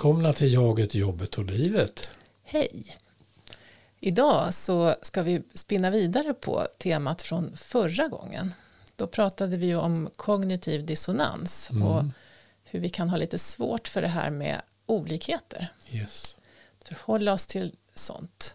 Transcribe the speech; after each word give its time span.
Välkomna 0.00 0.32
till 0.32 0.52
Jaget, 0.52 0.94
jobbet 0.94 1.38
och 1.38 1.44
livet. 1.44 2.08
Hej! 2.44 2.96
Idag 4.00 4.54
så 4.54 4.94
ska 5.02 5.22
vi 5.22 5.42
spinna 5.54 5.90
vidare 5.90 6.34
på 6.34 6.68
temat 6.78 7.22
från 7.22 7.56
förra 7.56 8.08
gången. 8.08 8.54
Då 8.96 9.06
pratade 9.06 9.56
vi 9.56 9.74
om 9.74 10.10
kognitiv 10.16 10.86
dissonans 10.86 11.70
Mm. 11.70 11.82
och 11.82 12.04
hur 12.64 12.80
vi 12.80 12.88
kan 12.88 13.08
ha 13.08 13.16
lite 13.16 13.38
svårt 13.38 13.88
för 13.88 14.02
det 14.02 14.08
här 14.08 14.30
med 14.30 14.62
olikheter. 14.86 15.72
Yes. 15.90 16.36
Förhålla 16.84 17.32
oss 17.32 17.46
till 17.46 17.74
sånt. 17.94 18.54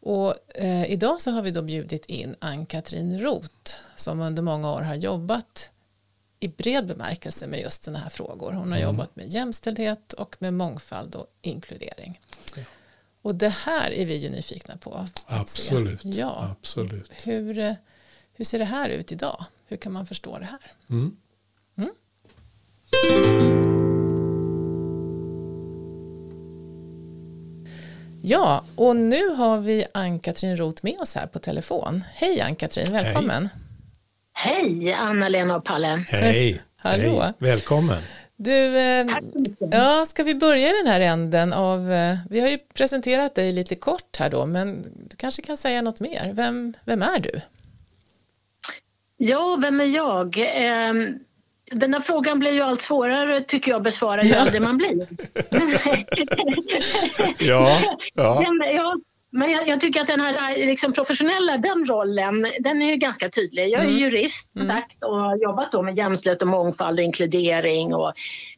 Och 0.00 0.34
eh, 0.54 0.90
idag 0.90 1.22
så 1.22 1.30
har 1.30 1.42
vi 1.42 1.50
då 1.50 1.62
bjudit 1.62 2.06
in 2.06 2.36
Ann-Katrin 2.38 3.20
Roth 3.20 3.74
som 3.96 4.20
under 4.20 4.42
många 4.42 4.72
år 4.72 4.80
har 4.80 4.94
jobbat 4.94 5.70
i 6.42 6.48
bred 6.48 6.86
bemärkelse 6.86 7.46
med 7.46 7.60
just 7.60 7.84
sådana 7.84 7.98
här 7.98 8.08
frågor. 8.10 8.52
Hon 8.52 8.70
har 8.72 8.78
Mm. 8.78 8.88
jobbat 8.90 9.16
med 9.16 9.28
jämställdhet 9.28 10.12
och 10.12 10.36
med 10.38 10.54
mångfald 10.54 11.14
och 11.14 11.26
inkludering. 11.42 12.20
Ja. 12.56 12.62
Och 13.22 13.34
det 13.34 13.48
här 13.48 13.90
är 13.90 14.06
vi 14.06 14.16
ju 14.16 14.30
nyfikna 14.30 14.76
på. 14.76 15.06
Absolut. 15.26 16.04
Ja. 16.04 16.48
Absolut. 16.60 17.10
Hur, 17.24 17.58
eh, 17.58 17.74
hur 18.34 18.44
ser 18.44 18.58
det 18.58 18.64
här 18.64 18.88
ut 18.88 19.12
idag? 19.12 19.44
Hur 19.66 19.76
kan 19.76 19.92
man 19.92 20.06
förstå 20.06 20.38
det 20.38 20.44
här? 20.44 20.72
Mm. 20.90 21.16
Ja, 28.24 28.64
och 28.76 28.96
nu 28.96 29.28
har 29.28 29.58
vi 29.60 29.84
Ann-Katrin 29.94 30.56
Roth 30.56 30.84
med 30.84 31.00
oss 31.00 31.14
här 31.14 31.26
på 31.26 31.38
telefon. 31.38 32.04
Hej 32.14 32.40
Ann-Katrin, 32.40 32.92
välkommen. 32.92 33.42
Hej 33.52 33.62
Anna-Lena 34.96 35.56
och 35.56 35.64
Palle. 35.64 36.04
Hej. 36.08 36.62
Hallå. 36.76 37.20
Hej. 37.20 37.32
Välkommen. 37.38 38.02
Du, 38.36 38.76
eh, 38.78 39.06
ja, 39.70 40.04
ska 40.08 40.22
vi 40.24 40.34
börja 40.34 40.68
i 40.70 40.72
den 40.84 40.86
här 40.92 41.00
änden 41.00 41.52
av, 41.52 41.92
eh, 41.92 42.16
vi 42.30 42.40
har 42.40 42.48
ju 42.48 42.58
presenterat 42.74 43.34
dig 43.34 43.52
lite 43.52 43.74
kort 43.74 44.16
här 44.18 44.30
då, 44.30 44.46
men 44.46 44.82
du 44.82 45.16
kanske 45.16 45.42
kan 45.42 45.56
säga 45.56 45.82
något 45.82 46.00
mer. 46.00 46.30
Vem, 46.34 46.74
vem 46.84 47.02
är 47.02 47.18
du? 47.20 47.40
Ja, 49.16 49.58
vem 49.62 49.80
är 49.80 49.84
jag? 49.84 50.36
Ehm, 50.38 51.18
Den 51.72 51.94
här 51.94 52.00
frågan 52.00 52.38
blir 52.38 52.50
ju 52.52 52.60
allt 52.62 52.82
svårare 52.82 53.40
tycker 53.40 53.70
jag 53.70 53.76
att 53.78 53.84
besvara 53.84 54.22
ju 54.22 54.30
Ja. 54.30 54.36
äldre 54.36 54.60
man 54.60 54.76
blir. 54.76 55.06
Ja, 57.38 57.78
ja. 58.14 58.40
Men, 58.58 58.74
ja, 58.74 58.96
men 59.32 59.50
jag, 59.50 59.68
jag 59.68 59.80
tycker 59.80 60.00
att 60.00 60.06
den 60.06 60.20
här 60.20 60.56
liksom, 60.66 60.92
professionella 60.92 61.56
den 61.58 61.84
rollen, 61.86 62.46
den 62.60 62.82
är 62.82 62.90
ju 62.90 62.96
ganska 62.96 63.28
tydlig. 63.30 63.68
Jag 63.68 63.80
är 63.80 63.86
Mm. 63.86 63.98
jurist 63.98 64.56
Mm. 64.56 64.76
och 65.00 65.38
jobbat 65.42 65.72
då 65.72 65.82
med 65.82 65.96
jämställdhet 65.96 66.42
och 66.42 66.48
mångfald 66.48 66.98
och 66.98 67.04
inkludering 67.04 67.94
och 67.94 68.12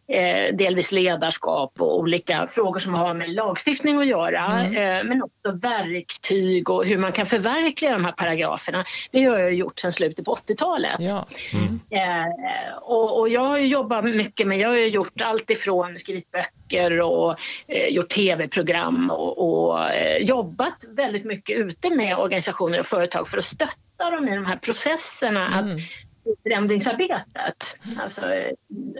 eh, 0.09 0.57
delvis 0.57 0.93
ledarskap 0.93 1.81
och 1.81 1.99
olika 1.99 2.49
frågor 2.53 2.79
som 2.79 2.95
har 2.95 3.15
med 3.15 3.31
lagstiftning 3.31 3.99
att 3.99 4.07
göra. 4.07 4.61
Mm. 4.61 4.99
Eh, 4.99 5.05
men 5.05 5.23
också 5.23 5.53
verktyg 5.53 6.71
och 6.71 6.85
hur 6.85 6.99
man 6.99 7.13
kan 7.13 7.27
förverkliga 7.27 7.93
de 7.93 8.05
här 8.05 8.13
paragraferna. 8.13 8.85
Det 9.11 9.25
har 9.25 9.39
jag 9.39 9.55
gjort 9.55 9.79
sedan 9.79 9.93
slutet 9.93 10.25
på 10.25 10.35
80-talet. 10.35 10.97
Ja. 10.99 11.27
Mm. 11.53 11.81
Eh, 11.91 12.77
och, 12.83 13.21
och 13.21 13.29
jag 13.29 13.45
har 13.45 13.59
jobbat 13.59 14.05
mycket 14.05 14.47
med, 14.47 14.59
jag 14.59 14.69
har 14.69 14.77
gjort 14.77 15.23
allt 15.23 15.51
ifrån 15.51 15.99
skrivit 15.99 16.31
böcker 16.31 17.01
och 17.01 17.37
eh, 17.67 17.89
gjort 17.89 18.09
tv-program 18.09 19.11
och, 19.11 19.69
och 19.69 19.91
eh, 19.91 20.17
jobbat 20.17 20.85
väldigt 20.97 21.25
mycket 21.25 21.59
ute 21.59 21.91
med 21.91 22.19
organisationer 22.19 22.81
och 22.81 22.87
företag 22.87 23.29
för 23.29 23.39
att 23.39 23.45
stötta 23.45 24.11
dem 24.11 24.29
i 24.29 24.35
de 24.35 24.47
här 24.47 24.57
processerna 24.57 25.47
att 25.47 25.65
Mm. 25.65 25.79
i 25.79 25.83
förändringsarbetet. 26.43 27.79
Alltså, 27.99 28.23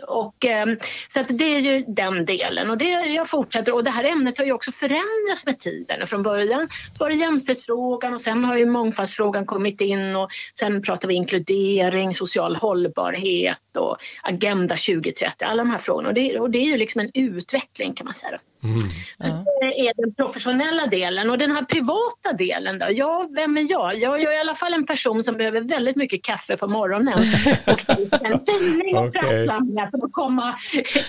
och, 0.07 0.45
ehm, 0.45 0.79
så 1.13 1.21
att 1.21 1.39
det 1.39 1.45
är 1.45 1.61
ju 1.61 1.85
den 1.89 2.25
delen 2.27 2.71
och 2.71 2.79
det 2.79 2.91
jag 2.91 3.31
fortsätter 3.31 3.75
och 3.75 3.85
det 3.85 3.91
här 3.91 4.05
ämnet 4.05 4.39
har 4.39 4.45
ju 4.45 4.53
också 4.53 4.73
förändrats 4.73 5.47
med 5.47 5.59
tiden. 5.59 6.07
Från 6.07 6.23
början 6.23 6.69
så 6.93 7.05
var 7.05 7.11
det 7.11 7.17
jämställdhetsfrågan 7.17 8.15
och 8.15 8.21
sen 8.21 8.45
har 8.45 8.57
ju 8.57 8.67
mångfaldsfrågan 8.67 9.47
kommit 9.47 9.81
in 9.81 10.17
och 10.17 10.29
sen 10.59 10.83
pratar 10.83 11.09
vi 11.09 11.15
inkludering, 11.15 12.15
social 12.15 12.57
hållbarhet 12.57 13.59
och 13.77 13.97
Agenda 14.23 14.77
2030, 14.77 15.45
alla 15.45 15.63
de 15.65 15.71
här 15.71 15.79
frågorna 15.79 16.09
och 16.09 16.15
det, 16.15 16.39
och 16.41 16.51
det 16.51 16.59
är 16.59 16.67
ju 16.67 16.77
liksom 16.77 17.01
en 17.01 17.11
utveckling 17.15 17.95
kan 17.95 18.05
man 18.05 18.15
säga. 18.15 18.41
Mm. 18.65 18.89
Ja. 19.19 19.45
Det 19.61 19.89
är 19.89 19.93
den 19.97 20.15
professionella 20.15 20.87
delen 20.87 21.31
och 21.31 21.39
den 21.39 21.51
här 21.51 21.65
privata 21.65 22.33
delen 22.39 22.79
då? 22.79 22.87
Ja, 22.91 23.29
vem 23.35 23.57
är 23.57 23.71
jag? 23.71 23.99
Jag, 23.99 24.23
jag 24.23 24.33
är 24.35 24.37
i 24.37 24.41
alla 24.41 24.55
fall 24.55 24.75
en 24.75 24.87
person 24.87 25.25
som 25.25 25.37
behöver 25.37 25.61
väldigt 25.61 25.97
mycket 25.97 26.25
kaffe 26.25 26.57
på 26.57 26.67
morgonen 26.67 27.15
och 27.67 28.25
en 28.25 28.45
tidning 28.45 28.97
och 28.97 29.15
kraftsamlingar 29.15 29.91
för 29.91 30.07
att 30.07 30.13
komma, 30.13 30.55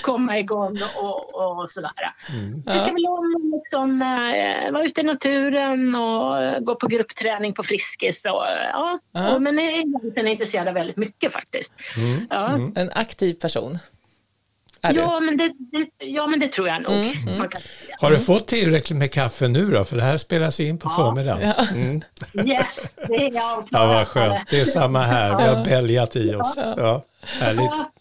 komma 0.02 0.40
igång 0.40 0.78
och, 1.02 1.36
och 1.36 1.70
sådär. 1.70 1.92
Mm. 2.30 2.64
Jag 2.66 2.74
tycker 2.74 2.94
väl 2.94 3.06
om 3.06 3.36
att 3.36 3.60
liksom, 3.60 4.02
eh, 4.02 4.72
vara 4.72 4.84
ute 4.84 5.02
i 5.02 5.04
naturen 5.04 5.96
och 5.96 6.44
eh, 6.44 6.60
gå 6.60 6.76
på 6.76 6.88
gruppträning 6.88 7.54
på 7.54 7.64
Friskis. 7.64 8.26
Och, 8.26 8.48
eh, 8.48 8.70
ja, 8.72 9.00
Ja. 9.12 9.36
och, 9.36 9.42
men 9.42 9.58
jag 9.58 9.66
är 9.66 9.72
egentligen 9.72 10.28
intresserad 10.28 10.68
av 10.68 10.74
väldigt 10.74 10.98
mycket 10.98 11.34
faktiskt. 11.34 11.74
Mm. 11.98 12.28
Ja. 12.30 12.55
Mm. 12.56 12.74
En 12.76 12.92
aktiv 12.92 13.34
person. 13.34 13.78
Är 14.82 14.94
du? 14.94 15.00
Ja, 15.00 15.20
men 15.20 15.38
det, 15.38 15.48
det, 15.48 16.06
ja, 16.06 16.28
men 16.28 16.40
det 16.40 16.48
tror 16.48 16.68
jag 16.68 16.82
nog. 16.82 16.92
Mm, 16.94 17.28
mm. 17.28 17.50
Kan. 17.50 17.62
Har 18.00 18.12
du 18.12 18.20
fått 18.20 18.48
tillräckligt 18.48 19.00
med 19.00 19.12
kaffe 19.12 19.48
nu 19.48 19.72
då? 19.72 19.84
För 19.84 19.96
det 19.98 20.04
här 20.04 20.18
spelas 20.18 20.60
in 20.60 20.78
på 20.78 20.90
Ja. 20.90 20.96
förmiddagen. 20.96 21.54
Ja. 21.58 21.68
Mm. 21.76 22.02
Yes, 22.50 22.96
det 23.08 23.16
är 23.16 23.34
jag. 23.34 23.68
Ja, 23.72 23.88
vad 23.88 24.08
skönt. 24.08 24.42
Det 24.50 24.60
är 24.62 24.66
samma 24.66 25.02
här. 25.02 25.38
Vi 25.38 25.44
har 25.44 25.66
bälgat 25.66 26.16
i 26.16 26.36
oss. 26.36 26.54
Ja, 26.58 27.04
härligt. 27.24 27.66
Ja, 27.66 27.92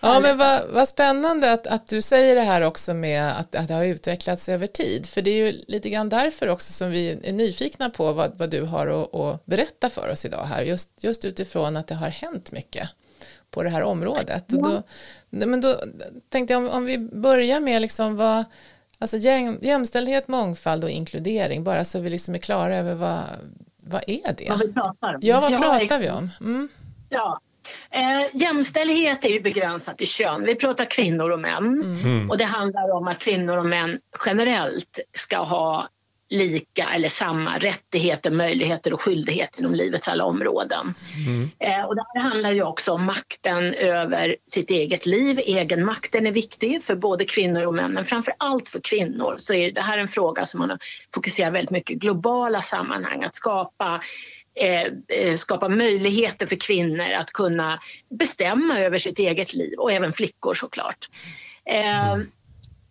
Ja, 0.00 0.20
men 0.20 0.38
vad, 0.38 0.62
vad 0.68 0.88
spännande 0.88 1.52
att, 1.52 1.66
att 1.66 1.88
du 1.88 2.02
säger 2.02 2.34
det 2.34 2.42
här 2.42 2.60
också 2.60 2.94
med 2.94 3.38
att, 3.38 3.54
att 3.54 3.68
det 3.68 3.74
har 3.74 3.84
utvecklats 3.84 4.48
över 4.48 4.66
tid. 4.66 5.06
För 5.06 5.22
det 5.22 5.30
är 5.30 5.46
ju 5.46 5.64
lite 5.68 5.90
grann 5.90 6.08
därför 6.08 6.48
också 6.48 6.72
som 6.72 6.90
vi 6.90 7.18
är 7.22 7.32
nyfikna 7.32 7.90
på 7.90 8.12
vad, 8.12 8.38
vad 8.38 8.50
du 8.50 8.62
har 8.62 8.86
att, 8.86 9.14
att 9.14 9.46
berätta 9.46 9.90
för 9.90 10.08
oss 10.08 10.24
idag 10.24 10.44
här. 10.46 10.62
Just, 10.62 10.90
just 11.00 11.24
utifrån 11.24 11.76
att 11.76 11.86
det 11.88 11.94
har 11.94 12.08
hänt 12.08 12.52
mycket 12.52 12.88
på 13.52 13.62
det 13.62 13.70
här 13.70 13.82
området. 13.82 14.52
Och 14.52 14.62
då, 14.62 14.82
men 15.30 15.60
då 15.60 15.76
tänkte 16.28 16.54
jag 16.54 16.62
om, 16.62 16.68
om 16.68 16.84
vi 16.84 16.98
börjar 16.98 17.60
med 17.60 17.82
liksom 17.82 18.16
vad, 18.16 18.44
alltså 18.98 19.16
jäm, 19.16 19.58
jämställdhet, 19.62 20.28
mångfald 20.28 20.84
och 20.84 20.90
inkludering, 20.90 21.64
bara 21.64 21.84
så 21.84 22.00
vi 22.00 22.10
liksom 22.10 22.34
är 22.34 22.38
klara 22.38 22.76
över 22.76 22.94
vad, 22.94 23.22
vad 23.84 24.02
är 24.06 24.34
det? 24.38 24.50
vad 24.50 24.58
vi 24.58 24.72
pratar 24.72 25.14
om. 25.14 25.20
Ja, 25.22 25.40
vad 25.40 25.52
Ja, 25.52 25.58
pratar 25.58 25.98
vi 25.98 26.10
om? 26.10 26.28
Mm. 26.40 26.68
Ja. 27.08 27.40
Eh, 27.90 28.36
jämställdhet 28.36 29.24
är 29.24 29.28
ju 29.28 29.40
begränsat 29.40 29.98
till 29.98 30.06
kön. 30.06 30.44
Vi 30.44 30.54
pratar 30.54 30.84
kvinnor 30.84 31.30
och 31.30 31.40
män. 31.40 31.82
Mm. 32.04 32.30
Och 32.30 32.38
det 32.38 32.44
handlar 32.44 32.90
om 32.90 33.08
att 33.08 33.18
kvinnor 33.18 33.56
och 33.56 33.66
män 33.66 33.98
generellt 34.26 35.00
ska 35.14 35.38
ha 35.38 35.88
lika 36.32 36.88
eller 36.94 37.08
samma 37.08 37.58
rättigheter, 37.58 38.30
möjligheter 38.30 38.92
och 38.92 39.02
skyldigheter 39.02 39.60
inom 39.60 39.74
livets 39.74 40.08
alla 40.08 40.24
områden. 40.24 40.94
Mm. 41.26 41.50
Eh, 41.58 41.84
och 41.84 41.96
det 41.96 42.04
här 42.14 42.20
handlar 42.20 42.52
ju 42.52 42.62
också 42.62 42.92
om 42.92 43.04
makten 43.04 43.74
över 43.74 44.36
sitt 44.46 44.70
eget 44.70 45.06
liv. 45.06 45.38
Egenmakten 45.38 46.26
är 46.26 46.32
viktig 46.32 46.84
för 46.84 46.94
både 46.94 47.24
kvinnor 47.24 47.66
och 47.66 47.74
män, 47.74 47.92
men 47.92 48.04
framför 48.04 48.34
allt 48.38 48.68
för 48.68 48.80
kvinnor 48.80 49.34
så 49.38 49.54
är 49.54 49.72
det 49.72 49.80
här 49.80 49.98
en 49.98 50.08
fråga 50.08 50.46
som 50.46 50.60
man 50.60 50.70
har 50.70 50.78
fokuserat 51.14 51.52
väldigt 51.52 51.70
mycket 51.70 51.98
globala 51.98 52.62
sammanhang. 52.62 53.24
Att 53.24 53.36
skapa 53.36 54.02
eh, 54.54 55.18
eh, 55.18 55.36
skapa 55.36 55.68
möjligheter 55.68 56.46
för 56.46 56.56
kvinnor 56.56 57.12
att 57.12 57.32
kunna 57.32 57.80
bestämma 58.18 58.78
över 58.78 58.98
sitt 58.98 59.18
eget 59.18 59.54
liv 59.54 59.78
och 59.78 59.92
även 59.92 60.12
flickor 60.12 60.54
såklart. 60.54 61.08
Eh, 61.64 62.16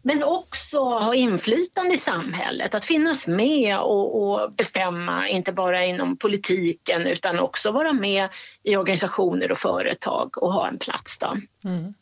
men 0.01 0.23
också 0.23 0.79
ha 0.79 1.15
inflytande 1.15 1.93
i 1.93 1.97
samhället, 1.97 2.75
att 2.75 2.85
finnas 2.85 3.27
med 3.27 3.79
och, 3.79 4.21
och 4.21 4.51
bestämma, 4.51 5.27
inte 5.27 5.51
bara 5.51 5.85
inom 5.85 6.17
politiken 6.17 7.07
utan 7.07 7.39
också 7.39 7.71
vara 7.71 7.93
med 7.93 8.29
i 8.63 8.75
organisationer 8.75 9.51
och 9.51 9.57
företag 9.57 10.43
och 10.43 10.53
ha 10.53 10.67
en 10.67 10.77
plats. 10.77 11.19
Då. 11.19 11.37
Mm. 11.63 11.93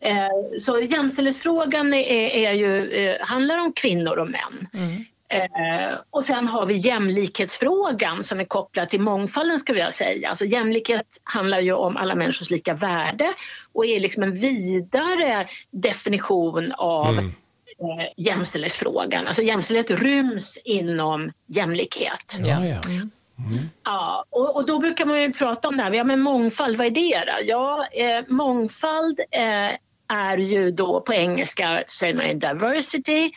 Eh, 0.00 0.58
så 0.60 0.80
jämställdhetsfrågan 0.80 1.94
är, 1.94 2.28
är 2.30 2.52
ju, 2.52 2.92
eh, 2.92 3.26
handlar 3.26 3.58
om 3.58 3.72
kvinnor 3.72 4.16
och 4.16 4.30
män. 4.30 4.68
Mm. 4.74 5.04
Eh, 5.28 5.98
och 6.10 6.24
sen 6.24 6.48
har 6.48 6.66
vi 6.66 6.74
jämlikhetsfrågan 6.74 8.24
som 8.24 8.40
är 8.40 8.44
kopplad 8.44 8.90
till 8.90 9.00
mångfalden 9.00 9.58
ska 9.58 9.72
jag 9.72 9.94
säga. 9.94 10.28
Alltså 10.28 10.44
jämlikhet 10.44 11.06
handlar 11.24 11.60
ju 11.60 11.72
om 11.72 11.96
alla 11.96 12.14
människors 12.14 12.50
lika 12.50 12.74
värde 12.74 13.34
och 13.72 13.86
är 13.86 14.00
liksom 14.00 14.22
en 14.22 14.36
vidare 14.36 15.48
definition 15.70 16.72
av 16.72 17.08
Mm. 17.08 17.30
eh, 17.78 18.06
jämställdhetsfrågan. 18.16 19.26
Alltså 19.26 19.42
jämställdhet 19.42 19.90
ryms 19.90 20.58
inom 20.64 21.32
jämlikhet. 21.46 22.36
Ja, 22.38 22.64
ja. 22.64 22.80
Mm. 22.88 23.10
Ja, 23.84 24.24
och, 24.30 24.56
och 24.56 24.66
då 24.66 24.78
brukar 24.78 25.04
man 25.06 25.22
ju 25.22 25.32
prata 25.32 25.68
om 25.68 25.76
det 25.76 25.82
här, 25.82 25.92
ja 25.92 26.04
men 26.04 26.20
mångfald, 26.20 26.76
vad 26.76 26.86
är 26.86 26.90
det 26.90 27.24
då? 27.26 27.38
Ja, 27.44 27.86
eh, 27.92 28.24
mångfald 28.28 29.20
eh, 29.30 29.70
är 30.08 30.38
ju 30.38 30.70
då 30.70 31.00
på 31.00 31.14
engelska 31.14 31.84
säger 31.98 32.14
man 32.14 32.38
diversity 32.38 33.30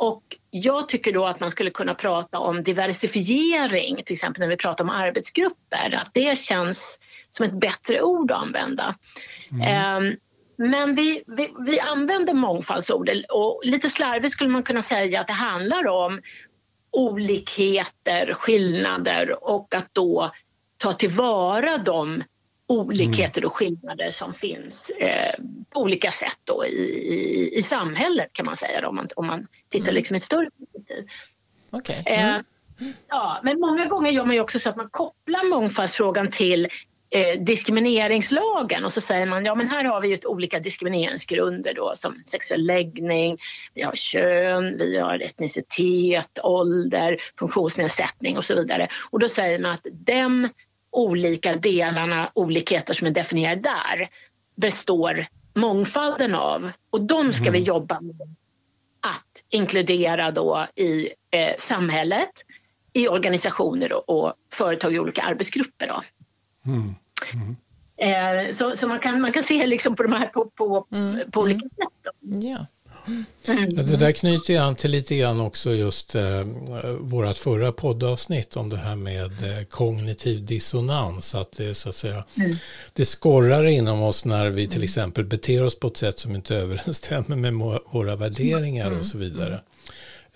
och 0.00 0.22
jag 0.50 0.88
tycker 0.88 1.12
då 1.12 1.26
att 1.26 1.40
man 1.40 1.50
skulle 1.50 1.70
kunna 1.70 1.94
prata 1.94 2.38
om 2.38 2.62
diversifiering, 2.62 4.02
till 4.04 4.12
exempel 4.12 4.40
när 4.40 4.48
vi 4.48 4.56
pratar 4.56 4.84
om 4.84 4.90
arbetsgrupper, 4.90 5.94
att 5.94 6.10
det 6.14 6.38
känns 6.38 6.98
som 7.30 7.46
ett 7.46 7.52
bättre 7.52 8.02
ord 8.02 8.30
att 8.30 8.38
använda. 8.42 8.94
Eh, 9.50 10.00
men 10.56 10.94
vi, 10.94 11.22
vi, 11.26 11.54
vi 11.66 11.80
använder 11.80 12.34
mångfaldsordet 12.34 13.24
och 13.28 13.60
lite 13.64 13.90
slarvigt 13.90 14.32
skulle 14.32 14.50
man 14.50 14.62
kunna 14.62 14.82
säga 14.82 15.20
att 15.20 15.26
det 15.26 15.32
handlar 15.32 15.86
om 15.86 16.20
olikheter, 16.90 18.34
skillnader 18.34 19.44
och 19.44 19.74
att 19.74 19.88
då 19.94 20.30
ta 20.76 20.92
tillvara 20.92 21.78
de 21.78 22.22
olikheter 22.70 23.44
och 23.44 23.56
skillnader 23.56 24.10
som 24.10 24.34
finns 24.34 24.90
eh, 24.90 25.34
på 25.70 25.80
olika 25.80 26.10
sätt 26.10 26.38
då 26.44 26.66
i, 26.66 26.70
i, 26.70 27.58
i 27.58 27.62
samhället 27.62 28.32
kan 28.32 28.46
man 28.46 28.56
säga 28.56 28.80
då, 28.80 28.88
om 28.88 28.94
man, 28.94 29.08
om 29.16 29.26
man 29.26 29.46
tittar 29.68 29.88
mm. 29.88 29.94
liksom 29.94 30.16
i 30.16 30.18
ett 30.18 30.24
större 30.24 30.50
perspektiv. 30.50 31.08
Okay. 31.72 32.02
Mm. 32.06 32.36
Eh, 32.36 32.42
ja, 33.08 33.40
men 33.42 33.60
många 33.60 33.86
gånger 33.86 34.10
gör 34.10 34.24
man 34.24 34.34
ju 34.34 34.40
också 34.40 34.58
så 34.58 34.68
att 34.68 34.76
man 34.76 34.88
kopplar 34.90 35.50
mångfaldsfrågan 35.50 36.30
till 36.30 36.68
eh, 37.10 37.40
diskrimineringslagen 37.40 38.84
och 38.84 38.92
så 38.92 39.00
säger 39.00 39.26
man 39.26 39.44
ja 39.44 39.54
men 39.54 39.68
här 39.68 39.84
har 39.84 40.00
vi 40.00 40.08
ju 40.08 40.18
olika 40.24 40.58
diskrimineringsgrunder 40.58 41.74
då 41.74 41.92
som 41.96 42.22
sexuell 42.26 42.66
läggning, 42.66 43.38
vi 43.74 43.82
har 43.82 43.94
kön, 43.94 44.78
vi 44.78 44.98
har 44.98 45.20
etnicitet, 45.20 46.38
ålder, 46.42 47.16
funktionsnedsättning 47.38 48.36
och 48.36 48.44
så 48.44 48.54
vidare. 48.54 48.88
Och 49.10 49.18
då 49.18 49.28
säger 49.28 49.58
man 49.58 49.70
att 49.70 49.86
de 49.92 50.48
olika 50.92 51.56
delarna, 51.56 52.30
olikheter 52.34 52.94
som 52.94 53.06
är 53.06 53.10
definierade 53.10 53.60
där 53.60 54.08
består 54.54 55.26
mångfalden 55.54 56.34
av 56.34 56.70
och 56.90 57.00
de 57.00 57.32
ska 57.32 57.44
mm. 57.44 57.52
vi 57.52 57.58
jobba 57.58 58.00
med 58.00 58.36
att 59.00 59.44
inkludera 59.48 60.30
då 60.30 60.66
i 60.76 61.08
eh, 61.30 61.54
samhället, 61.58 62.30
i 62.92 63.08
organisationer 63.08 63.92
och, 63.92 64.08
och 64.08 64.34
företag 64.52 64.94
i 64.94 64.98
olika 64.98 65.22
arbetsgrupper. 65.22 65.86
Då. 65.86 66.02
Mm. 66.66 66.94
Mm. 67.32 67.56
Eh, 67.96 68.52
så 68.52 68.76
så 68.76 68.88
man, 68.88 69.00
kan, 69.00 69.20
man 69.20 69.32
kan 69.32 69.42
se 69.42 69.66
liksom 69.66 69.96
på 69.96 70.02
de 70.02 70.12
här 70.12 70.26
på, 70.26 70.50
på, 70.50 70.86
mm. 70.92 71.30
på 71.30 71.40
olika 71.40 71.68
sätt. 71.68 72.14
Ja. 72.20 72.66
Mm. 73.06 73.24
Det 73.74 73.96
där 73.96 74.12
knyter 74.12 74.52
ju 74.52 74.58
an 74.58 74.74
till 74.74 74.90
lite 74.90 75.16
grann 75.16 75.40
också 75.40 75.72
just 75.72 76.14
eh, 76.14 76.42
vårt 77.00 77.38
förra 77.38 77.72
poddavsnitt 77.72 78.56
om 78.56 78.68
det 78.68 78.76
här 78.76 78.96
med 78.96 79.58
eh, 79.58 79.64
kognitiv 79.64 80.44
dissonans. 80.44 81.34
Att 81.34 81.52
det, 81.52 81.74
så 81.74 81.88
att 81.88 81.96
säga, 81.96 82.24
mm. 82.34 82.56
det 82.92 83.04
skorrar 83.04 83.64
inom 83.64 84.02
oss 84.02 84.24
när 84.24 84.50
vi 84.50 84.66
till 84.66 84.76
mm. 84.76 84.84
exempel 84.84 85.24
beter 85.24 85.62
oss 85.62 85.78
på 85.78 85.86
ett 85.86 85.96
sätt 85.96 86.18
som 86.18 86.34
inte 86.34 86.56
överensstämmer 86.56 87.36
med 87.36 87.80
våra 87.90 88.16
värderingar 88.16 88.86
och 88.86 88.92
mm. 88.92 89.04
så 89.04 89.18
vidare. 89.18 89.60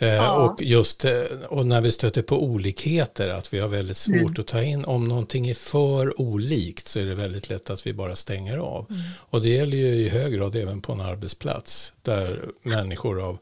Eh, 0.05 0.15
ja. 0.15 0.33
Och 0.33 0.62
just 0.62 1.05
eh, 1.05 1.23
och 1.49 1.67
när 1.67 1.81
vi 1.81 1.93
stöter 1.93 2.23
på 2.23 2.45
olikheter, 2.45 3.29
att 3.29 3.55
vi 3.55 3.59
har 3.59 3.69
väldigt 3.69 3.97
svårt 3.97 4.15
mm. 4.17 4.35
att 4.39 4.47
ta 4.47 4.62
in, 4.62 4.85
om 4.85 5.09
någonting 5.09 5.49
är 5.49 5.55
för 5.55 6.21
olikt 6.21 6.89
så 6.89 6.99
är 7.01 7.06
det 7.06 7.15
väldigt 7.15 7.49
lätt 7.49 7.71
att 7.71 7.87
vi 7.87 7.93
bara 7.93 8.17
stänger 8.17 8.56
av. 8.59 8.87
Mm. 8.91 9.03
Och 9.19 9.43
det 9.43 9.49
gäller 9.49 9.77
ju 9.77 9.87
i 9.87 10.09
hög 10.09 10.33
grad 10.33 10.56
även 10.56 10.81
på 10.81 10.93
en 10.93 11.01
arbetsplats, 11.01 11.93
där 12.03 12.45
människor 12.62 13.23
av 13.23 13.39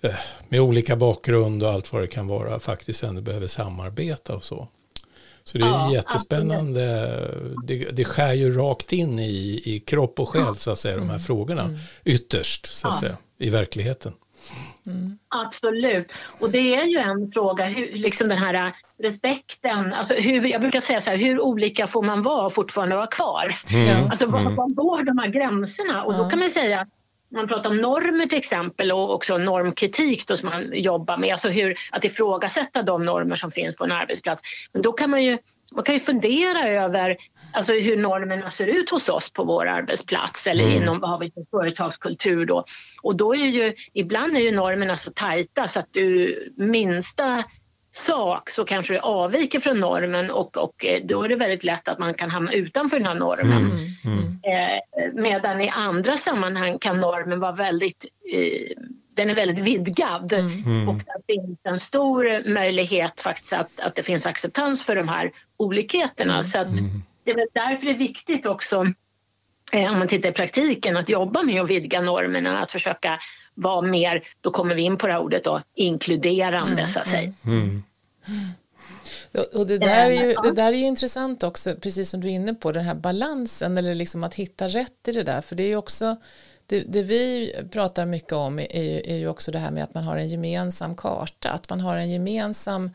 eh, 0.00 0.14
med 0.48 0.60
olika 0.60 0.96
bakgrund 0.96 1.62
och 1.62 1.70
allt 1.70 1.92
vad 1.92 2.02
det 2.02 2.06
kan 2.06 2.26
vara 2.26 2.60
faktiskt 2.60 3.02
ändå 3.02 3.20
behöver 3.20 3.46
samarbeta 3.46 4.34
och 4.34 4.44
så. 4.44 4.68
Så 5.44 5.58
det 5.58 5.64
är 5.64 5.68
ja, 5.68 5.92
jättespännande. 5.92 6.84
Det, 7.64 7.90
det 7.90 8.04
skär 8.04 8.32
ju 8.32 8.50
rakt 8.50 8.92
in 8.92 9.18
i, 9.18 9.62
i 9.64 9.82
kropp 9.86 10.20
och 10.20 10.28
själ, 10.28 10.56
så 10.56 10.70
att 10.70 10.78
säga, 10.78 10.96
de 10.96 11.02
här 11.02 11.08
mm. 11.08 11.20
frågorna. 11.20 11.62
Mm. 11.62 11.78
Ytterst, 12.04 12.66
så 12.66 12.88
att 12.88 12.94
ja. 12.94 13.00
säga, 13.00 13.16
i 13.38 13.50
verkligheten. 13.50 14.12
Mm. 14.86 15.18
Absolut. 15.28 16.08
Och 16.40 16.50
det 16.50 16.74
är 16.74 16.84
ju 16.84 16.98
en 16.98 17.32
fråga, 17.32 17.64
hur, 17.64 17.92
liksom 17.92 18.28
den 18.28 18.38
här 18.38 18.72
respekten, 18.98 19.92
alltså 19.92 20.14
hur, 20.14 20.46
jag 20.46 20.60
brukar 20.60 20.80
säga 20.80 21.00
så 21.00 21.10
här, 21.10 21.16
hur 21.16 21.40
olika 21.40 21.86
får 21.86 22.02
man 22.02 22.22
vara 22.22 22.46
och 22.46 22.54
fortfarande 22.54 22.96
vara 22.96 23.06
kvar? 23.06 23.54
Mm. 23.72 24.10
Alltså 24.10 24.26
var, 24.26 24.40
mm. 24.40 24.54
var 24.54 24.68
går 24.68 25.02
de 25.02 25.18
här 25.18 25.28
gränserna? 25.28 26.02
Och 26.02 26.14
då 26.14 26.28
kan 26.30 26.38
man 26.38 26.50
säga 26.50 26.86
man 27.34 27.48
pratar 27.48 27.70
om 27.70 27.76
normer 27.76 28.26
till 28.26 28.38
exempel 28.38 28.92
och 28.92 29.14
också 29.14 29.38
normkritik 29.38 30.26
då 30.26 30.36
som 30.36 30.48
man 30.48 30.70
jobbar 30.72 31.16
med, 31.16 31.32
alltså 31.32 31.48
hur, 31.48 31.76
att 31.90 32.04
ifrågasätta 32.04 32.82
de 32.82 33.02
normer 33.02 33.36
som 33.36 33.50
finns 33.50 33.76
på 33.76 33.84
en 33.84 33.92
arbetsplats. 33.92 34.42
Men 34.72 34.82
då 34.82 34.92
kan 34.92 35.10
man 35.10 35.24
ju 35.24 35.38
man 35.72 35.84
kan 35.84 35.94
ju 35.94 36.00
fundera 36.00 36.68
över 36.68 37.16
alltså, 37.52 37.72
hur 37.72 37.96
normerna 37.96 38.50
ser 38.50 38.66
ut 38.66 38.90
hos 38.90 39.08
oss 39.08 39.32
på 39.32 39.44
vår 39.44 39.66
arbetsplats 39.66 40.46
eller 40.46 40.64
mm. 40.64 40.82
inom 40.82 41.00
vad 41.00 41.10
har 41.10 41.18
vi 41.18 41.30
för 41.30 41.44
företagskultur 41.50 42.46
då. 42.46 42.64
Och 43.02 43.16
då 43.16 43.34
är 43.34 43.46
ju, 43.46 43.74
ibland 43.92 44.36
är 44.36 44.40
ju 44.40 44.52
normerna 44.52 44.96
så 44.96 45.10
tajta 45.10 45.68
så 45.68 45.78
att 45.78 45.88
du 45.92 46.52
minsta 46.56 47.44
sak 47.92 48.50
så 48.50 48.64
kanske 48.64 48.94
det 48.94 49.00
avviker 49.00 49.60
från 49.60 49.80
normen 49.80 50.30
och, 50.30 50.56
och 50.56 50.84
eh, 50.84 51.02
då 51.04 51.22
är 51.22 51.28
det 51.28 51.36
väldigt 51.36 51.64
lätt 51.64 51.88
att 51.88 51.98
man 51.98 52.14
kan 52.14 52.30
hamna 52.30 52.52
utanför 52.52 52.98
den 52.98 53.06
här 53.06 53.14
normen. 53.14 53.52
Mm. 53.52 53.78
Mm. 54.04 54.40
Eh, 54.42 55.22
medan 55.22 55.60
i 55.60 55.68
andra 55.68 56.16
sammanhang 56.16 56.78
kan 56.78 57.00
normen 57.00 57.40
vara 57.40 57.52
väldigt 57.52 58.06
eh, 58.32 58.82
den 59.14 59.30
är 59.30 59.34
väldigt 59.34 59.64
vidgad 59.64 60.32
mm. 60.32 60.88
och 60.88 60.96
det 60.96 61.34
finns 61.34 61.58
en 61.62 61.80
stor 61.80 62.48
möjlighet 62.48 63.20
faktiskt 63.20 63.52
att, 63.52 63.80
att 63.80 63.94
det 63.94 64.02
finns 64.02 64.26
acceptans 64.26 64.84
för 64.84 64.96
de 64.96 65.08
här 65.08 65.32
olikheterna. 65.56 66.32
Mm. 66.32 66.44
Så 66.44 66.58
att 66.58 66.66
mm. 66.66 67.02
det 67.24 67.30
är 67.30 67.34
väl 67.34 67.48
därför 67.54 67.86
det 67.86 67.92
är 67.92 67.98
viktigt 67.98 68.46
också 68.46 68.86
eh, 69.72 69.92
om 69.92 69.98
man 69.98 70.08
tittar 70.08 70.28
i 70.28 70.32
praktiken 70.32 70.96
att 70.96 71.08
jobba 71.08 71.42
med 71.42 71.62
att 71.62 71.70
vidga 71.70 72.00
normerna, 72.00 72.62
att 72.62 72.72
försöka 72.72 73.20
vara 73.54 73.82
mer, 73.82 74.22
då 74.40 74.50
kommer 74.50 74.74
vi 74.74 74.82
in 74.82 74.98
på 74.98 75.06
det 75.06 75.12
här 75.12 75.20
ordet 75.20 75.44
då, 75.44 75.62
inkluderande 75.74 76.72
mm. 76.72 76.88
så 76.88 77.00
att 77.00 77.08
säga. 77.08 77.32
Mm. 77.46 77.82
Och 79.54 79.66
det 79.66 79.78
där, 79.78 80.10
är 80.10 80.26
ju, 80.26 80.34
det 80.42 80.52
där 80.52 80.72
är 80.72 80.76
ju 80.76 80.84
intressant 80.84 81.42
också, 81.42 81.74
precis 81.74 82.10
som 82.10 82.20
du 82.20 82.28
är 82.28 82.32
inne 82.32 82.54
på, 82.54 82.72
den 82.72 82.84
här 82.84 82.94
balansen 82.94 83.78
eller 83.78 83.94
liksom 83.94 84.24
att 84.24 84.34
hitta 84.34 84.68
rätt 84.68 85.08
i 85.08 85.12
det 85.12 85.22
där. 85.22 85.40
För 85.40 85.56
det 85.56 85.62
är 85.62 85.68
ju 85.68 85.76
också, 85.76 86.16
det, 86.66 86.80
det 86.80 87.02
vi 87.02 87.52
pratar 87.70 88.06
mycket 88.06 88.32
om 88.32 88.58
är 88.58 88.82
ju, 88.82 89.02
är 89.04 89.16
ju 89.16 89.28
också 89.28 89.52
det 89.52 89.58
här 89.58 89.70
med 89.70 89.84
att 89.84 89.94
man 89.94 90.04
har 90.04 90.16
en 90.16 90.28
gemensam 90.28 90.96
karta, 90.96 91.50
att 91.50 91.70
man 91.70 91.80
har 91.80 91.96
en 91.96 92.10
gemensam 92.10 92.90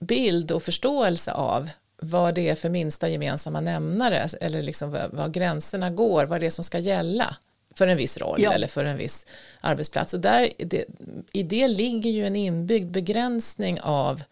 bild 0.00 0.52
och 0.52 0.62
förståelse 0.62 1.32
av 1.32 1.70
vad 2.02 2.34
det 2.34 2.48
är 2.48 2.54
för 2.54 2.70
minsta 2.70 3.08
gemensamma 3.08 3.60
nämnare 3.60 4.28
eller 4.40 4.62
liksom 4.62 4.90
var 4.90 5.28
gränserna 5.28 5.90
går, 5.90 6.26
vad 6.26 6.40
det 6.40 6.46
är 6.46 6.50
som 6.50 6.64
ska 6.64 6.78
gälla 6.78 7.36
för 7.74 7.86
en 7.86 7.96
viss 7.96 8.18
roll 8.18 8.42
ja. 8.42 8.52
eller 8.52 8.66
för 8.66 8.84
en 8.84 8.96
viss 8.96 9.26
arbetsplats. 9.60 10.14
Och 10.14 10.20
där, 10.20 10.48
det, 10.58 10.84
I 11.32 11.42
det 11.42 11.68
ligger 11.68 12.10
ju 12.10 12.26
en 12.26 12.36
inbyggd 12.36 12.90
begränsning 12.90 13.80
av 13.80 14.22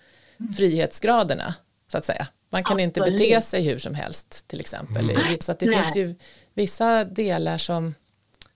mm. 0.41 0.53
frihetsgraderna, 0.53 1.55
så 1.93 1.99
att 1.99 2.05
säga. 2.05 2.27
Man 2.53 2.65
kan 2.65 2.81
Absolut. 2.81 2.97
inte 2.97 3.11
bete 3.11 3.43
sig 3.43 3.63
hur 3.63 3.79
som 3.79 3.95
helst, 3.95 4.49
till 4.49 4.61
exempel. 4.61 5.11
Mm. 5.11 5.37
Så 5.41 5.53
att 5.53 5.59
det 5.59 5.67
Nej. 5.67 5.75
finns 5.75 5.97
ju 5.97 6.15
vissa 6.55 7.05
delar 7.05 7.59
som, 7.59 7.95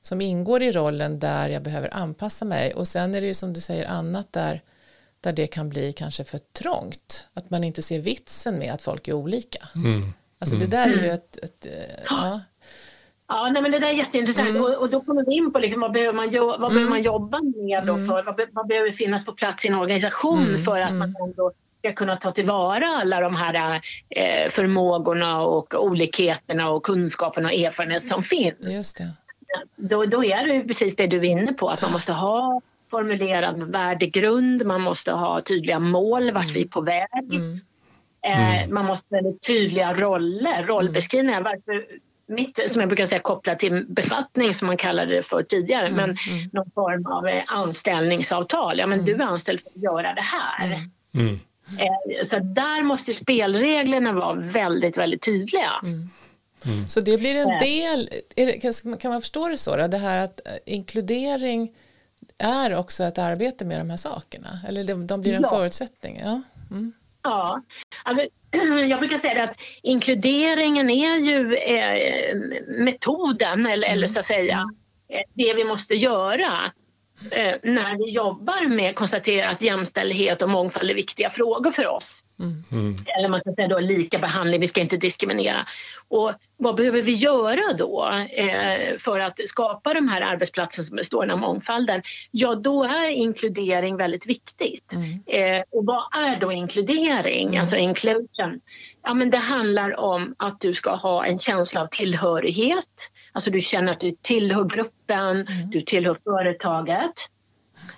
som 0.07 0.21
ingår 0.21 0.63
i 0.63 0.71
rollen 0.71 1.19
där 1.19 1.49
jag 1.49 1.63
behöver 1.63 1.95
anpassa 1.95 2.45
mig. 2.45 2.75
Och 2.75 2.89
sen 2.89 3.15
är 3.15 3.21
det 3.21 3.27
ju 3.27 3.35
som 3.35 3.53
du 3.53 3.61
säger 3.61 3.89
annat 3.89 4.33
där 4.33 4.61
där 5.21 5.33
det 5.33 5.47
kan 5.47 5.69
bli 5.69 5.93
kanske 5.93 6.25
för 6.25 6.39
trångt. 6.39 7.29
Att 7.35 7.51
man 7.51 7.65
inte 7.65 7.83
ser 7.83 8.01
vitsen 8.01 8.59
med 8.59 8.73
att 8.73 8.83
folk 8.83 9.09
är 9.09 9.13
olika. 9.13 9.69
Mm. 9.75 10.03
Alltså 10.39 10.57
det 10.57 10.67
där 10.67 10.89
är 10.89 11.03
ju 11.03 11.11
ett... 11.11 11.45
ett 11.45 11.67
ja. 12.07 12.41
Ja, 13.29 13.51
nej, 13.53 13.63
men 13.63 13.71
det 13.71 13.79
där 13.79 13.89
är 13.89 13.93
jätteintressant 13.93 14.49
mm. 14.49 14.63
och, 14.63 14.75
och, 14.75 14.91
då 14.91 15.01
kommer 15.01 15.25
vi 15.25 15.35
in 15.35 15.53
på 15.53 15.59
liksom, 15.59 15.81
vad, 15.81 15.93
behöver 15.93 16.13
man, 16.13 16.33
vad 16.33 16.55
mm. 16.55 16.69
behöver 16.69 16.91
man 16.91 17.03
jobba 17.03 17.41
med 17.43 17.87
då 17.87 17.95
mm. 17.95 18.09
för, 18.09 18.23
vad, 18.23 18.41
vad 18.53 18.67
behöver 18.67 18.93
finnas 18.93 19.25
på 19.25 19.33
plats 19.33 19.65
i 19.65 19.69
en 19.69 19.75
organisation 19.75 20.49
mm. 20.49 20.65
för 20.65 20.81
att 20.81 20.95
man 20.95 21.15
ändå 21.25 21.53
ska 21.79 21.93
kunna 21.93 22.17
ta 22.17 22.33
tillvara 22.33 22.87
alla 22.87 23.21
de 23.21 23.37
här 23.37 23.81
eh, 24.09 24.51
förmågorna 24.51 25.43
och 25.43 25.85
olikheterna 25.85 26.71
och 26.71 26.83
kunskaperna 26.83 27.49
och 27.49 27.55
erfarenhet 27.55 28.07
som 28.07 28.23
finns. 28.23 28.75
Just 28.75 28.99
det. 28.99 29.11
Då, 29.77 30.05
då 30.05 30.25
är 30.25 30.47
det 30.47 30.61
precis 30.61 30.97
det 30.97 31.07
du 31.07 31.17
är 31.17 31.25
inne 31.25 31.53
på, 31.53 31.69
att 31.69 31.83
man 31.83 31.93
måste 31.93 32.13
ha 32.13 32.61
formulerad 32.91 33.63
värdegrund, 33.63 34.67
man 34.67 34.81
måste 34.81 35.13
ha 35.13 35.41
tydliga 35.41 35.79
mål, 35.79 36.33
vart 36.33 36.45
mm. 36.45 36.55
vi 36.55 36.63
är 36.63 36.69
på 36.69 36.81
väg. 36.81 37.33
Mm. 37.33 37.61
Eh, 38.27 38.63
mm. 38.63 38.75
man 38.75 38.85
måste 38.85 39.15
ha 39.15 39.23
väldigt 39.23 39.47
tydliga 39.47 39.95
roller, 39.95 40.67
rollbeskrivningar. 40.67 41.41
Varför, 41.41 41.87
mitt, 42.27 42.61
som 42.71 42.81
jag 42.81 42.89
brukar 42.89 43.07
säga 43.07 43.21
kopplat 43.21 43.59
till 43.59 43.85
befattning 43.89 44.55
som 44.55 44.67
man 44.67 44.77
kallade 44.77 45.15
det 45.15 45.23
för 45.23 45.43
tidigare, 45.43 45.87
mm. 45.87 45.97
men 45.97 46.05
mm. 46.05 46.51
någon 46.53 46.71
form 46.71 47.07
av 47.07 47.29
eh, 47.29 47.43
anställningsavtal. 47.47 48.79
Ja, 48.79 48.87
men 48.87 49.01
mm. 49.01 49.07
du 49.07 49.23
är 49.23 49.27
anställd 49.27 49.61
för 49.61 49.71
att 49.71 49.83
göra 49.83 50.15
det 50.15 50.21
här. 50.21 50.67
Mm. 51.15 51.35
Eh, 51.79 52.25
så 52.25 52.39
där 52.39 52.83
måste 52.83 53.13
spelreglerna 53.15 54.13
vara 54.13 54.35
väldigt, 54.35 54.99
väldigt 54.99 55.23
tydliga. 55.23 55.73
Mm. 56.67 56.89
Så 56.89 57.01
det 57.01 57.19
blir 57.19 57.35
en 57.35 57.59
del, 57.59 58.11
det, 58.35 59.01
kan 59.01 59.11
man 59.11 59.21
förstå 59.21 59.49
det 59.49 59.59
så, 59.59 59.77
då? 59.77 59.87
det 59.87 59.99
här 59.99 60.25
att 60.25 60.41
inkludering 60.67 61.73
är 62.39 62.75
också 62.75 63.05
ett 63.05 63.19
arbete 63.19 63.65
med 63.65 63.81
de 63.81 63.91
här 63.91 63.97
sakerna? 63.97 64.59
Eller 64.69 64.85
de, 64.85 65.07
de 65.07 65.21
blir 65.21 65.35
en 65.35 65.43
ja. 65.43 65.49
förutsättning? 65.49 66.21
Ja. 66.25 66.43
Mm. 66.71 66.93
ja, 67.23 67.63
alltså, 68.05 68.27
jag 68.91 68.99
brukar 68.99 69.19
säga 69.19 69.45
att 69.45 69.57
inkluderingen 69.83 70.91
är 70.91 71.17
ju 71.17 71.57
eh, 71.57 72.37
metoden, 72.85 73.67
eller, 73.67 73.87
mm. 73.87 73.99
eller 73.99 74.07
så 74.07 74.19
att 74.19 74.27
säga, 74.27 74.57
mm. 74.57 74.77
eh, 75.09 75.23
det 75.35 75.55
vi 75.55 75.65
måste 75.65 75.95
göra 75.95 76.73
eh, 77.31 77.55
när 77.63 77.99
vi 77.99 78.11
jobbar 78.11 78.69
med 78.69 78.91
att 78.91 78.97
konstatera 78.97 79.51
att 79.51 79.63
jämställdhet 79.63 80.43
och 80.43 80.51
mångfald 80.51 80.91
är 80.91 80.95
viktiga 80.95 81.31
frågor 81.31 81.71
för 81.71 81.87
oss. 81.87 82.25
Mm. 82.41 82.97
Eller 83.19 83.29
man 83.29 83.41
kan 83.41 83.55
säga 83.55 83.69
då 83.69 83.79
lika 83.79 84.19
behandling, 84.19 84.61
vi 84.61 84.67
ska 84.67 84.81
inte 84.81 84.97
diskriminera. 84.97 85.67
Och 86.09 86.33
vad 86.57 86.77
behöver 86.77 87.03
vi 87.03 87.13
göra 87.13 87.73
då 87.79 88.11
eh, 88.37 88.99
för 88.99 89.21
att 89.21 89.49
skapa 89.49 89.95
de 89.95 90.09
här 90.09 90.21
arbetsplatserna 90.21 90.85
som 90.85 90.97
består 90.97 91.31
av 91.31 91.39
mångfalden? 91.39 92.03
Ja, 92.31 92.55
då 92.55 92.85
är 92.85 93.09
inkludering 93.09 93.97
väldigt 93.97 94.27
viktigt. 94.27 94.95
Mm. 94.95 95.23
Eh, 95.27 95.65
och 95.71 95.85
vad 95.85 96.05
är 96.17 96.41
då 96.41 96.53
inkludering, 96.53 97.49
mm. 97.49 97.61
alltså 97.61 97.77
inclusion? 97.77 98.61
Ja, 99.05 99.15
men 99.15 99.31
det 99.31 99.39
handlar 99.39 100.01
om 100.01 100.35
att 100.39 100.61
du 100.61 100.75
ska 100.75 100.95
ha 100.95 101.27
en 101.27 101.39
känsla 101.39 101.81
av 101.81 101.87
tillhörighet. 101.87 103.11
Alltså 103.33 103.51
du 103.51 103.61
känner 103.61 103.93
att 103.93 104.01
du 104.01 104.17
tillhör 104.23 104.65
gruppen, 104.65 105.47
mm. 105.47 105.71
du 105.71 105.81
tillhör 105.81 106.19
företaget. 106.25 107.13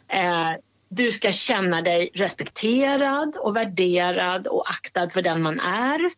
Eh, 0.08 0.50
du 0.88 1.10
ska 1.10 1.32
känna 1.32 1.82
dig 1.82 2.10
respekterad 2.14 3.36
och 3.36 3.56
värderad 3.56 4.46
och 4.46 4.70
aktad 4.70 5.10
för 5.10 5.22
den 5.22 5.42
man 5.42 5.60
är. 5.60 6.10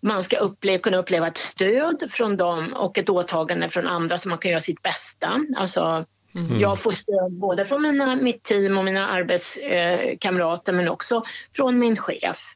Man 0.00 0.22
ska 0.22 0.36
uppleva, 0.36 0.78
kunna 0.78 0.96
uppleva 0.96 1.28
ett 1.28 1.36
stöd 1.36 2.08
från 2.10 2.36
dem 2.36 2.72
och 2.72 2.98
ett 2.98 3.08
åtagande 3.08 3.68
från 3.68 3.86
andra 3.86 4.18
så 4.18 4.28
man 4.28 4.38
kan 4.38 4.50
göra 4.50 4.60
sitt 4.60 4.82
bästa. 4.82 5.40
Alltså, 5.56 6.04
mm. 6.34 6.58
Jag 6.58 6.82
får 6.82 6.90
stöd 6.90 7.32
både 7.32 7.66
från 7.66 7.82
mina, 7.82 8.16
mitt 8.16 8.42
team 8.42 8.78
och 8.78 8.84
mina 8.84 9.08
arbetskamrater 9.08 10.72
men 10.72 10.88
också 10.88 11.22
från 11.56 11.78
min 11.78 11.96
chef. 11.96 12.55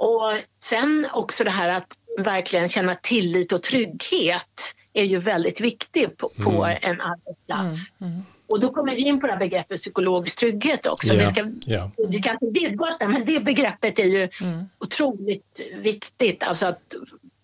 Och 0.00 0.38
sen 0.62 1.06
också 1.12 1.44
det 1.44 1.50
här 1.50 1.68
att 1.68 1.86
verkligen 2.18 2.68
känna 2.68 2.94
tillit 2.94 3.52
och 3.52 3.62
trygghet 3.62 4.74
är 4.92 5.04
ju 5.04 5.18
väldigt 5.18 5.60
viktigt 5.60 6.16
på, 6.16 6.28
på 6.44 6.64
mm. 6.64 6.78
en 6.82 7.00
arbetsplats. 7.00 7.92
Mm. 8.00 8.12
mm. 8.12 8.24
Och 8.48 8.60
då 8.60 8.72
kommer 8.72 8.94
vi 8.94 9.08
in 9.08 9.20
på 9.20 9.26
det 9.26 9.32
här 9.32 9.38
begreppet 9.38 9.76
psykologisk 9.78 10.38
trygghet 10.38 10.86
också. 10.86 11.14
Yeah. 11.14 11.26
Vi, 11.26 11.26
ska, 11.26 11.70
yeah. 11.70 11.88
vi 12.08 12.18
ska 12.18 12.32
inte 12.32 12.46
vidga 12.46 12.84
oss 12.84 12.98
där, 12.98 13.08
men 13.08 13.24
det 13.24 13.40
begreppet 13.40 13.98
är 13.98 14.04
ju 14.04 14.28
mm. 14.40 14.64
otroligt 14.78 15.60
viktigt. 15.76 16.42
Alltså 16.42 16.66
att 16.66 16.94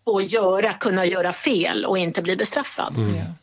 få 0.05 0.23
göra, 0.23 0.73
kunna 0.73 1.07
göra 1.07 1.33
fel 1.33 1.85
och 1.85 1.99
inte 1.99 2.23
bli 2.23 2.37
bestraffad. 2.37 2.95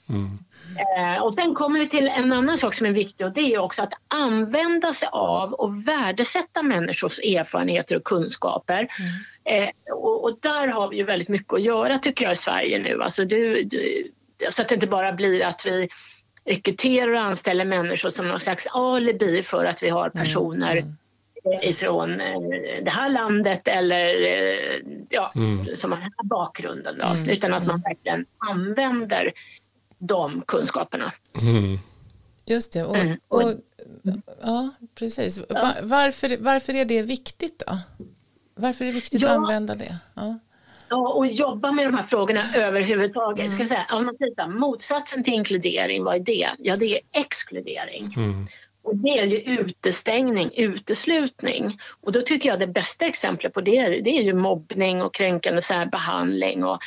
Mm. 0.10 0.38
Eh, 0.78 1.24
och 1.24 1.34
sen 1.34 1.56
kommer 1.56 1.80
vi 1.80 1.90
till 1.90 2.08
en 2.08 2.34
annan 2.34 2.58
sak 2.58 2.74
som 2.74 2.88
är 2.88 2.92
viktig 2.92 3.26
och 3.26 3.34
det 3.34 3.54
är 3.54 3.60
också 3.60 3.82
att 3.82 3.94
använda 4.08 4.94
sig 4.94 5.10
av 5.12 5.54
och 5.54 5.88
värdesätta 5.88 6.64
människors 6.64 7.20
erfarenheter 7.20 7.96
och 7.96 8.04
kunskaper. 8.04 8.88
Mm. 9.00 9.64
Eh, 9.64 9.94
och, 9.94 10.24
och, 10.24 10.38
där 10.42 10.68
har 10.68 10.90
vi 10.90 10.98
ju 10.98 11.04
väldigt 11.04 11.30
mycket 11.30 11.54
att 11.54 11.62
göra 11.62 11.98
tycker 11.98 12.26
jag 12.26 12.32
i 12.32 12.36
Sverige 12.36 12.80
nu. 12.80 13.04
Alltså 13.04 13.26
du, 13.26 13.64
du, 13.64 14.12
så 14.50 14.62
att 14.62 14.70
det 14.70 14.76
inte 14.76 14.88
bara 14.88 15.14
blir 15.14 15.46
att 15.46 15.66
vi 15.66 15.90
rekryterar 16.46 17.14
och 17.14 17.22
anställer 17.22 17.66
människor 17.66 18.10
som 18.10 18.28
någon 18.28 18.40
slags 18.40 18.68
alibi 18.68 19.44
för 19.44 19.66
att 19.66 19.84
vi 19.84 19.90
har 19.90 20.12
mm, 20.14 20.26
personer 20.26 20.72
mm. 20.72 20.96
Mm. 21.46 21.60
ifrån 21.62 22.22
eh, 22.22 22.40
det 22.84 22.92
här 22.92 23.10
landet 23.10 23.68
eller 23.68 24.24
eh, 24.24 24.82
ja, 25.10 25.32
mm. 25.36 25.76
som 25.76 25.92
har 25.92 26.00
den 26.00 26.12
här 26.18 26.26
bakgrunden. 26.26 26.98
Då, 26.98 27.06
mm. 27.06 27.30
Utan 27.30 27.54
att 27.54 27.66
man 27.66 27.76
mm. 27.76 27.82
verkligen 27.82 28.26
använder 28.38 29.32
de 30.08 30.44
kunskaperna. 30.48 31.12
Just 32.46 32.74
det. 32.74 32.84
Och, 32.84 32.98
och, 33.28 33.54
ja, 34.42 34.70
precis. 34.96 35.38
Var, 35.38 35.76
varför, 35.84 36.38
varför 36.40 36.76
är 36.76 36.86
det 36.86 37.02
viktigt 37.02 37.64
då? 37.68 37.78
Varför 38.56 38.86
är 38.86 38.88
det 38.88 38.96
viktigt 38.96 39.22
ja. 39.22 39.30
att 39.30 39.38
använda 39.38 39.76
det? 39.76 39.98
Ja. 40.14 40.40
Ja, 40.90 41.14
och 41.14 41.28
jobba 41.28 41.72
med 41.72 41.86
de 41.86 41.94
här 41.94 42.04
frågorna 42.04 42.44
överhuvudtaget. 42.56 43.46
Mm. 43.46 43.58
Ska 43.58 43.68
säga, 43.68 43.88
om 43.92 44.06
man 44.06 44.18
tittar, 44.18 44.48
motsatsen 44.48 45.24
till 45.24 45.34
inkludering, 45.34 46.04
vad 46.04 46.16
är 46.16 46.20
det? 46.20 46.50
Ja, 46.60 46.76
det 46.76 46.86
är 46.86 47.02
exkludering. 47.12 48.14
Mm. 48.18 48.48
Och 48.84 48.96
det 48.96 49.10
är 49.10 49.26
ju 49.26 49.38
utestängning, 49.38 50.52
uteslutning. 50.56 51.80
Och 52.02 52.12
då 52.12 52.22
tycker 52.22 52.50
jag 52.50 52.60
det 52.60 52.68
bästa 52.68 53.06
exemplet 53.06 53.54
på 53.54 53.62
det, 53.62 54.02
det 54.02 54.10
är 54.10 54.24
ju 54.24 54.34
mobbning 54.34 55.02
och 55.02 55.14
kränkande 55.14 55.62
särbehandling 55.62 56.64
och 56.64 56.80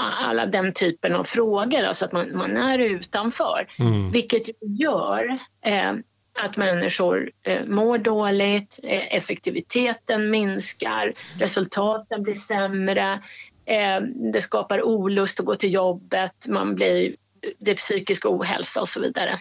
alla 0.00 0.46
den 0.46 0.72
typen 0.72 1.14
av 1.14 1.24
frågor, 1.24 1.82
alltså 1.82 2.04
att 2.04 2.12
man, 2.12 2.36
man 2.36 2.56
är 2.56 2.78
utanför. 2.78 3.66
Mm. 3.78 4.10
Vilket 4.10 4.42
gör 4.80 5.38
eh, 5.64 5.92
att 6.44 6.56
människor 6.56 7.30
eh, 7.42 7.64
mår 7.66 7.98
dåligt, 7.98 8.80
eh, 8.82 9.14
effektiviteten 9.16 10.30
minskar, 10.30 11.12
resultaten 11.38 12.22
blir 12.22 12.34
sämre, 12.34 13.20
Eh, 13.70 14.00
det 14.32 14.42
skapar 14.42 14.82
olust 14.82 15.40
att 15.40 15.46
gå 15.46 15.56
till 15.56 15.72
jobbet, 15.72 16.46
man 16.46 16.74
blir, 16.74 17.16
det 17.58 17.70
är 17.70 17.74
psykisk 17.74 18.26
ohälsa 18.26 18.80
och 18.80 18.88
så 18.88 19.00
vidare. 19.00 19.40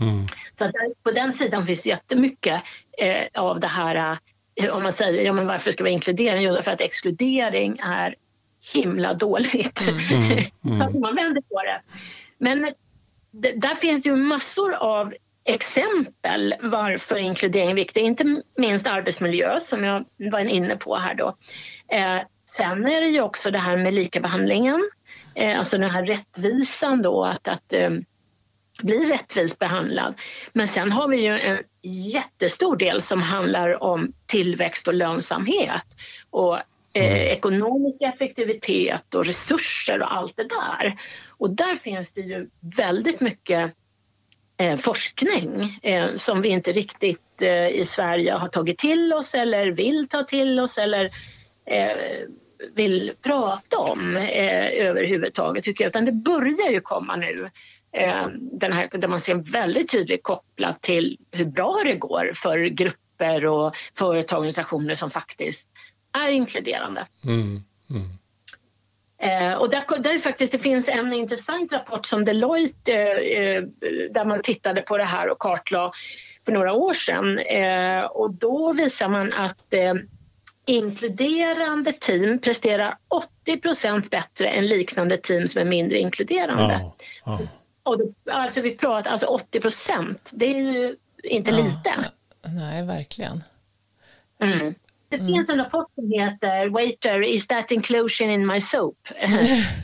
Mm. 0.00 0.26
Så 0.58 0.64
att 0.64 0.72
på 1.02 1.10
den 1.10 1.34
sidan 1.34 1.66
finns 1.66 1.86
jättemycket 1.86 2.62
eh, 2.98 3.42
av 3.42 3.60
det 3.60 3.66
här, 3.66 4.18
eh, 4.54 4.70
om 4.70 4.82
man 4.82 4.92
säger 4.92 5.22
ja, 5.22 5.32
men 5.32 5.46
varför 5.46 5.70
ska 5.70 5.84
vi 5.84 5.90
inkludera? 5.90 6.40
Jo, 6.40 6.62
för 6.62 6.70
att 6.70 6.80
exkludering 6.80 7.78
är 7.78 8.14
himla 8.74 9.14
dåligt. 9.14 9.80
Mm. 9.88 9.98
Mm. 10.64 10.80
mm. 10.80 11.00
man 11.00 11.14
vänder 11.16 11.40
på 11.40 11.62
det. 11.62 11.82
Men 12.38 12.74
det, 13.30 13.52
där 13.52 13.74
finns 13.74 14.02
det 14.02 14.08
ju 14.08 14.16
massor 14.16 14.74
av 14.74 15.14
exempel 15.44 16.54
varför 16.62 17.16
inkludering 17.16 17.70
är 17.70 17.74
viktigt, 17.74 18.02
inte 18.02 18.42
minst 18.56 18.86
arbetsmiljö 18.86 19.60
som 19.60 19.84
jag 19.84 20.04
var 20.16 20.40
inne 20.40 20.76
på 20.76 20.96
här 20.96 21.14
då. 21.14 21.36
Eh, 21.92 22.20
Sen 22.48 22.86
är 22.86 23.00
det 23.00 23.08
ju 23.08 23.20
också 23.20 23.50
det 23.50 23.58
här 23.58 23.76
med 23.76 23.94
likabehandlingen, 23.94 24.90
eh, 25.34 25.58
alltså 25.58 25.78
den 25.78 25.90
här 25.90 26.06
rättvisan 26.06 27.02
då 27.02 27.24
att, 27.24 27.48
att 27.48 27.72
eh, 27.72 27.90
bli 28.82 29.12
rättvist 29.12 29.58
behandlad. 29.58 30.14
Men 30.52 30.68
sen 30.68 30.92
har 30.92 31.08
vi 31.08 31.20
ju 31.20 31.38
en 31.38 31.62
jättestor 31.82 32.76
del 32.76 33.02
som 33.02 33.22
handlar 33.22 33.82
om 33.82 34.12
tillväxt 34.26 34.88
och 34.88 34.94
lönsamhet 34.94 35.84
och 36.30 36.58
eh, 36.92 37.12
mm. 37.12 37.26
ekonomisk 37.26 38.02
effektivitet 38.02 39.14
och 39.14 39.26
resurser 39.26 40.02
och 40.02 40.14
allt 40.14 40.36
det 40.36 40.48
där. 40.48 41.00
Och 41.28 41.50
där 41.50 41.76
finns 41.76 42.12
det 42.12 42.20
ju 42.20 42.48
väldigt 42.76 43.20
mycket 43.20 43.72
eh, 44.56 44.76
forskning 44.76 45.78
eh, 45.82 46.16
som 46.16 46.42
vi 46.42 46.48
inte 46.48 46.72
riktigt 46.72 47.42
eh, 47.42 47.68
i 47.68 47.84
Sverige 47.84 48.32
har 48.32 48.48
tagit 48.48 48.78
till 48.78 49.12
oss 49.12 49.34
eller 49.34 49.66
vill 49.66 50.08
ta 50.08 50.22
till 50.22 50.60
oss 50.60 50.78
eller 50.78 51.04
eh, 51.66 51.96
vill 52.74 53.12
prata 53.22 53.78
om 53.78 54.16
eh, 54.16 54.86
överhuvudtaget 54.86 55.64
tycker 55.64 55.84
jag. 55.84 55.88
Utan 55.88 56.04
det 56.04 56.12
börjar 56.12 56.70
ju 56.70 56.80
komma 56.80 57.16
nu. 57.16 57.50
Den 58.32 58.72
här, 58.72 58.88
där 58.98 59.08
man 59.08 59.20
ser 59.20 59.34
väldigt 59.34 59.90
tydligt 59.90 60.22
kopplat 60.22 60.82
till 60.82 61.18
hur 61.30 61.44
bra 61.44 61.80
det 61.84 61.94
går 61.94 62.32
för 62.34 62.58
grupper 62.58 63.46
och 63.46 63.74
företagsorganisationer 63.94 64.94
som 64.94 65.10
faktiskt 65.10 65.68
är 66.24 66.28
inkluderande. 66.28 67.06
Mm. 67.24 67.62
Mm. 67.90 68.18
Eh, 69.20 69.58
och 69.58 69.70
där, 69.70 69.98
där 69.98 70.18
faktiskt, 70.18 70.52
det 70.52 70.58
finns 70.58 70.88
en 70.88 71.12
intressant 71.12 71.72
rapport 71.72 72.06
som 72.06 72.24
Deloitte 72.24 72.92
eh, 72.92 73.56
eh 73.56 73.62
där 74.10 74.24
man 74.24 74.42
tittade 74.42 74.82
på 74.82 74.98
det 74.98 75.04
här 75.04 75.30
och 75.30 75.38
kartlade 75.38 75.92
för 76.44 76.52
några 76.52 76.72
år 76.72 76.94
sedan. 76.94 77.38
Eh, 77.38 78.04
och 78.04 78.34
då 78.34 78.72
visar 78.72 79.08
man 79.08 79.32
att 79.32 79.74
inkluderande 80.66 81.92
team 81.92 82.38
presterar 82.38 82.96
80% 83.46 84.08
bättre 84.08 84.48
än 84.48 84.66
liknande 84.66 85.16
team 85.16 85.48
som 85.48 85.60
är 85.60 85.64
mindre 85.64 85.98
inkluderande. 85.98 86.80
Ja, 86.82 86.96
ja. 87.24 87.40
Och 87.82 87.98
då, 87.98 88.32
alltså 88.32 88.60
vi 88.60 88.76
pratar 88.76 89.10
alltså 89.10 89.26
80 89.26 89.60
det 90.32 90.46
är 90.46 90.72
ju 90.72 90.96
inte 91.22 91.50
ja, 91.50 91.56
lite. 91.56 92.10
Nej, 92.46 92.86
verkligen. 92.86 93.44
Mm. 94.42 94.74
Det 95.10 95.16
mm. 95.16 95.26
finns 95.26 95.48
en 95.48 95.58
rapport 95.58 95.94
som 95.94 96.10
heter 96.10 96.68
Waiter, 96.68 97.22
is 97.22 97.46
that 97.46 97.72
inclusion 97.72 98.30
in 98.30 98.46
my 98.46 98.60
soap? 98.60 98.98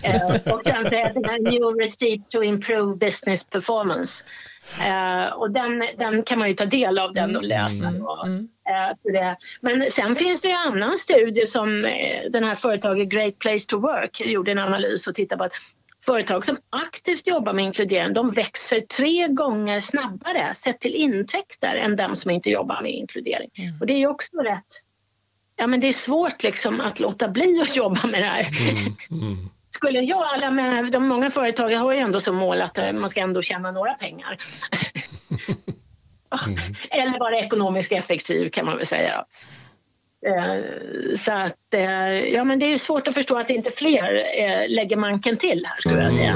Eh, 0.05 0.53
och 0.55 0.61
sen 0.65 0.85
heter 0.85 1.23
den 1.23 1.53
New 1.53 1.81
Receipt 1.81 2.31
to 2.31 2.43
improve 2.43 2.97
business 2.97 3.45
performance. 3.45 4.25
Uh, 4.81 5.33
och 5.33 5.51
den, 5.51 5.85
den 5.99 6.23
kan 6.23 6.39
man 6.39 6.49
ju 6.49 6.55
ta 6.55 6.65
del 6.65 6.99
av 6.99 7.15
den 7.15 7.37
och 7.37 7.45
läsa. 7.45 7.87
Mm. 7.87 8.03
Och, 8.03 8.27
mm. 8.27 8.49
uh. 9.15 9.35
Men 9.61 9.91
sen 9.91 10.17
finns 10.17 10.41
det 10.41 10.51
en 10.51 10.73
annan 10.73 10.99
studie 10.99 11.47
som 11.47 11.85
uh, 11.85 12.31
den 12.31 12.45
här 12.45 12.55
företaget 12.55 13.09
Great 13.09 13.39
Place 13.39 13.67
to 13.69 13.79
Work 13.79 14.21
gjorde 14.21 14.53
en 14.53 14.59
analys 14.59 15.07
och 15.07 15.15
tittade 15.15 15.39
på 15.39 15.45
att 15.45 15.53
företag 16.07 16.45
som 16.45 16.59
aktivt 16.71 17.27
jobbar 17.27 17.53
med 17.53 17.65
inkludering 17.65 18.13
de 18.13 18.31
växer 18.31 18.81
tre 18.81 19.29
gånger 19.29 19.81
snabbare 19.81 20.55
sett 20.55 20.81
till 20.81 20.95
intäkter 20.95 21.75
än 21.75 21.97
de 21.97 22.17
som 22.17 22.31
inte 22.31 22.51
jobbar 22.51 22.83
med 22.83 22.93
inkludering. 22.93 23.51
Mm. 23.59 23.81
Och 23.81 23.87
det 23.87 23.93
är 23.93 23.99
ju 23.99 24.07
också 24.07 24.37
rätt 24.37 24.84
ja, 25.57 25.67
men 25.67 25.81
det 25.81 25.89
är 25.89 25.93
svårt 25.93 26.43
liksom 26.43 26.81
att 26.81 27.01
låta 27.01 27.29
bli 27.29 27.61
att 27.63 27.77
jobba 27.77 28.07
med 28.07 28.23
det 28.23 28.27
här. 28.27 28.41
Mm, 28.41 28.77
mm. 29.11 29.37
Skulle 29.71 30.01
jag, 30.01 30.23
alla 30.23 30.51
med, 30.51 30.93
de 30.93 31.09
många 31.09 31.31
företag 31.31 31.71
har 31.71 31.93
ju 31.93 31.99
ändå 31.99 32.21
som 32.21 32.37
mål 32.37 32.63
att 32.63 32.79
eh, 32.79 32.93
man 32.93 33.11
ska 33.11 33.21
ändå 33.21 33.43
tjäna 33.43 33.71
några 33.71 33.95
pengar. 33.95 34.37
mm. 36.47 36.59
Eller 36.91 37.19
vara 37.19 37.39
ekonomiskt 37.39 37.93
effektiv 37.93 38.51
kan 38.51 38.67
man 38.67 38.77
väl 38.77 38.87
säga. 38.87 39.25
Eh, 40.27 41.17
så 41.17 41.33
att, 41.33 41.75
eh, 41.75 41.83
ja 42.35 42.45
men 42.45 42.59
det 42.59 42.73
är 42.73 42.79
svårt 42.79 43.09
att 43.09 43.15
förstå 43.15 43.39
att 43.39 43.51
inte 43.51 43.71
fler 43.71 44.69
lägger 44.69 44.97
manken 44.97 45.37
till 45.37 45.67
här 45.67 45.77
skulle 45.77 46.03
jag 46.03 46.13
säga. 46.13 46.35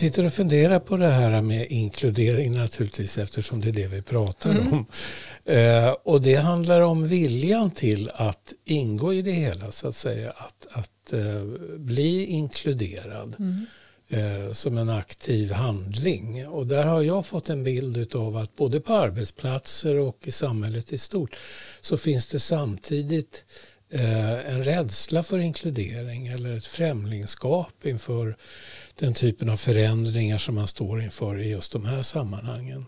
Sitter 0.00 0.26
och 0.26 0.32
funderar 0.32 0.78
på 0.78 0.96
det 0.96 1.06
här 1.06 1.42
med 1.42 1.66
inkludering 1.70 2.54
naturligtvis 2.54 3.18
eftersom 3.18 3.60
det 3.60 3.68
är 3.68 3.72
det 3.72 3.86
vi 3.86 4.02
pratar 4.02 4.50
mm. 4.50 4.72
om. 4.72 4.86
Eh, 5.44 5.90
och 6.02 6.22
det 6.22 6.34
handlar 6.34 6.80
om 6.80 7.08
viljan 7.08 7.70
till 7.70 8.10
att 8.14 8.52
ingå 8.64 9.14
i 9.14 9.22
det 9.22 9.32
hela 9.32 9.70
så 9.70 9.88
att 9.88 9.96
säga. 9.96 10.30
Att, 10.30 10.66
att 10.70 11.12
eh, 11.12 11.44
bli 11.76 12.24
inkluderad. 12.24 13.36
Mm. 13.38 13.66
Eh, 14.08 14.52
som 14.52 14.78
en 14.78 14.88
aktiv 14.88 15.52
handling. 15.52 16.48
Och 16.48 16.66
där 16.66 16.84
har 16.84 17.02
jag 17.02 17.26
fått 17.26 17.50
en 17.50 17.64
bild 17.64 18.14
av 18.14 18.36
att 18.36 18.56
både 18.56 18.80
på 18.80 18.94
arbetsplatser 18.94 19.94
och 19.94 20.18
i 20.24 20.32
samhället 20.32 20.92
i 20.92 20.98
stort 20.98 21.36
så 21.80 21.96
finns 21.96 22.26
det 22.26 22.40
samtidigt 22.40 23.44
Eh, 23.92 24.54
en 24.54 24.62
rädsla 24.62 25.22
för 25.22 25.38
inkludering 25.38 26.26
eller 26.26 26.56
ett 26.56 26.66
främlingskap 26.66 27.86
inför 27.86 28.36
den 28.98 29.14
typen 29.14 29.50
av 29.50 29.56
förändringar 29.56 30.38
som 30.38 30.54
man 30.54 30.66
står 30.66 31.02
inför 31.02 31.38
i 31.38 31.50
just 31.50 31.72
de 31.72 31.84
här 31.84 32.02
sammanhangen. 32.02 32.86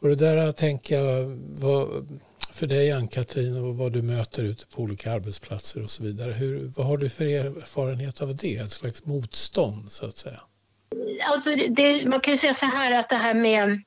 Och 0.00 0.08
det 0.08 0.14
där 0.14 0.52
tänker 0.52 0.98
jag, 0.98 1.38
vad, 1.48 2.08
för 2.52 2.66
dig 2.66 2.92
Ann-Katrin 2.92 3.64
och 3.64 3.76
vad 3.76 3.92
du 3.92 4.02
möter 4.02 4.42
ute 4.42 4.66
på 4.66 4.82
olika 4.82 5.12
arbetsplatser 5.12 5.82
och 5.82 5.90
så 5.90 6.02
vidare. 6.02 6.32
Hur, 6.32 6.72
vad 6.76 6.86
har 6.86 6.96
du 6.96 7.08
för 7.08 7.24
erfarenhet 7.24 8.22
av 8.22 8.36
det? 8.36 8.56
Ett 8.56 8.72
slags 8.72 9.04
motstånd 9.04 9.92
så 9.92 10.06
att 10.06 10.16
säga? 10.16 10.40
Alltså 11.30 11.50
det, 11.56 12.08
man 12.08 12.20
kan 12.20 12.34
ju 12.34 12.38
säga 12.38 12.54
så 12.54 12.66
här 12.66 12.92
att 12.92 13.08
det 13.08 13.16
här 13.16 13.34
med 13.34 13.82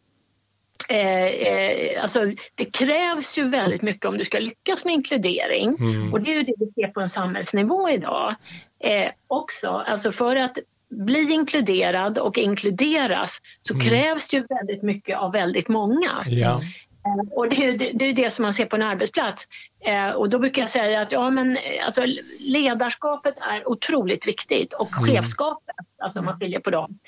Eh, 0.90 1.26
eh, 1.26 2.02
alltså, 2.02 2.20
det 2.56 2.66
krävs 2.66 3.38
ju 3.38 3.50
väldigt 3.50 3.82
mycket 3.82 4.06
om 4.06 4.18
du 4.18 4.24
ska 4.24 4.40
lyckas 4.40 4.86
med 4.86 4.94
inkludering. 4.94 5.76
Mm. 5.80 6.14
Och 6.14 6.22
det 6.22 6.32
är 6.32 6.36
ju 6.36 6.44
det 6.44 6.54
vi 6.60 6.72
ser 6.74 6.88
på 6.88 7.00
en 7.00 7.10
samhällsnivå 7.10 7.90
idag 7.90 8.36
eh, 8.80 9.10
också. 9.28 9.70
Alltså 9.70 10.12
för 10.12 10.36
att 10.36 10.58
bli 10.90 11.32
inkluderad 11.34 12.18
och 12.18 12.38
inkluderas 12.38 13.42
så 13.62 13.74
mm. 13.74 13.86
krävs 13.86 14.28
det 14.28 14.38
ju 14.38 14.46
väldigt 14.50 14.84
mycket 14.84 15.18
av 15.18 15.32
väldigt 15.32 15.68
många. 15.68 16.24
Ja. 16.26 16.62
Eh, 17.06 17.32
och 17.32 17.50
det 17.50 17.66
är, 17.66 17.78
det, 17.78 17.92
det 17.94 18.06
är 18.06 18.14
det 18.14 18.30
som 18.30 18.44
man 18.44 18.54
ser 18.54 18.66
på 18.66 18.76
en 18.76 18.82
arbetsplats. 18.82 19.48
Eh, 19.86 20.10
och 20.10 20.30
då 20.30 20.40
brukar 20.40 20.62
jag 20.62 20.70
säga 20.70 21.02
att 21.02 21.12
ja, 21.12 21.30
men, 21.30 21.58
alltså, 21.86 22.06
ledarskapet 22.40 23.36
är 23.40 23.70
otroligt 23.70 24.28
viktigt 24.28 24.74
och 24.74 24.98
mm. 24.98 25.06
chefskapet, 25.06 25.76
alltså 26.04 26.20
om 26.20 26.26
man 26.26 26.40
skiljer 26.40 26.60
på 26.60 26.70
dem, 26.70 27.00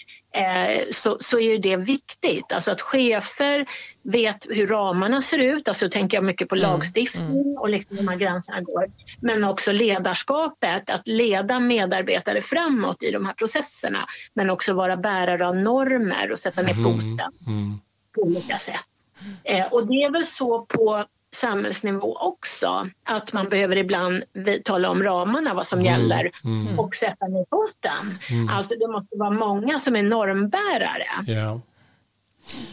så, 0.91 1.17
så 1.19 1.39
är 1.39 1.57
det 1.57 1.75
viktigt. 1.75 2.51
Alltså 2.51 2.71
att 2.71 2.81
chefer 2.81 3.65
vet 4.03 4.47
hur 4.49 4.67
ramarna 4.67 5.21
ser 5.21 5.37
ut, 5.37 5.67
alltså 5.67 5.89
tänker 5.89 6.17
jag 6.17 6.23
mycket 6.23 6.49
på 6.49 6.55
mm. 6.55 6.71
lagstiftning 6.71 7.41
mm. 7.41 7.57
och 7.57 7.69
liksom 7.69 7.97
de 7.97 8.07
här 8.07 8.15
gränserna 8.15 8.61
går. 8.61 8.85
Men 9.21 9.43
också 9.43 9.71
ledarskapet, 9.71 10.89
att 10.89 11.07
leda 11.07 11.59
medarbetare 11.59 12.41
framåt 12.41 13.03
i 13.03 13.11
de 13.11 13.25
här 13.25 13.33
processerna. 13.33 14.05
Men 14.33 14.49
också 14.49 14.73
vara 14.73 14.97
bärare 14.97 15.47
av 15.47 15.55
normer 15.55 16.31
och 16.31 16.39
sätta 16.39 16.61
ner 16.61 16.73
mm. 16.73 16.83
foten 16.83 17.31
mm. 17.47 17.79
på 18.15 18.21
olika 18.21 18.59
sätt. 18.59 18.75
Eh, 19.43 19.65
och 19.65 19.87
det 19.87 20.03
är 20.03 20.11
väl 20.11 20.25
så 20.25 20.65
på 20.65 21.05
samhällsnivå 21.37 22.17
också, 22.17 22.89
att 23.03 23.33
man 23.33 23.49
behöver 23.49 23.75
ibland 23.75 24.23
tala 24.63 24.89
om 24.89 25.03
ramarna, 25.03 25.53
vad 25.53 25.67
som 25.67 25.79
mm. 25.79 25.91
gäller 25.91 26.31
mm. 26.43 26.79
och 26.79 26.95
sätta 26.95 27.27
ner 27.27 27.45
foten. 27.49 28.17
Mm. 28.29 28.49
Alltså 28.49 28.75
det 28.75 28.87
måste 28.87 29.17
vara 29.17 29.29
många 29.29 29.79
som 29.79 29.95
är 29.95 30.03
normbärare. 30.03 31.09
Yeah. 31.27 31.59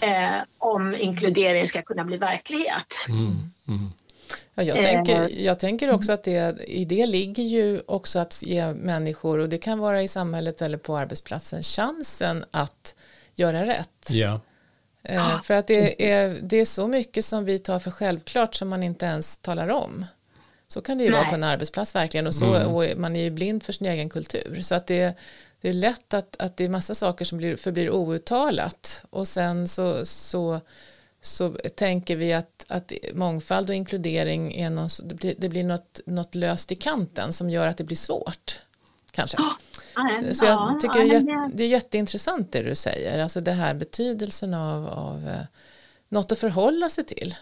Eh, 0.00 0.42
om 0.58 0.94
inkludering 0.94 1.66
ska 1.66 1.82
kunna 1.82 2.04
bli 2.04 2.16
verklighet. 2.16 2.94
Mm. 3.08 3.26
mm. 3.68 3.90
Ja, 4.54 4.62
jag, 4.62 4.82
tänker, 4.82 5.20
eh. 5.20 5.44
jag 5.44 5.58
tänker 5.58 5.90
också 5.90 6.12
att 6.12 6.24
det, 6.24 6.64
i 6.66 6.84
det 6.84 7.06
ligger 7.06 7.42
ju 7.42 7.80
också 7.86 8.18
att 8.18 8.42
ge 8.42 8.72
människor, 8.72 9.38
och 9.38 9.48
det 9.48 9.58
kan 9.58 9.78
vara 9.78 10.02
i 10.02 10.08
samhället 10.08 10.62
eller 10.62 10.78
på 10.78 10.96
arbetsplatsen, 10.96 11.62
chansen 11.62 12.44
att 12.50 12.94
göra 13.34 13.66
rätt. 13.66 14.10
Yeah. 14.12 14.38
Eh, 15.04 15.40
för 15.40 15.54
att 15.54 15.66
det 15.66 16.12
är, 16.12 16.38
det 16.42 16.56
är 16.56 16.64
så 16.64 16.88
mycket 16.88 17.24
som 17.24 17.44
vi 17.44 17.58
tar 17.58 17.78
för 17.78 17.90
självklart 17.90 18.54
som 18.54 18.68
man 18.68 18.82
inte 18.82 19.06
ens 19.06 19.38
talar 19.38 19.68
om. 19.68 20.06
Så 20.68 20.82
kan 20.82 20.98
det 20.98 21.04
ju 21.04 21.10
Nej. 21.10 21.18
vara 21.18 21.28
på 21.28 21.34
en 21.34 21.44
arbetsplats 21.44 21.94
verkligen 21.94 22.26
och, 22.26 22.34
så, 22.34 22.54
mm. 22.54 22.68
och 22.68 22.84
man 22.96 23.16
är 23.16 23.20
ju 23.20 23.30
blind 23.30 23.62
för 23.62 23.72
sin 23.72 23.86
egen 23.86 24.10
kultur. 24.10 24.58
Så 24.62 24.74
att 24.74 24.86
det, 24.86 25.18
det 25.60 25.68
är 25.68 25.72
lätt 25.72 26.14
att, 26.14 26.36
att 26.38 26.56
det 26.56 26.64
är 26.64 26.68
massa 26.68 26.94
saker 26.94 27.24
som 27.24 27.38
blir, 27.38 27.56
förblir 27.56 27.90
outtalat 27.90 29.04
och 29.10 29.28
sen 29.28 29.68
så, 29.68 30.04
så, 30.04 30.60
så 31.20 31.50
tänker 31.76 32.16
vi 32.16 32.32
att, 32.32 32.64
att 32.68 32.92
mångfald 33.14 33.68
och 33.68 33.74
inkludering 33.74 34.54
är 34.54 34.70
någon, 34.70 34.88
det 35.04 35.14
blir, 35.14 35.34
det 35.38 35.48
blir 35.48 35.64
något, 35.64 36.00
något 36.06 36.34
löst 36.34 36.72
i 36.72 36.74
kanten 36.74 37.32
som 37.32 37.50
gör 37.50 37.66
att 37.66 37.76
det 37.76 37.84
blir 37.84 37.96
svårt. 37.96 38.60
Kanske. 39.10 39.36
Så 40.34 40.44
jag 40.44 40.80
tycker 40.80 41.20
det 41.56 41.64
är 41.64 41.68
jätteintressant 41.68 42.52
det 42.52 42.62
du 42.62 42.74
säger, 42.74 43.22
alltså 43.22 43.40
det 43.40 43.52
här 43.52 43.74
betydelsen 43.74 44.54
av, 44.54 44.86
av 44.88 45.28
eh, 45.28 45.46
något 46.08 46.32
att 46.32 46.38
förhålla 46.38 46.88
sig 46.88 47.04
till. 47.04 47.34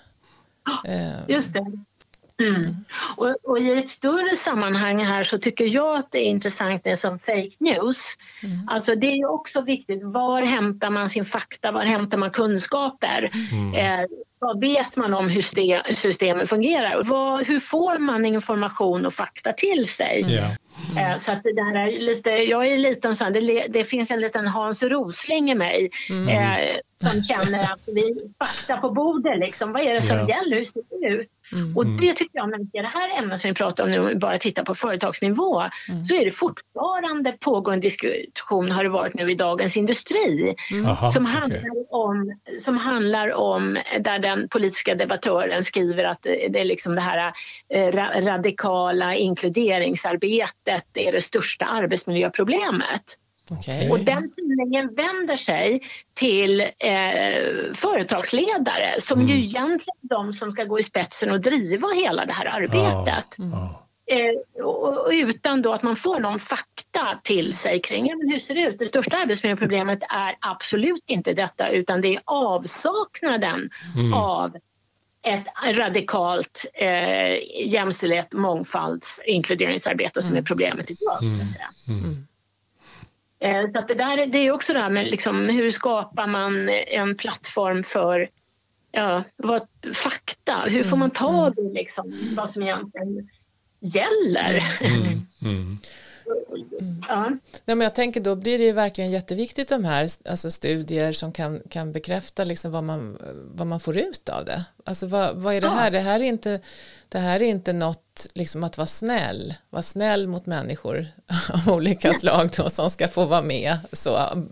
Eh, 0.86 1.28
just 1.28 1.52
det. 1.52 1.84
Mm. 2.40 2.76
Och, 3.16 3.36
och, 3.42 3.58
i 3.58 3.72
ett 3.72 3.88
större 3.88 4.36
sammanhang 4.36 5.04
här 5.04 5.22
så 5.22 5.38
tycker 5.38 5.64
jag 5.64 5.96
att 5.96 6.12
det 6.12 6.18
är 6.18 6.30
intressant 6.30 6.84
det 6.84 6.96
som 6.96 7.18
fake 7.18 7.56
news. 7.58 8.16
Mm. 8.42 8.68
Alltså 8.68 8.94
det 8.94 9.06
är 9.06 9.30
också 9.30 9.60
viktigt, 9.60 10.02
var 10.02 10.42
hämtar 10.42 10.90
man 10.90 11.08
sin 11.08 11.24
fakta, 11.24 11.72
var 11.72 11.84
hämtar 11.84 12.18
man 12.18 12.30
kunskaper? 12.30 13.30
Mm. 13.52 13.74
Eh, 13.74 14.06
vad 14.38 14.60
vet 14.60 14.96
man 14.96 15.14
om 15.14 15.28
hur 15.28 15.94
systemet 15.94 16.48
fungerar? 16.48 17.02
Vad, 17.04 17.46
hur 17.46 17.60
får 17.60 17.98
man 17.98 18.24
information 18.24 19.06
och 19.06 19.14
fakta 19.14 19.52
till 19.52 19.88
sig? 19.88 20.22
Mm. 20.96 21.20
Så 21.20 21.32
att 21.32 21.42
det 21.42 21.52
där 21.52 21.74
är 21.74 22.00
lite, 22.00 22.30
jag 22.30 22.66
är 22.66 22.78
liten 22.78 23.16
så 23.16 23.24
här, 23.24 23.30
det, 23.30 23.66
det, 23.68 23.84
finns 23.84 24.10
en 24.10 24.20
liten 24.20 24.46
Hans 24.46 24.82
Rosling 24.82 25.50
i 25.50 25.54
mig 25.54 25.90
mm. 26.10 26.28
eh, 26.28 26.76
som 26.98 27.22
känner 27.22 27.72
att 27.72 27.80
vi 27.86 28.14
fakta 28.38 28.76
på 28.76 28.90
bordet 28.90 29.38
liksom. 29.38 29.72
Vad 29.72 29.82
är 29.82 29.94
det 29.94 30.00
som 30.00 30.16
ja. 30.16 30.28
gäller? 30.28 30.56
Hur 30.56 30.64
ser 30.64 30.82
det 31.00 31.06
ut? 31.06 31.28
Mm. 31.52 31.76
Och 31.76 31.86
det 31.86 32.14
tycker 32.14 32.38
jag, 32.38 32.50
ser 32.50 32.82
det 32.82 32.88
här 32.88 33.18
ämnet 33.18 33.40
som 33.40 33.48
vi 33.48 33.54
pratar 33.54 33.84
om 33.84 33.90
nu, 33.90 33.98
om 33.98 34.06
vi 34.06 34.14
bara 34.14 34.38
tittar 34.38 34.64
på 34.64 34.74
företagsnivå, 34.74 35.60
mm. 35.60 36.04
så 36.04 36.14
är 36.14 36.24
det 36.24 36.30
fortfarande 36.30 37.32
pågående 37.32 37.86
diskussion, 37.86 38.70
har 38.70 38.84
det 38.84 38.90
varit 38.90 39.14
nu 39.14 39.30
i 39.30 39.34
Dagens 39.34 39.76
Industri, 39.76 40.54
mm. 40.70 40.86
Aha, 40.86 41.10
som, 41.10 41.26
handlar 41.26 41.58
okay. 41.58 41.84
om, 41.90 42.38
som 42.60 42.76
handlar 42.76 43.32
om, 43.32 43.78
där 44.00 44.18
den 44.18 44.48
politiska 44.48 44.94
debattören 44.94 45.64
skriver 45.64 46.04
att 46.04 46.22
det 46.22 46.60
är 46.60 46.64
liksom 46.64 46.94
det 46.94 47.00
här 47.00 47.32
eh, 47.74 47.92
radikala 48.22 49.14
inkluderingsarbetet 49.14 50.86
är 50.94 51.12
det 51.12 51.20
största 51.20 51.64
arbetsmiljöproblemet. 51.64 53.18
Okay. 53.50 53.90
Och 53.90 54.00
den 54.00 54.32
tidningen 54.36 54.94
vänder 54.94 55.36
sig 55.36 55.82
till 56.14 56.60
eh, 56.60 57.74
företagsledare 57.74 59.00
som 59.00 59.20
mm. 59.20 59.30
ju 59.30 59.44
egentligen 59.44 59.96
är 60.02 60.08
de 60.08 60.32
som 60.32 60.52
ska 60.52 60.64
gå 60.64 60.78
i 60.78 60.82
spetsen 60.82 61.30
och 61.30 61.40
driva 61.40 61.88
hela 61.88 62.26
det 62.26 62.32
här 62.32 62.46
arbetet. 62.46 63.38
Mm. 63.38 63.52
Eh, 64.06 64.64
och, 64.64 65.06
och 65.06 65.10
utan 65.12 65.62
då 65.62 65.72
att 65.72 65.82
man 65.82 65.96
får 65.96 66.20
någon 66.20 66.38
fakta 66.38 67.20
till 67.22 67.56
sig 67.56 67.80
kring 67.80 68.06
ja, 68.06 68.16
men 68.16 68.28
hur 68.28 68.38
ser 68.38 68.54
det 68.54 68.62
ut. 68.62 68.78
Det 68.78 68.84
största 68.84 69.16
arbetsmiljöproblemet 69.16 70.02
är 70.02 70.36
absolut 70.40 71.04
inte 71.06 71.32
detta 71.32 71.68
utan 71.68 72.00
det 72.00 72.14
är 72.14 72.20
avsaknaden 72.24 73.70
mm. 73.96 74.14
av 74.14 74.56
ett 75.22 75.46
radikalt 75.76 76.66
eh, 76.74 77.66
jämställdhet, 77.72 78.32
mångfalds 78.32 79.20
inkluderingsarbete 79.26 80.22
som 80.22 80.36
är 80.36 80.42
problemet 80.42 80.90
idag. 80.90 81.22
Mm. 81.22 82.04
Mm. 82.04 82.26
Eh, 83.42 83.72
så 83.72 83.78
att 83.78 83.88
det, 83.88 83.94
där, 83.94 84.26
det 84.26 84.38
är 84.38 84.52
också 84.52 84.72
det 84.72 84.78
här 84.78 84.90
med 84.90 85.06
liksom, 85.06 85.48
hur 85.48 85.70
skapar 85.70 86.26
man 86.26 86.68
en 86.68 87.16
plattform 87.16 87.84
för 87.84 88.28
ja, 88.92 89.22
vad, 89.36 89.68
fakta? 89.94 90.64
Hur 90.66 90.84
får 90.84 90.96
man 90.96 91.10
mm, 91.10 91.14
tag 91.14 91.58
mm. 91.58 91.70
i 91.70 91.74
liksom, 91.74 92.34
vad 92.36 92.50
som 92.50 92.62
egentligen 92.62 93.28
gäller? 93.80 94.62
Mm, 94.80 95.26
mm. 95.42 95.78
Ja. 97.08 97.28
Nej, 97.64 97.76
men 97.76 97.80
jag 97.80 97.94
tänker 97.94 98.20
då 98.20 98.36
blir 98.36 98.58
det 98.58 98.64
ju 98.64 98.72
verkligen 98.72 99.10
jätteviktigt 99.10 99.68
de 99.68 99.84
här 99.84 100.08
alltså 100.24 100.50
studier 100.50 101.12
som 101.12 101.32
kan, 101.32 101.62
kan 101.68 101.92
bekräfta 101.92 102.44
liksom 102.44 102.72
vad, 102.72 102.84
man, 102.84 103.18
vad 103.54 103.66
man 103.66 103.80
får 103.80 103.96
ut 103.96 104.28
av 104.28 104.44
det. 104.44 104.64
Alltså 104.84 105.06
vad, 105.06 105.36
vad 105.36 105.54
är 105.54 105.60
det 105.60 105.68
här? 105.68 105.90
Det 105.90 106.00
här 106.00 106.20
är 106.20 106.24
inte, 106.24 106.60
det 107.08 107.18
här 107.18 107.42
är 107.42 107.46
inte 107.46 107.72
något 107.72 108.26
liksom 108.34 108.64
att 108.64 108.78
vara 108.78 108.86
snäll, 108.86 109.54
vara 109.70 109.82
snäll 109.82 110.28
mot 110.28 110.46
människor 110.46 111.06
av 111.52 111.74
olika 111.74 112.12
slag 112.12 112.50
då, 112.56 112.70
som 112.70 112.90
ska 112.90 113.08
få 113.08 113.24
vara 113.24 113.42
med 113.42 113.78
så, 113.92 114.44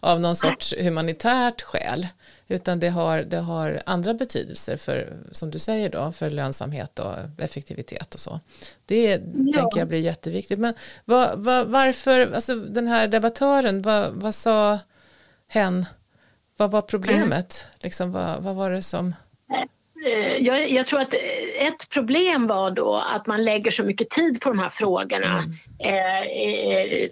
av 0.00 0.20
någon 0.20 0.36
sorts 0.36 0.74
humanitärt 0.78 1.62
skäl 1.62 2.06
utan 2.50 2.80
det 2.80 2.88
har, 2.88 3.18
det 3.18 3.36
har 3.36 3.82
andra 3.86 4.14
betydelser 4.14 4.76
för, 4.76 5.16
som 5.32 5.50
du 5.50 5.58
säger 5.58 5.90
då, 5.90 6.12
för 6.12 6.30
lönsamhet 6.30 6.98
och 6.98 7.14
effektivitet 7.38 8.14
och 8.14 8.20
så. 8.20 8.40
Det 8.86 9.10
ja. 9.10 9.60
tänker 9.60 9.78
jag 9.78 9.88
blir 9.88 9.98
jätteviktigt. 9.98 10.58
Men 10.58 10.74
vad, 11.04 11.44
vad, 11.44 11.66
varför, 11.66 12.32
alltså 12.34 12.54
den 12.54 12.86
här 12.86 13.08
debattören, 13.08 13.82
vad, 13.82 14.12
vad 14.12 14.34
sa 14.34 14.78
hen? 15.48 15.86
Vad 16.56 16.70
var 16.70 16.82
problemet? 16.82 17.66
Mm. 17.66 17.78
Liksom, 17.82 18.12
vad, 18.12 18.42
vad 18.42 18.56
var 18.56 18.70
det 18.70 18.82
som... 18.82 19.14
Eh, 20.06 20.36
jag, 20.40 20.70
jag, 20.70 20.86
tror 20.86 21.00
att 21.00 21.14
ett 21.58 21.88
problem 21.90 22.46
var 22.46 22.70
då 22.70 22.96
att 22.96 23.26
man 23.26 23.44
lägger 23.44 23.70
så 23.70 23.84
mycket 23.84 24.10
tid 24.10 24.40
på 24.40 24.48
de 24.48 24.58
här 24.58 24.70
frågorna. 24.70 25.38
Mm. 25.38 25.54
Eh, 25.78 26.20
eh 26.20 27.10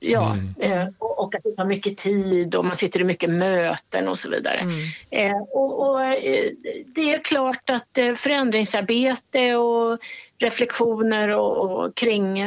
Ja, 0.00 0.32
mm. 0.32 0.72
eh, 0.72 0.88
och, 0.98 1.34
att 1.34 1.42
det 1.44 1.56
tar 1.56 1.64
mycket 1.64 1.98
tid 1.98 2.54
och 2.54 2.64
man 2.64 2.76
sitter 2.76 3.00
i 3.00 3.04
mycket 3.04 3.30
möten 3.30 4.08
och 4.08 4.18
så 4.18 4.30
vidare. 4.30 4.56
Mm. 4.58 4.74
Eh, 5.10 5.42
och, 5.42 5.88
och 5.88 6.02
eh, 6.04 6.50
det 6.86 7.14
är 7.14 7.18
klart 7.18 7.70
att 7.70 7.98
förändringsarbete 8.16 9.56
och 9.56 9.98
reflektioner 10.38 11.28
och, 11.28 11.56
och 11.56 11.94
kring 11.94 12.44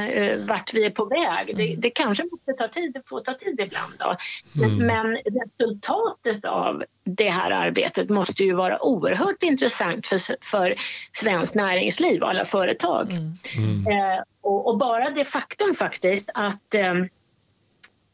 vart 0.48 0.74
vi 0.74 0.86
är 0.86 0.90
på 0.90 1.06
väg, 1.06 1.58
det, 1.58 1.68
mm. 1.68 1.82
det 1.82 1.90
kanske 1.90 2.24
måste 2.32 2.54
ta 2.54 2.68
tid, 2.68 2.94
det 2.94 3.02
får 3.10 3.22
ta 3.22 3.34
tid 3.34 3.60
ibland. 3.60 3.94
Då. 4.00 4.16
Mm. 4.64 4.88
Men 4.88 5.18
resultatet 5.18 6.46
av 6.46 6.84
det 7.04 7.30
här 7.30 7.52
arbetet 7.52 8.10
måste 8.10 8.44
ju 8.44 8.54
vara 8.54 8.84
oerhört 8.84 9.44
intressant 9.44 10.08
för, 10.08 10.46
för 10.46 10.76
svenskt 11.12 11.56
näringsliv 11.56 12.22
och 12.22 12.30
alla 12.30 12.46
företag. 12.46 13.12
Mm. 13.12 14.24
och, 14.42 14.78
bara 14.78 15.10
det 15.10 15.26
faktum 15.26 15.76
faktiskt 15.76 16.30
att 16.34 16.76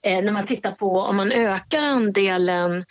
när 0.04 0.32
man 0.32 0.46
tittar 0.46 0.72
på 0.72 1.00
om 1.00 1.16
man 1.16 1.32
ökar 1.32 1.84
andelen 1.84 2.86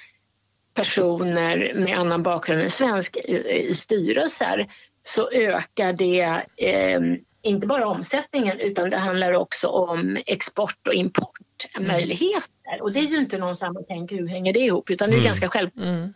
personer 0.75 1.75
med 1.75 1.99
annan 1.99 2.23
bakgrund 2.23 2.63
än 2.63 2.71
svensk 2.71 3.17
i, 3.17 3.67
i 3.69 3.75
styrelser 3.75 4.67
så 5.03 5.31
ökar 5.31 5.93
det 5.93 6.43
eh, 6.57 7.01
inte 7.43 7.67
bara 7.67 7.89
omsättningen 7.89 8.61
utan 8.61 8.91
det 8.91 8.97
handlar 8.97 9.33
också 9.33 9.69
om 9.69 10.19
export 10.27 10.89
och 10.89 10.95
importmöjligheter. 10.95 12.73
Mm. 12.73 12.81
Och 12.81 12.93
det 12.93 13.01
är 13.01 13.07
ju 13.07 13.19
inte 13.19 13.39
någon 13.39 13.57
som 13.57 13.85
tänker 13.89 14.17
hur 14.17 14.29
hänger 14.29 14.53
det 14.53 14.61
ihop 14.61 14.91
utan 14.91 15.11
det 15.11 15.15
är 15.15 15.19
mm. 15.19 15.27
ganska 15.27 15.49
självklart. 15.49 15.87
Mm. 15.87 16.15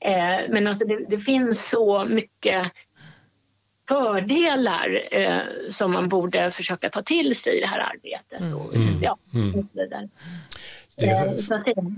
Eh, 0.00 0.50
men 0.50 0.66
alltså 0.66 0.86
det, 0.86 1.06
det, 1.08 1.18
finns 1.18 1.68
så 1.68 2.04
mycket 2.04 2.72
fördelar 3.88 5.08
eh, 5.10 5.40
som 5.70 5.92
man 5.92 6.08
borde 6.08 6.50
försöka 6.50 6.90
ta 6.90 7.02
till 7.02 7.36
sig 7.36 7.58
i 7.58 7.60
det 7.60 7.66
här 7.66 7.78
arbetet. 7.78 8.54
Och, 8.54 8.74
mm. 8.74 9.02
Ja, 9.02 9.16
mm. 9.34 9.68
Det, 10.96 11.06
eh, 11.06 11.22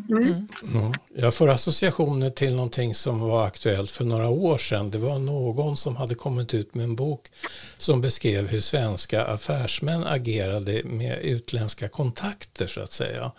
mm. 0.08 0.48
mm. 0.62 0.92
Jag 1.14 1.34
får 1.34 1.48
associationer 1.50 2.30
till 2.30 2.54
någonting 2.54 2.94
som 2.94 3.20
var 3.20 3.46
aktuellt 3.46 3.90
för 3.90 4.04
några 4.04 4.28
år 4.28 4.58
sedan. 4.58 4.90
Det 4.90 4.98
var 4.98 5.18
någon 5.18 5.76
som 5.76 5.96
hade 5.96 6.14
kommit 6.14 6.54
ut 6.54 6.74
med 6.74 6.84
en 6.84 6.96
bok 6.96 7.30
som 7.78 8.00
beskrev 8.00 8.48
hur 8.48 8.60
svenska 8.60 9.24
affärsmän 9.24 10.06
agerade 10.06 10.82
med 10.84 11.18
utländska 11.18 11.88
kontakter 11.88 12.66
så 12.66 12.80
att 12.80 12.92
säga. 12.92 13.32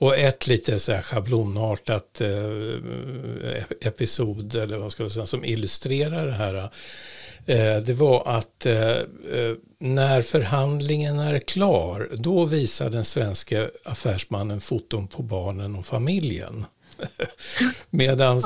Och 0.00 0.18
ett 0.18 0.46
lite 0.46 0.78
så 0.78 0.92
här 0.92 1.02
schablonartat 1.02 2.20
eh, 2.20 3.62
episod 3.80 4.54
eller 4.54 4.76
vad 4.76 4.92
ska 4.92 5.02
jag 5.02 5.12
säga, 5.12 5.26
som 5.26 5.44
illustrerar 5.44 6.26
det 6.26 6.32
här 6.32 6.70
Eh, 7.46 7.76
det 7.76 7.92
var 7.92 8.22
att 8.26 8.66
eh, 8.66 8.90
eh 8.90 9.54
när 9.82 10.22
förhandlingen 10.22 11.18
är 11.18 11.38
klar, 11.38 12.08
då 12.14 12.44
visar 12.44 12.90
den 12.90 13.04
svenska 13.04 13.70
affärsmannen 13.84 14.60
foton 14.60 15.06
på 15.06 15.22
barnen 15.22 15.76
och 15.76 15.86
familjen. 15.86 16.64
Medan 17.90 18.42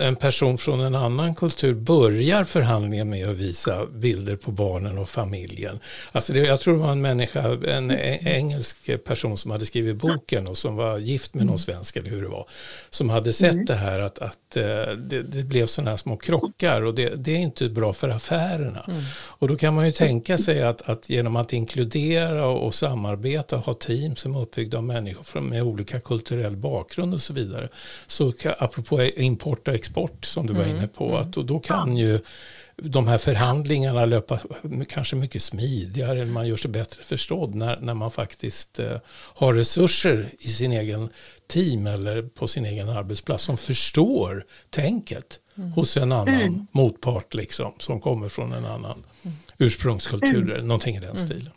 en 0.00 0.16
person 0.16 0.58
från 0.58 0.80
en 0.80 0.94
annan 0.94 1.34
kultur 1.34 1.74
börjar 1.74 2.44
förhandlingen 2.44 3.10
med 3.10 3.28
att 3.28 3.36
visa 3.36 3.86
bilder 3.86 4.36
på 4.36 4.50
barnen 4.50 4.98
och 4.98 5.08
familjen. 5.08 5.80
Alltså 6.12 6.32
det, 6.32 6.40
jag 6.40 6.60
tror 6.60 6.74
det 6.74 6.80
var 6.80 6.92
en 6.92 7.00
människa, 7.00 7.58
en 7.66 7.90
engelsk 7.90 9.04
person 9.04 9.38
som 9.38 9.50
hade 9.50 9.66
skrivit 9.66 9.96
boken 9.96 10.46
och 10.46 10.58
som 10.58 10.76
var 10.76 10.98
gift 10.98 11.34
med 11.34 11.46
någon 11.46 11.48
mm. 11.48 11.58
svensk 11.58 11.96
eller 11.96 12.10
hur 12.10 12.22
det 12.22 12.28
var. 12.28 12.46
Som 12.90 13.10
hade 13.10 13.32
sett 13.32 13.54
mm. 13.54 13.64
det 13.64 13.74
här 13.74 13.98
att, 13.98 14.18
att 14.18 14.56
eh, 14.56 14.62
det, 14.96 15.22
det 15.22 15.42
blev 15.42 15.66
sådana 15.66 15.90
här 15.90 15.96
små 15.96 16.16
krockar 16.16 16.82
och 16.82 16.94
det, 16.94 17.14
det, 17.16 17.32
är 17.32 17.38
inte 17.38 17.68
bra 17.68 17.92
för 17.92 18.08
affärerna. 18.08 18.84
Mm. 18.88 19.00
Och 19.14 19.48
då 19.48 19.56
kan 19.56 19.74
man 19.74 19.86
ju 19.86 19.92
tänka 19.92 20.38
sig 20.38 20.62
att, 20.62 20.82
att 20.82 21.10
genom 21.10 21.36
att 21.36 21.52
inkludera 21.52 22.46
och, 22.46 22.66
och 22.66 22.74
samarbeta 22.74 23.56
och 23.56 23.62
ha 23.62 23.74
team 23.74 24.16
som 24.16 24.34
är 24.34 24.42
uppbyggda 24.42 24.78
av 24.78 24.84
människor 24.84 25.40
med 25.40 25.62
olika 25.62 26.00
kulturell 26.00 26.56
bakgrund 26.56 27.14
och 27.14 27.22
så 27.22 27.32
vidare 27.32 27.68
så 28.06 28.32
apropå 28.58 29.02
import 29.02 29.68
och 29.68 29.74
export 29.74 30.24
som 30.24 30.46
du 30.46 30.52
var 30.52 30.64
mm. 30.64 30.76
inne 30.76 30.88
på, 30.88 31.16
att 31.16 31.32
då, 31.32 31.42
då 31.42 31.58
kan 31.58 31.96
ju 31.96 32.20
de 32.82 33.08
här 33.08 33.18
förhandlingarna 33.18 34.04
löpa 34.04 34.40
kanske 34.88 35.16
mycket 35.16 35.42
smidigare, 35.42 36.26
man 36.26 36.48
gör 36.48 36.56
sig 36.56 36.70
bättre 36.70 37.02
förstådd 37.02 37.54
när, 37.54 37.80
när 37.80 37.94
man 37.94 38.10
faktiskt 38.10 38.78
eh, 38.78 38.96
har 39.34 39.54
resurser 39.54 40.30
i 40.38 40.48
sin 40.48 40.72
egen 40.72 41.08
team 41.46 41.86
eller 41.86 42.22
på 42.22 42.48
sin 42.48 42.64
egen 42.64 42.88
arbetsplats 42.88 43.44
som 43.44 43.56
förstår 43.56 44.46
tänket 44.70 45.40
mm. 45.56 45.72
hos 45.72 45.96
en 45.96 46.12
annan 46.12 46.34
mm. 46.34 46.66
motpart 46.72 47.34
liksom, 47.34 47.72
som 47.78 48.00
kommer 48.00 48.28
från 48.28 48.52
en 48.52 48.64
annan 48.64 49.04
mm. 49.22 49.36
ursprungskultur, 49.58 50.52
mm. 50.52 50.68
någonting 50.68 50.96
i 50.96 51.00
den 51.00 51.16
mm. 51.16 51.26
stilen. 51.26 51.52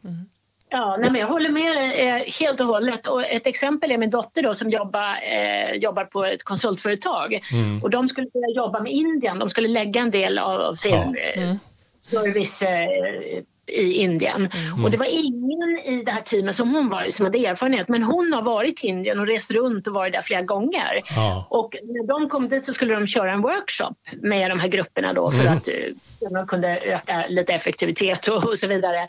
Ja, 0.74 0.98
nej, 1.00 1.12
men 1.12 1.22
jag 1.22 1.28
håller 1.28 1.50
med 1.50 1.76
dig 1.76 2.08
eh, 2.08 2.34
helt 2.40 2.60
och 2.60 2.66
hållet. 2.66 3.08
Och 3.08 3.26
ett 3.26 3.48
exempel 3.48 3.92
är 3.92 3.98
min 3.98 4.10
dotter 4.10 4.42
då, 4.42 4.54
som 4.54 4.70
jobbar, 4.70 5.20
eh, 5.24 5.76
jobbar 5.76 6.06
på 6.06 6.26
ett 6.26 6.44
konsultföretag. 6.44 7.40
Mm. 7.54 7.84
Och 7.84 7.90
de 7.90 8.10
skulle 8.10 8.28
börja 8.34 8.56
jobba 8.56 8.80
med 8.80 8.92
Indien. 8.92 9.40
De 9.40 9.50
skulle 9.50 9.68
lägga 9.68 10.02
en 10.02 10.10
del 10.10 10.40
av 10.40 10.74
sin 10.74 10.92
ja. 10.92 11.20
Eh, 11.20 11.44
mm. 11.44 11.60
service 12.02 12.62
eh, 12.62 13.44
i 13.68 13.94
Indien. 13.94 14.50
Mm. 14.54 14.86
Och 14.86 14.92
det 14.92 14.98
var 14.98 15.06
ingen 15.06 15.80
i 15.86 16.04
det 16.06 16.12
här 16.12 16.22
teamet 16.22 16.56
som 16.56 16.76
hon 16.76 16.90
var 16.90 17.10
som 17.10 17.26
hade 17.26 17.46
erfarenhet. 17.46 17.88
Men 17.88 18.04
hon 18.04 18.34
har 18.34 18.42
varit 18.42 18.84
i 18.84 18.88
Indien 18.88 19.20
och 19.20 19.28
rest 19.28 19.52
runt 19.52 19.88
och 19.88 19.94
varit 19.94 20.14
där 20.14 20.22
flera 20.22 20.42
gånger. 20.42 21.02
Ja. 21.16 21.48
Och 21.50 21.76
när 21.84 22.08
de 22.08 22.30
kom 22.30 22.50
dit 22.50 22.66
så 22.66 22.74
skulle 22.74 22.94
de 22.94 23.08
köra 23.08 23.32
en 23.32 23.42
workshop 23.42 23.96
med 24.22 24.52
de 24.52 24.60
här 24.60 24.68
grupperna 24.68 25.14
då 25.14 25.32
för 25.32 25.42
mm. 25.42 25.54
att 25.54 25.70
uh, 25.70 26.30
de 26.32 26.48
kunde 26.48 26.78
öka 26.78 27.26
lite 27.30 27.54
effektivitet 27.54 28.28
och, 28.28 28.46
och 28.46 28.58
så 28.58 28.68
vidare 28.68 29.08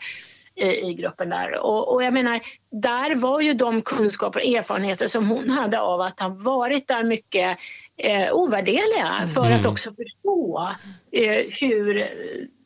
i, 0.55 0.65
i 0.65 0.93
gruppen 0.93 1.29
där. 1.29 1.57
Och, 1.57 1.93
och, 1.93 2.03
jag 2.03 2.13
menar, 2.13 2.41
där 2.71 3.15
var 3.15 3.41
ju 3.41 3.53
de 3.53 3.81
kunskaper 3.81 4.39
och 4.39 4.45
erfarenheter 4.45 5.07
som 5.07 5.29
hon 5.29 5.49
hade 5.49 5.79
av 5.79 6.01
att 6.01 6.19
ha 6.19 6.29
varit 6.29 6.87
där 6.87 7.03
mycket 7.03 7.57
eh, 7.97 8.33
ovärderliga 8.33 9.27
för 9.33 9.45
mm. 9.45 9.59
att 9.59 9.65
också 9.65 9.93
förstå 9.93 10.69
eh, 11.11 11.45
hur 11.49 12.09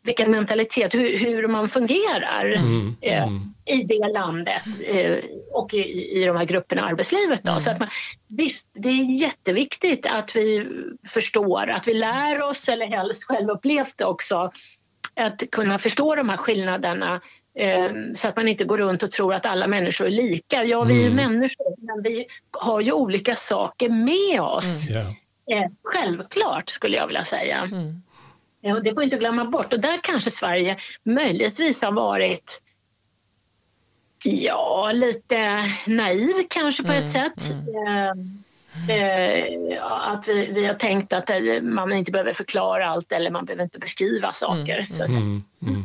vilken 0.04 0.32
mentalitet, 0.32 0.94
hur, 0.94 1.18
hur 1.18 1.48
man 1.48 1.70
fungerar 1.70 2.46
mm, 2.46 2.96
eh, 3.02 3.24
mm. 3.24 3.54
i 3.66 3.84
det 3.84 4.08
landet 4.14 4.64
eh, 4.84 5.18
och 5.52 5.74
i, 5.74 6.22
i 6.22 6.26
de 6.26 6.38
här 6.38 6.46
grupperna 6.46 6.82
i 6.82 6.86
arbetslivet. 6.86 7.44
Då. 7.44 7.50
Mm. 7.50 7.60
Så 7.60 7.72
att 7.72 7.80
man, 7.80 7.90
visst, 8.28 8.70
det 8.74 8.90
är 8.90 9.22
jätteviktigt 9.22 10.06
att 10.06 10.36
vi 10.36 10.68
förstår, 11.10 11.70
att 11.70 11.88
vi 11.88 11.94
lär 11.94 12.42
oss, 12.42 12.70
eller 12.70 12.86
helst 12.86 13.24
självupplevt 13.24 14.02
också, 14.02 14.52
att 15.16 15.44
kunna 15.52 15.78
förstå 15.78 16.16
de 16.16 16.30
här 16.30 16.38
skillnaderna 16.38 17.14
Eh, 17.16 17.22
så 18.16 18.28
att 18.28 18.36
man 18.36 18.48
inte 18.48 18.64
går 18.64 18.78
runt 18.78 19.04
och 19.04 19.12
tror 19.12 19.34
att 19.34 19.46
alla 19.46 19.68
människor 19.68 20.08
är 20.08 20.12
lika. 20.12 20.64
Ja, 20.64 20.84
vi 20.84 21.04
är 21.04 21.12
mm. 21.12 21.16
människor, 21.16 21.76
men 21.78 22.04
vi 22.04 22.26
har 22.52 22.82
ju 22.82 22.92
olika 22.92 23.36
saker 23.36 23.90
med 23.90 24.42
oss. 24.42 24.90
Mm. 24.90 25.14
Yeah. 25.52 25.72
Självklart, 25.84 26.70
skulle 26.70 26.98
jag 26.98 27.08
vilja 27.08 27.24
säga. 27.24 27.58
Mm. 27.58 28.02
Ja, 28.62 28.80
det 28.80 28.94
får 28.94 29.04
inte 29.04 29.18
glömma 29.18 29.46
bort. 29.46 29.74
Och 29.74 29.80
där 29.80 30.00
kanske 30.04 30.32
Sverige 30.32 30.78
möjligtvis 31.04 31.82
har 31.82 31.92
varit 31.92 32.62
Ja, 34.24 34.92
lite 34.94 35.64
naiv 35.88 36.34
kanske 36.50 36.84
på 36.84 36.92
ett 36.92 37.00
mm, 37.00 37.10
sätt. 37.10 37.52
Mm. 37.52 38.44
Eh, 38.90 39.84
att 39.84 40.28
vi, 40.28 40.46
vi 40.46 40.66
har 40.66 40.74
tänkt 40.74 41.14
att 41.14 41.30
man 41.62 41.94
inte 41.94 42.12
behöver 42.12 42.34
förklara 42.34 42.88
allt 42.88 43.12
eller 43.12 43.32
man 43.32 43.46
behöver 43.46 43.64
inte 43.64 43.80
beskriva 43.80 44.32
saker. 44.32 44.88
Mm, 45.10 45.44
mm, 45.62 45.84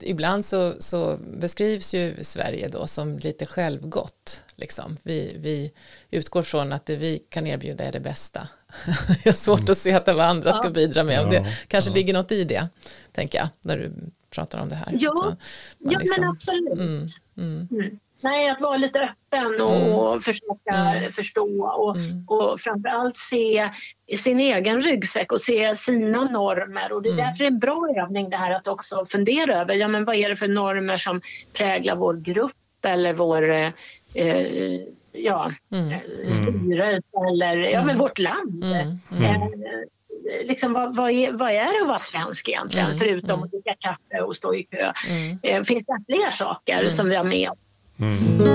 ibland 0.00 0.44
så, 0.44 0.74
så, 0.78 1.16
beskrivs 1.16 1.94
ju 1.94 2.24
Sverige 2.24 2.68
då 2.68 2.86
som 2.86 3.18
lite 3.18 3.46
självgott. 3.46 4.42
Liksom. 4.56 4.96
Vi, 5.02 5.36
vi 5.38 5.72
utgår 6.10 6.42
från 6.42 6.72
att 6.72 6.86
det 6.86 6.96
vi 6.96 7.18
kan 7.28 7.46
erbjuda 7.46 7.84
är 7.84 7.92
det 7.92 8.00
bästa. 8.00 8.48
Jag 9.24 9.32
har 9.32 9.36
svårt 9.36 9.58
mm. 9.58 9.70
att 9.70 9.78
se 9.78 9.92
att 9.92 10.06
vad 10.06 10.20
andra 10.20 10.52
ska 10.52 10.70
bidra 10.70 11.02
med. 11.02 11.14
Ja, 11.14 11.24
och 11.24 11.30
det 11.30 11.46
kanske 11.68 11.90
ja. 11.90 11.94
ligger 11.94 12.12
något 12.12 12.32
i 12.32 12.44
det, 12.44 12.68
tänker 13.12 13.38
jag, 13.38 13.48
när 13.60 13.76
du 13.76 13.92
pratar 14.30 14.58
om 14.58 14.68
det 14.68 14.74
här. 14.74 14.96
Ja, 15.00 15.36
ja 15.78 15.98
liksom, 15.98 16.20
men 16.20 16.30
absolut. 16.30 16.72
Mm, 16.72 17.06
mm. 17.36 17.98
Mm. 18.22 18.32
Nej, 18.32 18.50
att 18.50 18.60
vara 18.60 18.76
lite 18.76 18.98
öppen 18.98 19.60
och, 19.60 19.76
mm. 19.76 19.92
och 19.92 20.22
försöka 20.22 20.74
mm. 20.74 21.12
förstå 21.12 21.64
och, 21.64 21.96
mm. 21.96 22.24
och 22.28 22.60
framförallt 22.60 23.18
se 23.18 23.70
sin 24.18 24.40
egen 24.40 24.80
ryggsäck 24.80 25.32
och 25.32 25.40
se 25.40 25.76
sina 25.76 26.24
normer. 26.24 26.92
Och 26.92 27.02
det 27.02 27.08
är 27.08 27.12
mm. 27.12 27.24
därför 27.24 27.38
det 27.38 27.44
är 27.44 27.50
en 27.50 27.58
bra 27.58 27.88
övning 27.96 28.30
det 28.30 28.36
här 28.36 28.50
att 28.50 28.68
också 28.68 29.06
fundera 29.06 29.60
över 29.60 29.74
ja, 29.74 29.88
men 29.88 30.04
vad 30.04 30.16
är 30.16 30.28
det 30.28 30.36
för 30.36 30.48
normer 30.48 30.96
som 30.96 31.20
präglar 31.52 31.96
vår 31.96 32.14
grupp 32.14 32.52
eller 32.82 33.12
vår 33.12 33.50
eh, 33.50 33.72
eh 34.14 34.80
ja, 35.12 35.52
mm. 35.72 35.92
Eh, 35.92 36.32
styrelse 36.32 37.18
eller 37.30 37.56
ja, 37.56 37.78
men 37.78 37.90
mm. 37.90 37.98
vårt 37.98 38.18
land. 38.18 38.64
Eh, 38.64 40.46
liksom, 40.46 40.72
vad, 40.72 40.96
vad, 40.96 41.10
är, 41.10 41.32
vad 41.32 41.50
är 41.50 41.72
det 41.72 41.80
att 41.82 41.88
vara 41.88 41.98
svensk 41.98 42.48
egentligen, 42.48 42.86
mm, 42.86 42.98
förutom 42.98 43.30
mm. 43.30 43.42
att 43.42 43.50
dricka 43.50 43.74
kaffe 43.80 44.22
och 44.22 44.36
stå 44.36 44.54
i 44.54 44.62
kö? 44.62 44.92
Mm. 45.08 45.38
Eh, 45.42 45.62
finns 45.62 45.86
det 45.86 46.04
fler 46.06 46.30
saker 46.30 46.78
mm. 46.78 46.90
som 46.90 47.08
vi 47.08 47.16
har 47.16 47.24
med 47.24 47.50
oss? 47.50 47.58
Mm. 48.00 48.50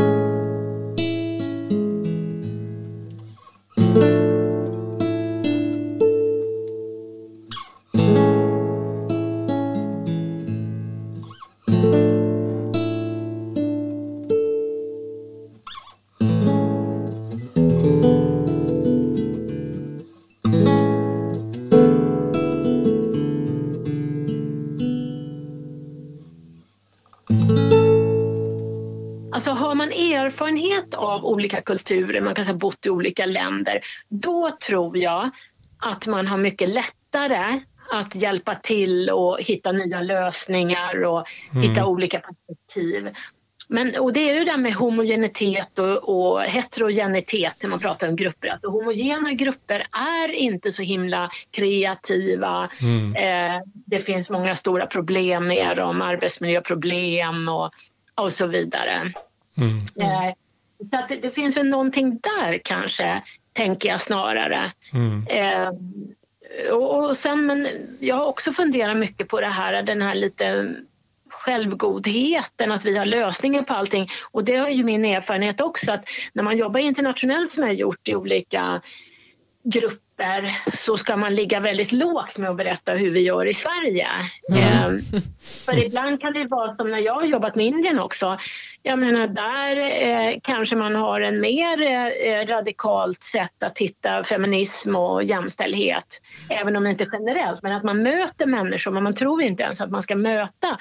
Av 31.05 31.25
olika 31.25 31.61
kulturer, 31.61 32.21
man 32.21 32.35
kan 32.35 32.45
säga 32.45 32.57
bott 32.57 32.85
i 32.85 32.89
olika 32.89 33.25
länder, 33.25 33.79
då 34.09 34.51
tror 34.67 34.97
jag 34.97 35.29
att 35.77 36.07
man 36.07 36.27
har 36.27 36.37
mycket 36.37 36.69
lättare 36.69 37.59
att 37.91 38.15
hjälpa 38.15 38.55
till 38.55 39.09
och 39.09 39.39
hitta 39.41 39.71
nya 39.71 40.01
lösningar 40.01 41.03
och 41.03 41.27
mm. 41.51 41.69
hitta 41.69 41.85
olika 41.85 42.19
perspektiv. 42.19 43.09
Men, 43.67 43.95
och 43.95 44.13
det 44.13 44.29
är 44.29 44.35
ju 44.35 44.43
det 44.43 44.57
med 44.57 44.73
homogenitet 44.73 45.79
och, 45.79 46.09
och 46.09 46.41
heterogenitet 46.41 47.55
när 47.61 47.69
man 47.69 47.79
pratar 47.79 48.07
om 48.07 48.15
grupper. 48.15 48.47
Att 48.47 48.65
homogena 48.65 49.33
grupper 49.33 49.87
är 49.91 50.31
inte 50.31 50.71
så 50.71 50.83
himla 50.83 51.29
kreativa. 51.51 52.69
Mm. 52.81 53.15
Eh, 53.15 53.61
det 53.73 54.01
finns 54.01 54.29
många 54.29 54.55
stora 54.55 54.85
problem 54.85 55.47
med 55.47 55.77
dem, 55.77 56.01
arbetsmiljöproblem 56.01 57.49
och, 57.49 57.71
och 58.15 58.33
så 58.33 58.47
vidare. 58.47 59.13
Mm. 59.57 59.77
Eh, 59.77 60.33
så 60.89 60.97
att 60.97 61.09
det, 61.09 61.15
det, 61.15 61.31
finns 61.31 61.57
väl 61.57 61.69
någonting 61.69 62.19
där 62.19 62.57
kanske, 62.63 63.21
tänker 63.53 63.89
jag 63.89 64.01
snarare. 64.01 64.71
Mm. 64.93 65.27
Eh, 65.27 65.69
och, 66.71 67.09
och 67.09 67.17
sen, 67.17 67.45
men 67.45 67.67
jag 67.99 68.15
har 68.15 68.25
också 68.25 68.53
funderat 68.53 68.97
mycket 68.97 69.27
på 69.27 69.41
det 69.41 69.47
här, 69.47 69.83
den 69.83 70.01
här 70.01 70.15
lite 70.15 70.75
självgodheten, 71.29 72.71
att 72.71 72.85
vi 72.85 72.97
har 72.97 73.05
lösningar 73.05 73.61
på 73.61 73.73
allting. 73.73 74.07
Och 74.31 74.43
det 74.43 74.55
är 74.55 74.69
ju 74.69 74.83
min 74.83 75.05
erfarenhet 75.05 75.61
också 75.61 75.91
att 75.91 76.05
när 76.33 76.43
man 76.43 76.57
jobbar 76.57 76.79
internationellt 76.79 77.51
som 77.51 77.63
jag 77.63 77.69
har 77.69 77.75
gjort 77.75 78.07
i 78.07 78.15
olika 78.15 78.81
grupper 79.63 80.61
så 80.73 80.97
ska 80.97 81.17
man 81.17 81.35
ligga 81.35 81.59
väldigt 81.59 81.91
lågt 81.91 82.37
med 82.37 82.49
att 82.49 82.57
berätta 82.57 82.93
hur 82.93 83.11
vi 83.11 83.19
gör 83.19 83.45
i 83.45 83.53
Sverige. 83.53 84.07
Mm. 84.51 84.63
Eh, 84.63 85.21
för 85.65 85.85
ibland 85.85 86.21
kan 86.21 86.33
det 86.33 86.47
vara 86.47 86.75
som 86.75 86.91
när 86.91 86.99
jag 86.99 87.13
har 87.13 87.25
jobbat 87.25 87.55
med 87.55 87.65
Indien 87.65 87.99
också. 87.99 88.37
Jag 88.87 88.99
menar 88.99 89.27
där 89.27 89.77
eh, 89.77 90.39
kanske 90.43 90.75
man 90.75 90.95
har 90.95 91.21
en 91.21 91.39
mer 91.39 91.81
eh, 91.81 92.47
radikalt 92.47 93.23
sätt 93.23 93.63
att 93.63 93.75
titta 93.75 94.23
feminism 94.23 94.95
och 94.95 95.23
jämställdhet. 95.23 96.21
Även 96.49 96.75
om 96.75 96.83
det 96.83 96.89
inte 96.89 97.03
är 97.03 97.09
generellt, 97.13 97.63
men 97.63 97.71
att 97.71 97.83
man 97.83 98.03
möter 98.03 98.45
människor 98.45 98.91
men 98.91 99.03
man 99.03 99.13
tror 99.13 99.41
inte 99.41 99.63
ens 99.63 99.81
att 99.81 99.91
man 99.91 100.03
ska 100.03 100.15
möta 100.15 100.77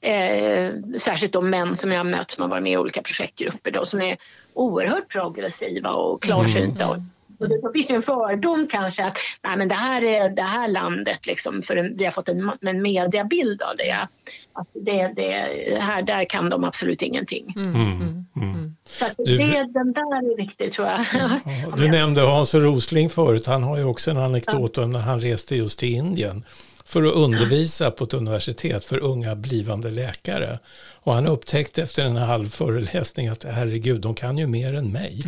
Eh, 0.00 0.72
särskilt 0.98 1.32
de 1.32 1.50
män 1.50 1.76
som 1.76 1.92
jag 1.92 1.98
har 1.98 2.04
mött 2.04 2.30
som 2.30 2.42
har 2.42 2.48
varit 2.48 2.62
med 2.62 2.72
i 2.72 2.76
olika 2.76 3.02
projektgrupper 3.02 3.70
då, 3.70 3.84
som 3.84 4.00
är 4.00 4.16
oerhört 4.54 5.08
progressiva 5.08 5.90
och 5.90 6.22
klarsynta. 6.22 6.84
Mm. 6.84 7.00
Och 7.38 7.48
det 7.48 7.72
finns 7.72 7.90
ju 7.90 7.94
en 7.94 8.02
fördom 8.02 8.66
kanske 8.70 9.04
att 9.04 9.16
nej, 9.44 9.56
men 9.56 9.68
det 9.68 9.74
här 9.74 10.02
är 10.04 10.28
det 10.28 10.42
här 10.42 10.68
landet, 10.68 11.26
liksom, 11.26 11.62
för 11.62 11.76
en, 11.76 11.96
vi 11.96 12.04
har 12.04 12.12
fått 12.12 12.28
en, 12.28 12.50
en 12.60 12.82
mediabild 12.82 13.62
av 13.62 13.76
det. 13.76 14.08
Att 14.52 14.68
det, 14.74 15.12
det, 15.16 15.78
här, 15.80 16.02
där 16.02 16.24
kan 16.24 16.50
de 16.50 16.64
absolut 16.64 17.02
ingenting. 17.02 17.54
Mm. 17.56 17.74
Mm. 17.74 18.00
mm. 18.00 18.26
mm. 18.36 18.76
Så 18.84 19.04
du, 19.16 19.38
det, 19.38 19.72
den 19.72 19.92
där 19.92 20.32
är 20.32 20.36
viktig 20.36 20.72
tror 20.72 20.88
jag. 20.88 21.00
Ja, 21.12 21.40
du 21.76 21.88
nämnde 21.88 22.20
Hans 22.20 22.54
Rosling 22.54 23.10
förut, 23.10 23.46
han 23.46 23.62
har 23.62 23.76
ju 23.76 23.84
också 23.84 24.10
en 24.10 24.18
anekdot 24.18 24.76
ja. 24.76 24.84
om 24.84 24.92
när 24.92 25.00
han 25.00 25.20
reste 25.20 25.56
just 25.56 25.78
till 25.78 25.94
Indien 25.94 26.44
för 26.88 27.02
att 27.02 27.14
undervisa 27.14 27.90
på 27.90 28.04
ett 28.04 28.14
universitet 28.14 28.84
för 28.84 28.98
unga 28.98 29.34
blivande 29.34 29.90
läkare. 29.90 30.58
Och 31.00 31.14
han 31.14 31.26
upptäckte 31.26 31.82
efter 31.82 32.04
en 32.04 32.16
halv 32.16 32.48
föreläsning 32.48 33.28
att 33.28 33.44
herregud, 33.44 34.00
de 34.00 34.14
kan 34.14 34.38
ju 34.38 34.46
mer 34.46 34.74
än 34.74 34.92
mig. 34.92 35.22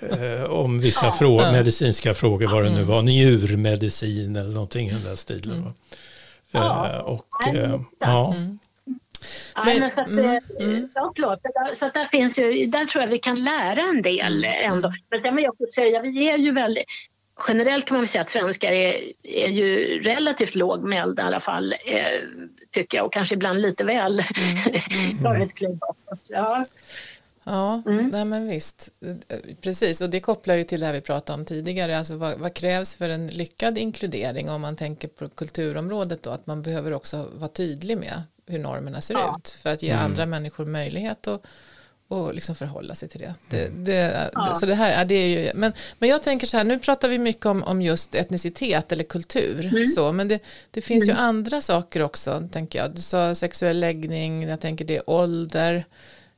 eh, 0.20 0.44
om 0.44 0.80
vissa 0.80 1.12
frågor, 1.12 1.52
medicinska 1.52 2.14
frågor, 2.14 2.48
vad 2.48 2.64
det 2.64 2.70
nu 2.70 2.82
var, 2.82 3.02
njurmedicin 3.02 4.36
eller 4.36 4.50
någonting 4.50 4.88
i 4.88 4.92
den 4.92 5.04
där 5.04 5.16
stilen. 5.16 5.72
Mm. 6.52 6.66
Eh, 6.66 6.96
och, 6.96 7.48
eh, 7.54 7.80
ja. 7.98 8.34
Mm. 8.34 8.58
Men, 9.64 9.80
men 9.80 9.90
så 9.90 10.00
att, 10.00 10.08
mm, 10.08 10.40
mm. 10.60 10.88
Ja, 10.94 11.12
klart. 11.16 11.40
Så 11.74 11.86
att 11.86 11.94
där 11.94 12.08
finns 12.08 12.38
ju, 12.38 12.66
där 12.66 12.84
tror 12.84 13.04
jag 13.04 13.10
vi 13.10 13.18
kan 13.18 13.44
lära 13.44 13.80
en 13.82 14.02
del 14.02 14.44
mm, 14.44 14.72
ändå. 14.72 14.88
Mm. 14.88 15.00
Men 15.10 15.20
sen 15.20 15.36
vill 15.36 15.44
jag 15.44 15.70
säga, 15.70 16.02
vi 16.02 16.30
är 16.30 16.38
ju 16.38 16.52
väldigt, 16.52 16.84
generellt 17.48 17.86
kan 17.86 17.94
man 17.94 18.00
väl 18.00 18.08
säga 18.08 18.22
att 18.22 18.30
svenskar 18.30 18.72
är, 18.72 19.12
är 19.22 19.48
ju 19.48 20.00
relativt 20.02 20.54
lågmälda 20.54 21.22
i 21.22 21.26
alla 21.26 21.40
fall, 21.40 21.72
eh, 21.72 22.20
tycker 22.70 22.98
jag, 22.98 23.06
och 23.06 23.12
kanske 23.12 23.34
ibland 23.34 23.60
lite 23.60 23.84
väl 23.84 24.22
mm. 24.36 25.48
mm. 25.60 25.78
ja. 26.28 26.64
Ja, 27.46 27.82
mm. 27.86 28.08
nej 28.12 28.24
men 28.24 28.48
visst. 28.48 28.88
Precis, 29.60 30.00
och 30.00 30.10
det 30.10 30.20
kopplar 30.20 30.54
ju 30.54 30.64
till 30.64 30.80
det 30.80 30.86
här 30.86 30.92
vi 30.92 31.00
pratade 31.00 31.38
om 31.38 31.44
tidigare. 31.44 31.98
Alltså 31.98 32.16
vad, 32.16 32.38
vad, 32.38 32.54
krävs 32.54 32.94
för 32.94 33.08
en 33.08 33.26
lyckad 33.26 33.78
inkludering 33.78 34.50
om 34.50 34.60
man 34.60 34.76
tänker 34.76 35.08
på 35.08 35.28
kulturområdet 35.28 36.22
då? 36.22 36.30
Att 36.30 36.46
man 36.46 36.62
behöver 36.62 36.92
också 36.92 37.28
vara 37.34 37.48
tydlig 37.48 37.98
med 37.98 38.22
hur 38.46 38.58
normerna 38.58 39.00
ser 39.00 39.14
ja. 39.14 39.36
ut 39.38 39.48
för 39.48 39.72
att 39.72 39.82
ge 39.82 39.90
mm. 39.90 40.04
andra 40.04 40.26
människor 40.26 40.64
möjlighet 40.64 41.26
att 41.26 41.46
och 42.08 42.34
liksom 42.34 42.54
förhålla 42.54 42.94
sig 42.94 43.08
till 43.08 43.20
det. 43.20 43.34
det, 43.50 43.68
det, 43.84 44.30
ja. 44.34 44.54
Så 44.54 44.66
det 44.66 44.74
här, 44.74 45.04
det 45.04 45.14
är 45.14 45.28
ju, 45.28 45.50
men, 45.54 45.72
men 45.98 46.08
jag 46.08 46.22
tänker 46.22 46.46
så 46.46 46.56
här, 46.56 46.64
nu 46.64 46.78
pratar 46.78 47.08
vi 47.08 47.18
mycket 47.18 47.46
om, 47.46 47.62
om 47.62 47.82
just 47.82 48.14
etnicitet 48.14 48.92
eller 48.92 49.04
kultur, 49.04 49.66
mm. 49.66 49.86
så, 49.86 50.12
men 50.12 50.28
det, 50.28 50.38
det 50.70 50.80
finns 50.80 51.04
mm. 51.04 51.16
ju 51.16 51.22
andra 51.22 51.60
saker 51.60 52.02
också, 52.02 52.48
tänker 52.52 52.78
jag. 52.78 52.94
Du 52.94 53.00
sa 53.00 53.34
sexuell 53.34 53.80
läggning, 53.80 54.48
jag 54.48 54.60
tänker 54.60 54.84
det 54.84 54.96
är 54.96 55.10
ålder, 55.10 55.84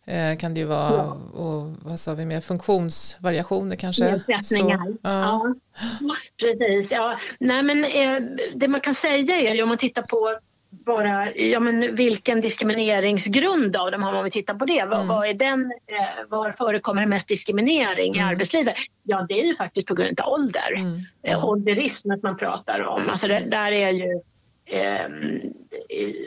eh, 0.06 0.36
kan 0.36 0.54
det 0.54 0.60
ju 0.60 0.66
vara, 0.66 0.92
ja. 0.92 1.40
och 1.40 1.74
vad 1.82 2.00
sa 2.00 2.14
vi 2.14 2.24
mer, 2.26 2.40
funktionsvariationer 2.40 3.76
kanske? 3.76 4.04
Nedsättningar. 4.04 4.84
Så, 4.84 4.96
ja. 5.02 5.54
ja. 6.00 6.16
precis. 6.40 6.90
Ja. 6.90 7.20
Nej, 7.38 7.62
men, 7.62 7.84
eh, 7.84 8.38
det 8.54 8.68
man 8.68 8.80
kan 8.80 8.94
säga 8.94 9.36
är 9.36 9.54
ju 9.54 9.62
om 9.62 9.68
man 9.68 9.78
tittar 9.78 10.02
på 10.02 10.38
bara, 10.70 11.34
ja 11.34 11.60
men 11.60 11.94
vilken 11.94 12.40
diskrimineringsgrund 12.40 13.76
av 13.76 13.90
dem 13.90 14.02
har 14.02 14.12
man 14.12 14.24
vi 14.24 14.30
tittar 14.30 14.54
på 14.54 14.64
det? 14.64 14.78
Mm. 14.78 15.08
Vad 15.08 15.28
är 15.28 15.34
den, 15.34 15.72
eh, 15.86 16.28
var 16.28 16.52
förekommer 16.52 17.00
det 17.00 17.08
mest 17.08 17.28
diskriminering 17.28 18.16
mm. 18.16 18.20
i 18.20 18.30
arbetslivet? 18.30 18.76
Ja 19.02 19.26
det 19.28 19.40
är 19.40 19.44
ju 19.44 19.56
faktiskt 19.56 19.86
på 19.86 19.94
grund 19.94 20.20
av 20.20 20.32
ålder. 20.32 20.72
Mm. 20.76 21.00
Eh, 21.22 21.44
ålderismet 21.44 22.22
man 22.22 22.36
pratar 22.36 22.80
om, 22.80 23.10
alltså 23.10 23.28
det, 23.28 23.40
där 23.40 23.72
är 23.72 23.90
ju 23.90 24.20
eh, 24.66 25.06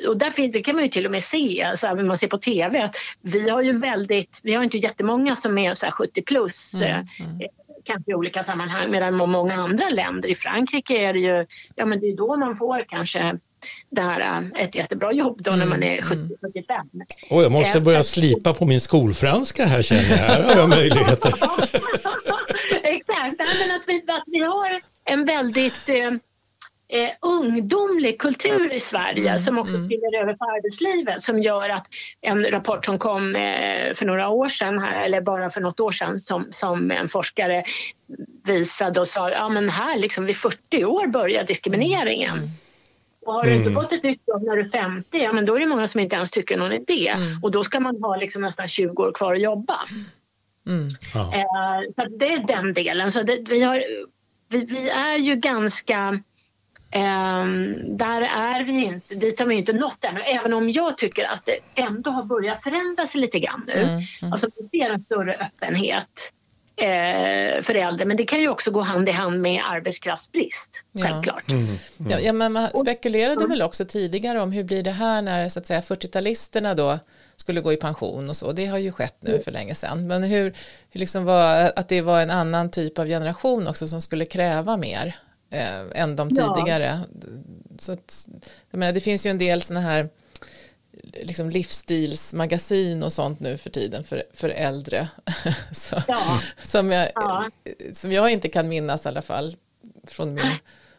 och 0.07 0.17
där 0.17 0.29
finns, 0.29 0.53
det 0.53 0.61
kan 0.61 0.75
man 0.75 0.83
ju 0.83 0.89
till 0.89 1.05
och 1.05 1.11
med 1.11 1.23
se, 1.23 1.63
alltså, 1.63 1.93
när 1.93 2.03
man 2.03 2.17
ser 2.17 2.27
på 2.27 2.37
TV, 2.37 2.81
att 2.81 2.95
vi 3.21 3.49
har 3.49 3.61
ju 3.61 3.77
väldigt, 3.77 4.39
vi 4.43 4.53
har 4.53 4.63
inte 4.63 4.77
jättemånga 4.77 5.35
som 5.35 5.57
är 5.57 5.73
så 5.73 5.91
70 5.91 6.21
plus. 6.21 6.73
Mm. 6.73 6.89
Eh, 6.89 6.97
mm. 7.19 7.39
kanske 7.83 8.11
i 8.11 8.15
olika 8.15 8.43
sammanhang 8.43 8.91
medan 8.91 9.15
många 9.15 9.55
andra 9.55 9.89
länder, 9.89 10.29
i 10.29 10.35
Frankrike 10.35 10.97
är 10.97 11.13
det 11.13 11.19
ju, 11.19 11.45
ja 11.75 11.85
men 11.85 11.99
det 11.99 12.07
är 12.07 12.15
då 12.15 12.37
man 12.37 12.57
får 12.57 12.85
kanske 12.89 13.39
det 13.89 14.01
här 14.01 14.21
äh, 14.55 14.63
ett 14.63 14.75
jättebra 14.75 15.13
jobb 15.13 15.41
då 15.43 15.51
när 15.51 15.65
man 15.65 15.83
är 15.83 16.01
70-75. 16.01 16.09
Mm. 16.09 17.07
Oh, 17.29 17.43
jag 17.43 17.51
måste 17.51 17.81
börja 17.81 18.03
slipa 18.03 18.53
på 18.53 18.65
min 18.65 18.81
skolfranska 18.81 19.65
här 19.65 19.81
känner 19.81 20.09
jag. 20.09 20.17
Här 20.17 20.43
har 20.43 20.55
jag 20.55 20.69
möjligheter. 20.69 21.33
Exakt, 22.83 23.35
men 23.37 23.75
att 23.75 23.83
vi, 23.87 24.03
att 24.07 24.23
vi 24.25 24.39
har 24.39 24.81
en 25.05 25.25
väldigt 25.25 25.89
eh, 25.89 26.11
eh, 26.89 27.11
ungdomlig 27.21 28.19
kultur 28.19 28.73
i 28.73 28.79
Sverige 28.79 29.29
mm, 29.29 29.39
som 29.39 29.57
också 29.57 29.75
mm. 29.75 29.87
spiller 29.87 30.21
över 30.21 30.33
på 30.33 30.45
arbetslivet 30.45 31.21
som 31.21 31.39
gör 31.39 31.69
att 31.69 31.87
en 32.21 32.51
rapport 32.51 32.85
som 32.85 32.99
kom 32.99 33.35
eh, 33.35 33.93
för 33.93 34.05
några 34.05 34.29
år 34.29 34.49
sedan, 34.49 34.79
här, 34.79 35.01
eller 35.01 35.21
bara 35.21 35.49
för 35.49 35.61
något 35.61 35.79
år 35.79 35.91
sedan 35.91 36.17
som, 36.17 36.47
som 36.49 36.91
en 36.91 37.09
forskare 37.09 37.63
visade 38.45 38.99
och 38.99 39.07
sa 39.07 39.29
ja 39.29 39.49
men 39.49 39.69
här 39.69 39.97
liksom 39.97 40.25
vid 40.25 40.37
40 40.37 40.85
år 40.85 41.07
börjar 41.07 41.43
diskrimineringen. 41.43 42.37
Mm. 42.37 42.49
Och 43.29 43.35
har 43.35 43.43
du 43.43 43.53
inte 43.53 43.69
mm. 43.69 43.81
fått 43.81 43.93
ett 43.93 44.03
nytt 44.03 44.21
jobb 44.27 44.43
när 44.43 44.55
du 44.55 44.61
är 44.61 44.69
50, 44.69 45.17
ja 45.17 45.33
men 45.33 45.45
då 45.45 45.55
är 45.55 45.59
det 45.59 45.65
många 45.65 45.87
som 45.87 46.01
inte 46.01 46.15
ens 46.15 46.31
tycker 46.31 46.57
någon 46.57 46.71
idé. 46.71 47.07
Mm. 47.07 47.43
Och 47.43 47.51
då 47.51 47.63
ska 47.63 47.79
man 47.79 48.03
ha 48.03 48.15
liksom 48.15 48.41
nästan 48.41 48.67
20 48.67 49.03
år 49.03 49.11
kvar 49.11 49.35
att 49.35 49.41
jobba. 49.41 49.79
Mm. 50.67 50.87
Eh, 51.15 51.91
så 51.95 52.17
det 52.17 52.33
är 52.33 52.47
den 52.47 52.73
delen. 52.73 53.11
Så 53.11 53.23
det, 53.23 53.49
vi, 53.49 53.63
har, 53.63 53.83
vi, 54.47 54.65
vi, 54.65 54.89
är 54.89 55.17
ju 55.17 55.35
ganska... 55.35 56.21
Eh, 56.91 57.45
där 57.85 58.21
är 58.21 58.63
vi 58.63 58.83
inte, 58.83 59.15
dit 59.15 59.39
har 59.39 59.47
vi 59.47 59.55
inte 59.55 59.73
nått 59.73 60.03
ännu. 60.03 60.21
Även 60.21 60.53
om 60.53 60.69
jag 60.69 60.97
tycker 60.97 61.25
att 61.25 61.45
det 61.45 61.81
ändå 61.81 62.11
har 62.11 62.23
börjat 62.23 62.63
förändra 62.63 63.07
sig 63.07 63.21
lite 63.21 63.39
grann 63.39 63.63
nu. 63.67 63.73
Mm. 63.73 64.01
Mm. 64.21 64.33
Alltså 64.33 64.47
vi 64.55 64.79
ser 64.79 64.89
en 64.89 64.99
större 64.99 65.35
öppenhet 65.35 66.33
eh, 66.79 67.61
för 67.63 67.75
äldre. 67.75 68.05
Men 68.05 68.17
det 68.17 68.25
kan 68.25 68.39
ju 68.39 68.49
också 68.49 68.71
gå 68.71 68.81
hand 68.81 69.09
i 69.09 69.11
hand 69.11 69.41
med 69.41 69.63
arbetskraftsbrist, 69.65 70.83
självklart. 71.01 71.43
Ja. 71.47 71.53
Mm, 71.55 71.65
mm. 71.99 72.11
Ja, 72.11 72.19
ja, 72.19 72.33
men 72.33 72.53
man 72.53 72.69
spekulerade 72.75 73.47
väl 73.47 73.61
också 73.61 73.85
tidigare 73.85 74.41
om 74.41 74.51
hur 74.51 74.63
blir 74.63 74.83
det 74.83 74.91
här 74.91 75.21
när 75.21 75.49
så 75.49 75.59
att 75.59 75.65
säga 75.65 75.81
40-talisterna 75.81 76.75
då 76.75 76.99
skulle 77.35 77.61
gå 77.61 77.73
i 77.73 77.77
pension 77.77 78.29
och 78.29 78.37
så. 78.37 78.51
Det 78.51 78.65
har 78.65 78.77
ju 78.77 78.91
skett 78.91 79.17
nu 79.19 79.31
mm. 79.31 79.43
för 79.43 79.51
länge 79.51 79.75
sedan. 79.75 80.07
Men 80.07 80.23
hur, 80.23 80.53
hur 80.91 80.99
liksom 80.99 81.25
var, 81.25 81.71
att 81.75 81.87
det 81.89 82.01
var 82.01 82.21
en 82.21 82.31
annan 82.31 82.71
typ 82.71 82.99
av 82.99 83.05
generation 83.05 83.67
också 83.67 83.87
som 83.87 84.01
skulle 84.01 84.25
kräva 84.25 84.77
mer 84.77 85.15
eh, 85.51 86.01
än 86.01 86.15
de 86.15 86.29
tidigare. 86.29 87.01
Ja. 87.11 87.17
Så 87.79 87.91
att, 87.91 88.27
menar, 88.71 88.93
det 88.93 88.99
finns 88.99 89.25
ju 89.25 89.29
en 89.29 89.37
del 89.37 89.61
sådana 89.61 89.85
här 89.85 90.09
liksom 91.03 91.49
livsstilsmagasin 91.49 93.03
och 93.03 93.13
sånt 93.13 93.39
nu 93.39 93.57
för 93.57 93.69
tiden 93.69 94.03
för, 94.03 94.23
för 94.33 94.49
äldre. 94.49 95.07
Så, 95.71 95.95
ja. 96.07 96.17
som, 96.57 96.91
jag, 96.91 97.09
ja. 97.15 97.49
som 97.93 98.11
jag 98.11 98.31
inte 98.31 98.49
kan 98.49 98.69
minnas 98.69 99.05
i 99.05 99.09
alla 99.09 99.21
fall 99.21 99.55
från 100.07 100.33
min 100.33 100.51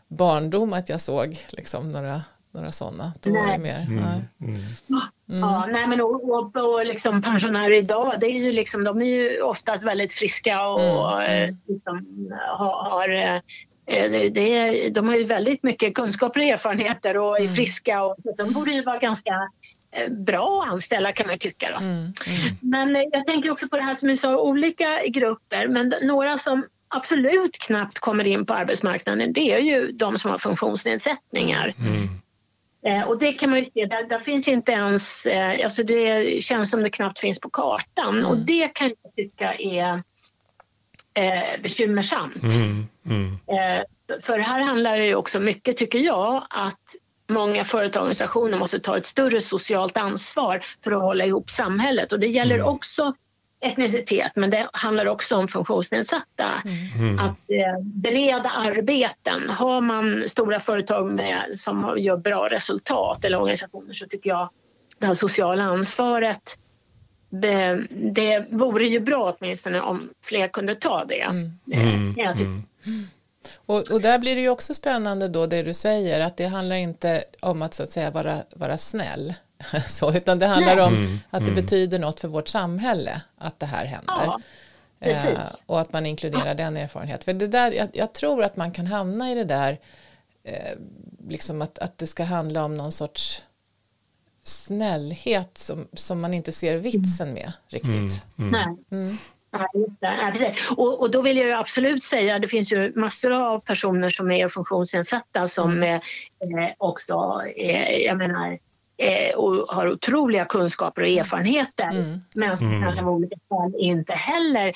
barndom 0.09 0.73
att 0.73 0.89
jag 0.89 1.01
såg 1.01 1.37
liksom 1.51 1.93
några 1.93 2.23
några 2.53 2.73
sådana. 2.73 3.13
Då 3.21 3.31
nej. 3.31 3.43
var 3.43 3.53
det 3.53 3.59
mer. 3.59 3.79
Mm. 3.79 4.05
Nej. 4.05 5.01
Mm. 5.29 5.41
Ja, 5.41 5.67
nej 5.67 5.87
men 5.87 6.01
och, 6.01 6.31
och, 6.31 6.57
och 6.57 6.87
liksom 6.87 7.23
pensionärer 7.23 7.73
idag, 7.73 8.15
det 8.21 8.27
är 8.27 8.39
ju 8.39 8.53
liksom, 8.53 8.85
de 8.85 9.03
är 9.03 9.07
ju 9.07 9.43
oftast 9.43 9.85
väldigt 9.85 10.13
friska 10.13 10.69
och 10.69 11.23
mm. 11.23 11.43
mm. 11.43 11.57
liksom, 11.69 12.29
har, 12.59 12.91
har 12.91 13.09
det 14.31 14.57
är, 14.57 14.91
de 14.91 15.09
har 15.09 15.17
ju 15.17 15.25
väldigt 15.25 15.63
mycket 15.63 15.95
kunskaper 15.95 16.41
och 16.41 16.47
erfarenheter 16.47 17.17
och 17.17 17.37
är 17.37 17.41
mm. 17.41 17.55
friska 17.55 18.03
och 18.03 18.17
de 18.37 18.53
borde 18.53 18.71
ju 18.71 18.83
vara 18.83 18.99
ganska 18.99 19.51
bra 20.09 20.63
att 20.63 20.73
anställa 20.73 21.13
kan 21.13 21.27
man 21.27 21.39
tycka. 21.39 21.71
Då. 21.71 21.77
Mm, 21.77 22.13
mm. 22.27 22.57
Men 22.61 23.09
jag 23.13 23.27
tänker 23.27 23.51
också 23.51 23.69
på 23.69 23.77
det 23.77 23.83
här 23.83 23.95
som 23.95 24.09
du 24.09 24.17
sa, 24.17 24.37
olika 24.37 25.07
grupper, 25.07 25.69
men 25.69 25.95
några 26.03 26.39
som 26.39 26.67
absolut 26.89 27.59
knappt 27.59 27.99
kommer 27.99 28.27
in 28.27 28.47
på 28.47 28.55
arbetsmarknaden 28.55 29.33
det 29.33 29.53
är 29.53 29.59
ju 29.59 29.93
de 29.93 30.19
som 30.19 30.31
har 30.31 30.39
funktionsnedsättningar. 30.39 31.75
Mm. 31.79 32.09
Eh, 32.87 33.09
och 33.09 33.19
det 33.19 33.33
kan 33.33 33.51
man 33.51 33.59
ju 33.59 33.65
se, 33.65 33.87
där, 33.87 34.09
där 34.09 34.19
finns 34.19 34.49
inte 34.49 34.73
ens, 34.73 35.27
eh, 35.27 35.65
alltså 35.65 35.83
det 35.83 36.43
känns 36.43 36.71
som 36.71 36.83
det 36.83 36.91
knappt 36.91 37.19
finns 37.19 37.41
på 37.41 37.51
kartan 37.51 38.19
mm. 38.19 38.27
och 38.27 38.37
det 38.37 38.69
kan 38.69 38.95
jag 39.03 39.15
tycka 39.15 39.55
är 39.55 40.03
eh, 41.15 41.63
bekymmersamt. 41.63 42.43
Mm. 42.43 42.87
Mm. 43.07 43.33
Eh, 43.33 43.85
för 44.23 44.39
här 44.39 44.61
handlar 44.61 44.99
det 44.99 45.07
ju 45.07 45.15
också 45.15 45.41
mycket, 45.41 45.77
tycker 45.77 45.99
jag, 45.99 46.47
att 46.51 46.95
många 47.31 47.65
företagsorganisationer 47.65 48.59
måste 48.59 48.81
ta 48.81 48.97
ett 48.97 49.07
större 49.07 49.41
socialt 49.41 49.97
ansvar 49.97 50.63
för 50.85 50.93
att 50.93 51.03
hålla 51.03 51.25
ihop 51.25 51.51
samhället 51.51 52.13
och 52.13 52.21
det 52.21 52.27
gäller 52.27 52.55
mm. 52.55 52.67
också 52.67 53.15
etnicitet 53.61 54.33
men 54.35 54.51
det 54.51 54.69
handlar 54.73 55.07
också 55.07 55.37
om 55.37 55.49
funktionsnedsatta. 55.49 56.63
Mm. 56.65 57.19
Att 57.19 57.51
eh, 57.51 57.83
bereda 57.83 58.51
arbeten. 58.51 59.51
Har 59.51 59.81
man 59.81 60.29
stora 60.29 60.61
företag 60.61 61.07
med, 61.13 61.51
som 61.55 61.95
gör 61.99 62.17
bra 62.17 62.49
resultat 62.49 63.25
eller 63.25 63.41
organisationer 63.41 63.95
så 63.95 64.07
tycker 64.07 64.31
jag 64.31 64.49
det 64.99 65.07
här 65.07 65.15
sociala 65.15 65.65
ansvaret 65.65 66.57
det, 67.31 67.87
det 67.91 68.47
vore 68.51 68.87
ju 68.87 69.01
bra 69.01 69.37
åtminstone 69.39 69.81
om 69.81 70.09
fler 70.23 70.49
kunde 70.49 70.75
ta 70.75 71.05
det. 71.05 71.21
Mm. 71.21 71.51
Mm. 72.85 73.07
Mm. 73.45 73.57
Och, 73.67 73.91
och, 73.91 74.01
där 74.01 74.19
blir 74.19 74.35
det 74.35 74.41
ju 74.41 74.49
också 74.49 74.75
spännande 74.75 75.29
då 75.29 75.47
det 75.47 75.63
du 75.63 75.75
säger 75.75 76.21
att 76.21 76.37
det 76.37 76.47
handlar 76.47 76.77
inte 76.77 77.25
om 77.41 77.63
att 77.63 77.75
så 77.75 77.83
att 77.83 77.91
säga 77.91 78.11
vara, 78.11 78.45
vara 78.55 78.79
snäll 78.79 79.35
så, 79.89 80.13
utan 80.13 80.39
det 80.39 80.47
handlar 80.47 80.77
Nej. 80.77 80.85
om 80.85 80.95
mm, 80.97 81.19
att 81.31 81.41
det 81.41 81.51
mm. 81.51 81.65
betyder 81.65 81.99
något 81.99 82.21
för 82.21 82.29
vårt 82.29 82.49
samhälle 82.49 83.23
att 83.39 83.61
det 83.61 83.67
här 83.67 83.85
händer. 83.85 84.15
Ja, 84.15 84.41
eh, 85.01 85.39
och 85.67 85.81
att 85.81 85.93
man 85.93 86.07
inkluderar 86.07 86.47
ja. 86.47 86.55
den 86.55 86.77
erfarenheten. 86.77 87.25
För 87.25 87.33
det 87.33 87.47
där, 87.47 87.73
jag, 87.73 87.89
jag, 87.93 88.13
tror 88.13 88.45
att 88.45 88.57
man 88.57 88.73
kan 88.73 88.87
hamna 88.87 89.33
i 89.33 89.35
det 89.35 89.45
där, 89.45 89.79
eh, 90.45 90.79
liksom 91.29 91.63
att, 91.63 91.79
att 91.79 91.99
det 91.99 92.07
ska 92.07 92.25
handla 92.25 92.65
om 92.65 92.77
någon 92.77 92.93
sorts 92.93 93.43
snällhet 94.43 95.59
som, 95.59 95.89
som 95.93 96.21
man 96.21 96.35
inte 96.35 96.53
ser 96.53 96.77
vitsen 96.77 97.33
med 97.33 97.53
riktigt. 97.69 98.25
Mm, 98.39 99.19
mm. 99.53 99.67
mm. 100.01 100.35
Ja, 100.41 100.55
och, 100.77 101.01
och, 101.01 101.11
då 101.11 101.23
vill 101.23 101.37
jag 101.37 101.59
absolut 101.59 102.03
säga, 102.03 102.39
det 102.39 102.49
finns 102.49 102.73
ju 102.73 102.93
massor 102.97 103.33
av 103.33 103.61
personer 103.61 104.09
som 104.09 104.31
är 104.31 104.49
funktionsnedsatta 104.49 105.49
som 105.49 105.73
mm. 105.73 106.01
eh, 106.41 106.71
också, 106.79 107.43
eh, 107.57 107.97
jag 107.97 108.17
menar, 108.17 108.59
eh, 108.97 109.35
och 109.35 109.75
har 109.75 109.89
otroliga 109.89 110.45
kunskaper 110.45 111.03
och 111.03 111.09
erfarenheter 111.09 111.91
mm. 111.93 112.21
men 112.35 112.59
som 112.59 112.69
mm. 112.69 112.83
kanske 112.83 113.03
av 113.03 113.09
olika 113.09 113.37
skäl 113.51 113.75
inte 113.79 114.13
heller 114.13 114.69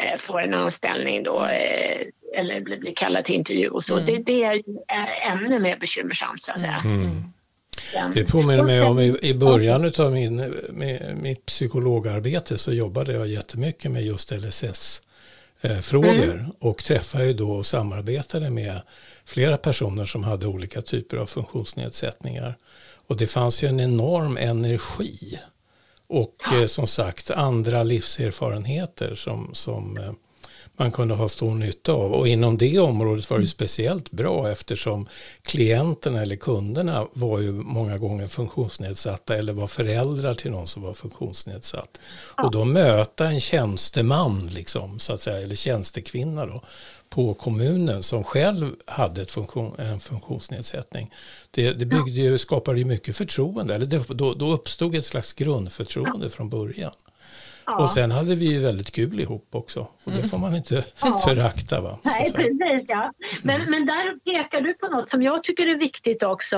eh, 0.00 0.18
får 0.18 0.42
en 0.42 0.54
anställning 0.54 1.22
då 1.22 1.44
eh, 1.44 2.06
eller 2.36 2.60
blir, 2.60 2.78
blir 2.78 2.94
kallad 2.94 3.24
till 3.24 3.34
intervju 3.34 3.68
och 3.68 3.84
så. 3.84 3.98
Mm. 3.98 4.06
Det, 4.06 4.18
det, 4.18 4.44
är 4.44 4.62
ännu 5.22 5.58
mer 5.58 5.76
bekymmersamt 5.76 6.42
så 6.42 6.52
att 6.52 6.60
säga. 6.60 6.82
Mm. 6.84 7.22
Mm. 8.00 8.12
Det 8.14 8.24
påminner 8.24 8.62
mig 8.62 8.82
om 8.82 8.98
i, 8.98 9.18
i 9.22 9.34
början 9.34 9.92
av 9.98 10.12
min, 10.12 10.54
med, 10.70 11.16
mitt 11.22 11.46
psykologarbete 11.46 12.58
så 12.58 12.72
jobbade 12.72 13.12
jag 13.12 13.26
jättemycket 13.26 13.90
med 13.90 14.04
just 14.04 14.32
LSS-frågor 14.32 16.10
mm. 16.34 16.50
och 16.58 16.78
träffade 16.78 17.26
ju 17.26 17.32
då 17.32 17.50
och 17.50 17.66
samarbetade 17.66 18.50
med 18.50 18.80
flera 19.24 19.56
personer 19.56 20.04
som 20.04 20.24
hade 20.24 20.46
olika 20.46 20.82
typer 20.82 21.16
av 21.16 21.26
funktionsnedsättningar. 21.26 22.56
Och 23.06 23.16
det 23.16 23.26
fanns 23.26 23.62
ju 23.62 23.68
en 23.68 23.80
enorm 23.80 24.36
energi 24.36 25.38
och 26.06 26.52
eh, 26.52 26.66
som 26.66 26.86
sagt 26.86 27.30
andra 27.30 27.82
livserfarenheter 27.82 29.14
som, 29.14 29.50
som 29.52 29.98
eh, 29.98 30.12
man 30.78 30.92
kunde 30.92 31.14
ha 31.14 31.28
stor 31.28 31.54
nytta 31.54 31.92
av. 31.92 32.12
Och 32.12 32.28
inom 32.28 32.58
det 32.58 32.78
området 32.78 33.30
var 33.30 33.38
det 33.38 33.46
speciellt 33.46 34.10
bra 34.10 34.50
eftersom 34.50 35.08
klienterna 35.42 36.22
eller 36.22 36.36
kunderna 36.36 37.06
var 37.12 37.40
ju 37.40 37.52
många 37.52 37.98
gånger 37.98 38.28
funktionsnedsatta 38.28 39.36
eller 39.36 39.52
var 39.52 39.66
föräldrar 39.66 40.34
till 40.34 40.50
någon 40.50 40.66
som 40.66 40.82
var 40.82 40.94
funktionsnedsatt. 40.94 41.98
Och 42.42 42.50
då 42.50 42.64
möta 42.64 43.26
en 43.26 43.40
tjänsteman, 43.40 44.46
liksom, 44.46 44.98
så 44.98 45.12
att 45.12 45.22
säga, 45.22 45.40
eller 45.40 45.54
tjänstekvinna 45.54 46.46
då, 46.46 46.62
på 47.08 47.34
kommunen 47.34 48.02
som 48.02 48.24
själv 48.24 48.72
hade 48.86 49.26
funktion, 49.26 49.74
en 49.78 50.00
funktionsnedsättning. 50.00 51.10
Det, 51.50 51.72
det 51.72 51.86
byggde 51.86 52.20
ju, 52.20 52.38
skapade 52.38 52.78
ju 52.78 52.84
mycket 52.84 53.16
förtroende, 53.16 53.74
eller 53.74 53.86
det, 53.86 54.08
då, 54.08 54.34
då 54.34 54.52
uppstod 54.52 54.94
ett 54.94 55.06
slags 55.06 55.32
grundförtroende 55.32 56.30
från 56.30 56.48
början. 56.48 56.92
Ja. 57.66 57.76
Och 57.76 57.90
sen 57.90 58.10
hade 58.10 58.34
vi 58.34 58.52
ju 58.52 58.60
väldigt 58.60 58.92
kul 58.92 59.20
ihop 59.20 59.48
också. 59.50 59.80
Och 59.80 60.12
det 60.12 60.28
får 60.28 60.38
man 60.38 60.56
inte 60.56 60.74
ja. 61.02 61.20
förakta. 61.24 61.80
Va? 61.80 61.98
Nej, 62.02 62.32
precis. 62.34 62.84
Ja. 62.88 63.12
Men, 63.42 63.56
mm. 63.56 63.70
men 63.70 63.86
där 63.86 64.18
pekar 64.24 64.60
du 64.60 64.74
på 64.74 64.86
något 64.86 65.10
som 65.10 65.22
jag 65.22 65.44
tycker 65.44 65.66
är 65.66 65.78
viktigt 65.78 66.22
också. 66.22 66.56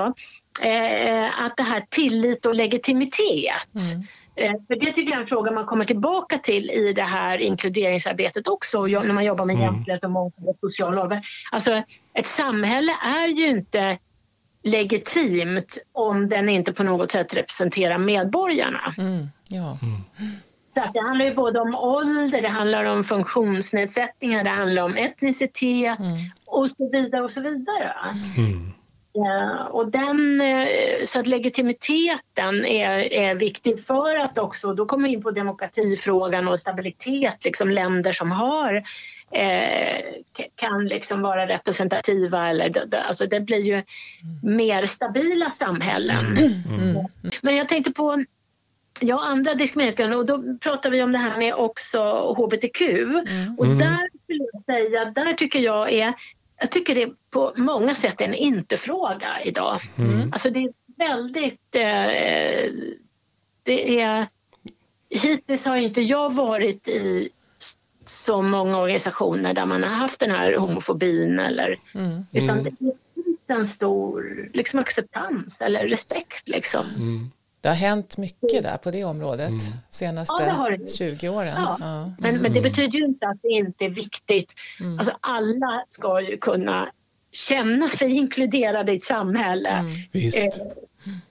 Eh, 0.61 1.45
att 1.45 1.57
det 1.57 1.63
här 1.63 1.87
tillit 1.91 2.47
och 2.47 2.55
legitimitet. 2.55 3.75
Mm. 3.75 4.07
Eh, 4.37 4.53
för 4.67 4.85
det 4.85 4.93
tycker 4.93 5.11
jag 5.11 5.19
är 5.19 5.23
en 5.23 5.29
fråga 5.29 5.51
man 5.51 5.67
kommer 5.67 5.85
tillbaka 5.85 6.39
till 6.39 6.71
i 6.71 6.93
det 6.93 7.03
här 7.03 7.39
inkluderingsarbetet 7.39 8.49
också 8.49 8.87
när 8.87 9.13
man 9.13 9.25
jobbar 9.25 9.45
med 9.45 9.57
mm. 9.57 9.65
jämställdhet 9.65 10.05
och 10.05 10.11
mångfald 10.11 10.49
och 10.49 10.57
social 10.61 10.95
roll. 10.95 11.21
Alltså 11.53 11.83
ett 12.13 12.29
samhälle 12.29 12.93
är 13.05 13.29
ju 13.29 13.47
inte 13.47 13.99
legitimt 14.63 15.79
om 15.93 16.29
den 16.29 16.49
inte 16.49 16.73
på 16.73 16.83
något 16.83 17.11
sätt 17.11 17.35
representerar 17.35 17.99
medborgarna. 17.99 18.95
Mm. 18.99 19.27
Ja. 19.49 19.79
Mm. 19.83 20.01
Så 20.87 20.93
det 20.93 21.01
handlar 21.01 21.25
ju 21.25 21.35
både 21.35 21.61
om 21.61 21.75
ålder, 21.75 22.43
det 22.43 22.49
handlar 22.49 22.85
om 22.85 23.05
funktionsnedsättningar, 23.05 24.45
det 24.45 24.51
handlar 24.51 24.83
om 24.83 24.97
etnicitet 24.97 25.99
mm. 25.99 26.11
och 26.47 26.71
så 26.71 26.91
vidare 26.91 27.23
och 27.23 27.31
så 27.31 27.41
vidare. 27.41 27.93
Mm. 28.37 28.73
Ja, 29.13 29.65
och 29.65 29.91
den, 29.91 30.41
eh, 30.41 31.05
så 31.07 31.21
att 31.21 31.27
legitimiteten 31.27 32.67
är, 32.67 33.13
är 33.13 33.35
viktig 33.35 33.87
för 33.87 34.17
att 34.17 34.39
också, 34.39 34.75
då 34.75 34.87
kommer 34.87 35.09
vi 35.09 35.15
in 35.15 35.23
på 35.23 35.31
demokratifrågan 35.31 36.49
och 36.49 36.61
stabilitet, 36.61 37.45
liksom 37.45 37.71
länder 37.71 38.13
som 38.13 38.31
har 38.33 38.83
eh, 39.31 40.05
kan 40.55 40.87
liksom 40.87 41.23
vara 41.23 41.49
representativa 41.49 42.49
eller 42.49 42.95
alltså 42.95 43.27
det 43.27 43.41
blir 43.41 43.61
ju 43.61 43.75
mm. 43.75 43.85
mer 44.57 44.87
stabila 44.87 45.51
samhällen. 45.51 46.27
Mm. 46.27 46.91
Mm. 46.91 47.07
Men 47.43 47.57
jag 47.57 47.69
tänkte 47.69 47.93
på 47.93 48.25
Ja, 49.01 49.25
andra 49.25 49.55
diskrimineringsgrunder 49.55 50.19
och 50.19 50.27
då 50.27 50.59
pratar 50.61 50.91
vi 50.91 51.03
om 51.03 51.13
det 51.13 51.19
här 51.19 51.39
med 51.39 51.55
också 51.55 51.99
hbtq. 52.39 52.81
Mm. 52.81 53.55
Och 53.59 53.65
mm. 53.65 53.79
där 53.79 54.09
skulle 54.25 54.45
jag 54.53 54.65
säga, 54.65 55.05
där 55.05 55.33
tycker 55.33 55.59
jag 55.59 55.93
är 55.93 56.15
jag 56.61 56.71
tycker 56.71 56.95
det 56.95 57.03
är 57.03 57.13
på 57.31 57.53
många 57.57 57.95
sätt 57.95 58.21
en 58.21 58.35
inte-fråga 58.35 59.43
idag. 59.45 59.81
Mm. 59.99 60.33
Alltså 60.33 60.51
det 60.51 60.61
är 60.61 60.73
väldigt... 60.99 61.75
Eh, 61.75 62.93
det 63.63 64.01
är, 64.01 64.27
hittills 65.11 65.65
har 65.65 65.77
inte 65.77 66.01
jag 66.01 66.35
varit 66.35 66.89
i 66.89 67.29
så 68.05 68.43
många 68.43 68.79
organisationer 68.79 69.55
där 69.55 69.67
man 69.67 69.83
har 69.83 69.91
haft 69.91 70.21
den 70.21 70.31
här 70.31 70.57
homofobin 70.57 71.39
eller... 71.39 71.79
Mm. 71.95 72.23
Utan 72.33 72.63
det 72.63 72.71
finns 72.79 72.97
en 73.47 73.67
stor 73.67 74.51
liksom, 74.55 74.81
acceptans 74.81 75.61
eller 75.61 75.89
respekt 75.89 76.49
liksom. 76.49 76.85
Mm. 76.97 77.31
Det 77.61 77.69
har 77.69 77.77
hänt 77.77 78.19
mycket 78.19 78.63
där 78.63 78.77
på 78.77 78.91
det 78.91 79.05
området 79.05 79.49
mm. 79.49 79.61
senaste 79.91 80.43
ja, 80.43 80.77
20 80.99 81.29
åren. 81.29 81.55
Ja. 81.57 81.77
Ja. 81.81 82.03
Mm. 82.03 82.13
Men, 82.19 82.37
men, 82.43 82.53
det 82.53 82.61
betyder 82.61 82.99
ju 82.99 83.05
inte 83.05 83.27
att 83.27 83.43
det 83.43 83.49
inte 83.49 83.85
är 83.85 83.91
viktigt. 83.91 84.53
Mm. 84.81 84.99
Alltså 84.99 85.17
alla 85.21 85.85
ska 85.89 86.21
ju 86.21 86.37
kunna 86.37 86.93
känna 87.33 87.89
sig 87.89 88.13
inkluderade 88.13 88.93
i 88.93 88.97
ett 88.97 89.05
samhälle. 89.05 89.69
Mm. 89.69 89.93
Visst. 90.13 90.61
Eh, 90.61 90.67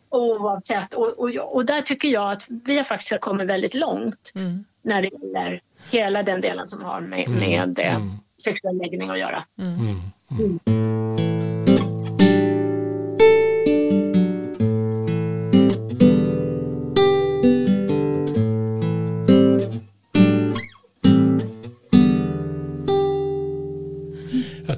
oavsett. 0.10 0.94
Och, 0.94 1.20
och, 1.20 1.56
och, 1.56 1.66
där 1.66 1.82
tycker 1.82 2.10
jag 2.10 2.32
att 2.32 2.46
vi 2.48 2.78
har 2.78 2.84
faktiskt 2.84 3.22
kommit 3.22 3.48
väldigt 3.48 3.74
långt 3.74 4.32
mm. 4.36 4.66
när 4.82 5.02
det 5.02 5.10
gäller 5.22 5.62
hela 5.92 6.24
den 6.24 6.42
delen 6.42 6.68
som 6.68 6.82
har 6.82 7.02
med, 7.02 7.28
mm. 7.28 7.40
med 7.40 7.80
eh, 7.80 8.00
sexuell 8.44 8.78
läggning 8.78 9.10
att 9.10 9.20
göra. 9.20 9.46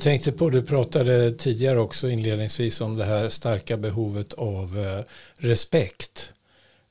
Tänkte 0.01 0.31
på, 0.31 0.49
du 0.49 0.61
pratade 0.61 1.31
tidigare 1.31 1.79
också 1.79 2.09
inledningsvis 2.09 2.81
om 2.81 2.97
det 2.97 3.05
här 3.05 3.29
starka 3.29 3.77
behovet 3.77 4.33
av 4.33 4.79
eh, 4.79 5.03
respekt. 5.37 6.33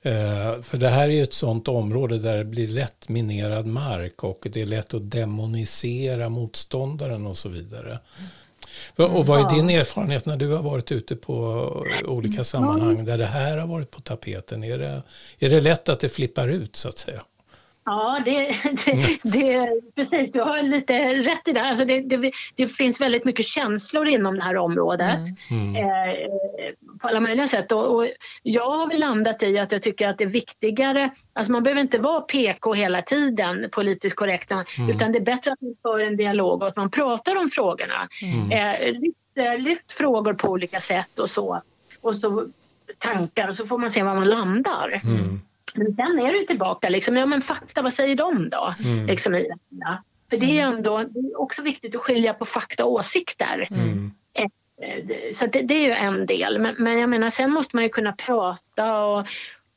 Eh, 0.03 0.63
för 0.63 0.77
det 0.77 0.89
här 0.89 1.09
är 1.09 1.13
ju 1.13 1.23
ett 1.23 1.35
sådant 1.35 1.69
område 1.69 2.19
där 2.19 2.37
det 2.37 2.45
blir 2.45 2.69
lätt 2.69 3.09
minerad 3.09 3.67
mark 3.67 4.25
och 4.25 4.47
det 4.53 4.63
är 4.63 4.67
lätt 4.67 4.95
att 4.95 5.11
demonisera 5.11 6.29
motståndaren 6.29 7.27
och 7.27 7.37
så 7.37 7.49
vidare. 7.49 7.99
Och 8.97 9.27
vad 9.27 9.41
är 9.41 9.57
din 9.57 9.71
erfarenhet 9.71 10.27
när 10.27 10.37
du 10.37 10.53
har 10.53 10.63
varit 10.63 10.93
ute 10.93 11.17
på 11.17 11.35
olika 12.05 12.45
sammanhang 12.45 13.05
där 13.05 13.19
det 13.19 13.27
här 13.27 13.57
har 13.57 13.67
varit 13.67 13.91
på 13.91 14.01
tapeten? 14.01 14.65
Är 14.65 14.79
det, 14.79 15.03
är 15.39 15.51
det 15.51 15.61
lätt 15.61 15.89
att 15.89 16.01
det 16.01 16.09
flippar 16.09 16.49
ut 16.49 16.77
så 16.77 16.89
att 16.89 16.99
säga? 16.99 17.23
Ja, 17.89 18.22
det, 18.24 18.57
det, 18.84 19.18
det, 19.22 19.68
precis. 19.95 20.32
Du 20.32 20.41
har 20.41 20.62
lite 20.62 20.93
rätt 21.14 21.49
i 21.49 21.53
det. 21.53 21.62
Alltså 21.62 21.84
det, 21.84 22.01
det, 22.01 22.32
det 22.55 22.68
finns 22.68 23.01
väldigt 23.01 23.24
mycket 23.24 23.47
känslor 23.47 24.09
inom 24.09 24.36
det 24.36 24.43
här 24.43 24.57
området 24.57 25.18
mm. 25.51 25.76
mm. 25.76 25.76
eh, 25.76 26.28
på 27.01 27.09
alla 27.09 27.20
möjliga 27.20 27.49
sätt. 27.49 27.72
Och, 27.72 27.97
och, 27.97 28.09
jag 28.43 28.70
har 28.70 28.89
väl 28.89 29.01
landat 29.01 29.43
i 29.43 29.59
att 29.59 29.72
jag 29.72 29.82
tycker 29.82 30.09
att 30.09 30.18
det 30.18 30.24
är 30.24 30.28
viktigare, 30.28 31.11
alltså 31.32 31.53
man 31.53 31.62
behöver 31.62 31.80
inte 31.80 31.99
vara 31.99 32.20
PK 32.20 32.74
hela 32.74 33.03
tiden, 33.03 33.68
politiskt 33.72 34.16
korrekt, 34.16 34.51
mm. 34.51 34.91
utan 34.91 35.12
det 35.12 35.18
är 35.18 35.24
bättre 35.24 35.53
att 35.53 35.61
man 35.61 35.74
för 35.82 35.99
en 35.99 36.16
dialog 36.16 36.62
och 36.62 36.68
att 36.68 36.76
man 36.76 36.91
pratar 36.91 37.36
om 37.36 37.51
frågorna. 37.51 38.09
Mm. 38.22 38.53
Eh, 38.53 38.93
lyft, 38.93 39.59
lyft 39.59 39.93
frågor 39.93 40.34
på 40.34 40.49
olika 40.49 40.80
sätt 40.80 41.18
och 41.18 41.30
så. 41.30 41.62
Och 42.01 42.16
så 42.16 42.47
tankar 42.99 43.49
och 43.49 43.57
så 43.57 43.66
får 43.66 43.78
man 43.78 43.93
se 43.93 44.03
var 44.03 44.14
man 44.14 44.28
landar. 44.28 45.01
Mm. 45.05 45.41
Men 45.77 45.95
sen 45.95 46.19
är 46.19 46.33
du 46.33 46.45
tillbaka, 46.45 46.89
liksom, 46.89 47.16
ja 47.16 47.27
men 47.27 47.43
fakta, 47.43 47.83
vad 47.83 47.93
säger 47.93 48.16
de 48.16 48.51
då? 48.51 48.75
Mm. 48.85 49.07
Liksom, 49.07 49.35
ja. 49.69 50.03
För 50.31 50.37
det 50.37 50.61
är 50.61 50.66
mm. 50.66 50.77
ändå 50.77 50.99
det 50.99 51.19
är 51.19 51.41
också 51.41 51.62
viktigt 51.62 51.97
att 51.97 52.03
skilja 52.03 52.35
på 52.35 52.45
fakta 52.45 52.85
och 52.85 52.93
åsikter. 52.93 53.69
Mm. 53.71 54.11
Eh, 54.83 55.33
så 55.35 55.47
det, 55.47 55.62
det, 55.62 55.75
är 55.75 55.87
ju 55.87 55.93
en 55.93 56.27
del. 56.27 56.59
Men, 56.59 56.75
men, 56.79 56.99
jag 56.99 57.11
menar, 57.11 57.31
sen 57.31 57.51
måste 57.51 57.77
man 57.77 57.83
ju 57.83 57.89
kunna 57.89 58.12
prata 58.12 59.05
och 59.05 59.27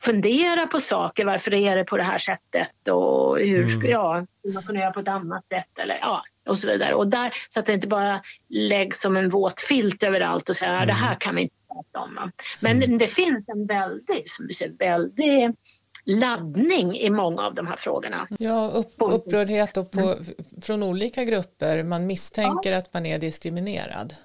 fundera 0.01 0.67
på 0.67 0.79
saker. 0.79 1.25
Varför 1.25 1.53
är 1.53 1.75
det 1.75 1.83
på 1.83 1.97
det 1.97 2.03
här 2.03 2.17
sättet 2.17 2.87
och 2.87 3.39
hur 3.39 3.67
ska 3.67 3.79
mm. 3.79 3.91
ja, 3.91 4.25
man 4.53 4.63
kunna 4.63 4.79
göra 4.79 4.91
på 4.91 4.99
ett 4.99 5.07
annat 5.07 5.47
sätt 5.47 5.79
eller 5.79 5.99
ja, 6.01 6.23
och 6.47 6.59
så 6.59 6.67
vidare. 6.67 6.93
Och 6.93 7.07
där, 7.07 7.33
så 7.49 7.59
att 7.59 7.65
det 7.65 7.73
inte 7.73 7.87
bara 7.87 8.21
läggs 8.49 9.01
som 9.01 9.17
en 9.17 9.29
våt 9.29 9.59
filt 9.59 10.03
överallt 10.03 10.49
och 10.49 10.57
säger 10.57 10.73
mm. 10.73 10.87
det 10.87 10.93
här 10.93 11.15
kan 11.19 11.35
vi 11.35 11.41
inte 11.41 11.55
prata 11.67 11.99
om. 11.99 12.31
Men 12.59 12.83
mm. 12.83 12.97
det 12.97 13.07
finns 13.07 13.49
en 13.49 13.65
väldigt, 13.65 14.29
som 14.29 14.47
du 14.47 14.53
säger, 14.53 14.73
väldigt 14.79 15.55
laddning 16.03 16.97
i 16.97 17.09
många 17.09 17.41
av 17.41 17.55
de 17.55 17.67
här 17.67 17.77
frågorna. 17.77 18.27
Ja, 18.39 18.71
upp, 18.73 18.93
upprördhet 18.97 19.77
och 19.77 19.91
på, 19.91 19.99
mm. 19.99 20.25
från 20.61 20.83
olika 20.83 21.23
grupper. 21.23 21.83
Man 21.83 22.07
misstänker 22.07 22.71
ja. 22.71 22.77
att 22.77 22.93
man 22.93 23.05
är 23.05 23.19
diskriminerad 23.19 24.15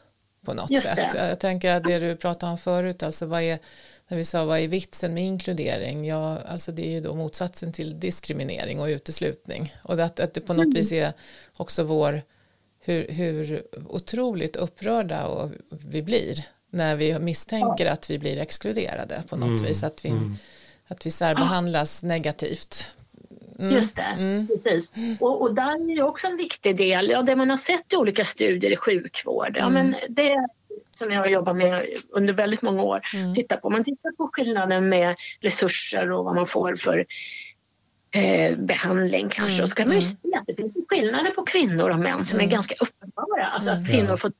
på 0.44 0.54
något 0.54 0.82
sätt. 0.82 1.14
Jag 1.14 1.40
tänker 1.40 1.74
att 1.74 1.84
det 1.84 1.98
du 1.98 2.16
pratade 2.16 2.52
om 2.52 2.58
förut, 2.58 3.02
alltså 3.02 3.26
vad 3.26 3.42
är, 3.42 3.58
när 4.08 4.16
vi 4.16 4.24
sa 4.24 4.44
vad 4.44 4.58
är 4.58 4.68
vitsen 4.68 5.14
med 5.14 5.24
inkludering? 5.24 6.04
Ja, 6.04 6.38
alltså 6.38 6.72
det 6.72 6.86
är 6.86 6.90
ju 6.90 7.00
då 7.00 7.14
motsatsen 7.14 7.72
till 7.72 8.00
diskriminering 8.00 8.80
och 8.80 8.86
uteslutning. 8.86 9.74
Och 9.82 9.98
att, 9.98 10.20
att 10.20 10.34
det 10.34 10.40
på 10.40 10.52
något 10.52 10.64
mm. 10.64 10.74
vis 10.74 10.92
är 10.92 11.12
också 11.56 11.82
vår, 11.82 12.22
hur, 12.80 13.08
hur 13.08 13.62
otroligt 13.88 14.56
upprörda 14.56 15.26
och 15.26 15.50
vi 15.70 16.02
blir 16.02 16.46
när 16.70 16.96
vi 16.96 17.18
misstänker 17.18 17.86
ja. 17.86 17.92
att 17.92 18.10
vi 18.10 18.18
blir 18.18 18.38
exkluderade 18.38 19.22
på 19.28 19.36
något 19.36 19.50
mm. 19.50 19.62
vis. 19.62 19.82
Att 19.82 20.04
vi, 20.04 20.08
mm 20.08 20.36
att 20.88 21.06
vi 21.06 21.10
särbehandlas 21.10 22.00
ja. 22.02 22.08
negativt. 22.08 22.96
Mm. 23.58 23.74
Just 23.74 23.96
det, 23.96 24.02
mm. 24.02 24.46
precis. 24.46 24.92
Och, 25.20 25.42
och 25.42 25.54
där 25.54 25.92
är 25.92 25.96
det 25.96 26.02
också 26.02 26.26
en 26.26 26.36
viktig 26.36 26.76
del, 26.76 27.10
ja, 27.10 27.22
det 27.22 27.36
man 27.36 27.50
har 27.50 27.56
sett 27.56 27.92
i 27.92 27.96
olika 27.96 28.24
studier 28.24 28.72
i 28.72 28.76
sjukvård, 28.76 29.56
ja, 29.56 29.68
men 29.68 29.94
mm. 29.94 30.00
det 30.08 30.48
som 30.94 31.10
jag 31.10 31.20
har 31.20 31.26
jobbat 31.26 31.56
med 31.56 31.86
under 32.10 32.34
väldigt 32.34 32.62
många 32.62 32.82
år, 32.82 33.00
mm. 33.14 33.34
titta 33.34 33.56
på. 33.56 33.70
Man 33.70 33.84
tittar 33.84 34.12
på 34.16 34.30
skillnaden 34.32 34.88
med 34.88 35.16
resurser 35.40 36.12
och 36.12 36.24
vad 36.24 36.34
man 36.34 36.46
får 36.46 36.76
för 36.76 37.06
eh, 38.16 38.56
behandling 38.56 39.28
kanske. 39.28 39.54
Mm. 39.54 39.62
Och 39.62 39.68
så 39.68 39.74
kan 39.74 39.88
man 39.88 40.00
ju 40.00 40.02
mm. 40.02 40.16
se 40.22 40.38
att 40.38 40.46
det 40.46 40.54
finns 40.54 40.74
skillnader 40.88 41.30
på 41.30 41.42
kvinnor 41.42 41.90
och 41.90 41.98
män 41.98 42.26
som 42.26 42.40
är 42.40 42.46
ganska 42.46 42.74
uppenbara. 42.74 43.46
Alltså 43.46 43.70
att 43.70 43.86
kvinnor 43.86 44.16
får 44.16 44.32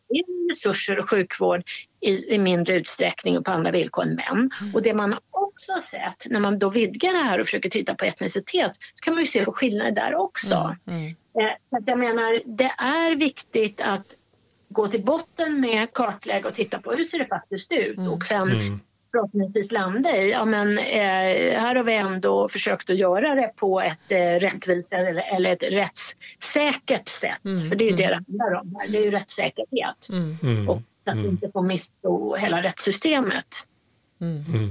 resurser 0.50 0.98
och 0.98 1.10
sjukvård 1.10 1.62
i, 2.00 2.34
i, 2.34 2.38
mindre 2.38 2.74
utsträckning 2.74 3.38
och 3.38 3.44
på 3.44 3.50
andra 3.50 3.70
villkor 3.70 4.02
än 4.02 4.14
män. 4.14 4.50
Mm. 4.60 4.74
Och 4.74 4.82
det 4.82 4.94
man 4.94 5.18
också 5.30 5.72
har 5.72 5.80
sett 5.80 6.30
när 6.30 6.40
man 6.40 6.58
då 6.58 6.70
vidgar 6.70 7.12
det 7.12 7.22
här 7.22 7.38
och 7.38 7.46
försöker 7.46 7.70
titta 7.70 7.94
på 7.94 8.04
etnicitet 8.04 8.72
så 8.74 9.00
kan 9.02 9.14
man 9.14 9.22
ju 9.22 9.26
se 9.26 9.44
på 9.44 9.52
skillnader 9.52 9.92
där 9.92 10.14
också. 10.14 10.76
Mm. 10.86 11.00
Mm. 11.00 11.46
Eh, 11.48 11.56
så 11.70 11.82
jag 11.86 11.98
menar, 11.98 12.42
det 12.46 12.72
är 12.78 13.16
viktigt 13.16 13.80
att 13.80 14.06
gå 14.68 14.88
till 14.88 15.04
botten 15.04 15.60
med 15.60 15.92
kartlägga 15.92 16.48
och 16.48 16.54
titta 16.54 16.78
på 16.78 16.92
hur 16.92 17.04
ser 17.04 17.18
det 17.18 17.26
faktiskt 17.26 17.72
ut 17.72 17.98
mm. 17.98 18.12
och 18.12 18.26
sen 18.26 18.50
mm. 18.50 18.80
Förhoppningsvis 19.16 19.72
landa 19.72 20.16
i, 20.16 20.30
ja 20.30 20.44
men 20.44 20.78
eh, 20.78 21.60
här 21.60 21.74
har 21.74 21.84
vi 21.84 21.94
ändå 21.94 22.48
försökt 22.48 22.90
att 22.90 22.96
göra 22.96 23.34
det 23.34 23.52
på 23.56 23.80
ett 23.80 24.12
eh, 24.12 24.18
rättvist 24.18 24.92
eller, 24.92 25.36
eller 25.36 25.52
ett 25.52 25.62
rättssäkert 25.62 27.08
sätt. 27.08 27.44
Mm. 27.44 27.68
För 27.68 27.76
det 27.76 27.84
är 27.84 27.90
ju 27.90 27.96
det 27.96 28.06
det 28.06 28.14
handlar 28.14 28.60
om 28.60 28.76
här, 28.78 28.88
det 28.88 28.98
är 28.98 29.02
ju 29.02 29.10
rättssäkerhet. 29.10 30.08
Och 30.68 30.82
att 31.04 31.14
mm. 31.14 31.30
inte 31.30 31.50
få 31.52 31.62
misstro 31.62 32.36
hela 32.36 32.62
rättssystemet. 32.62 33.46
Mm. 34.20 34.44
Mm. 34.54 34.70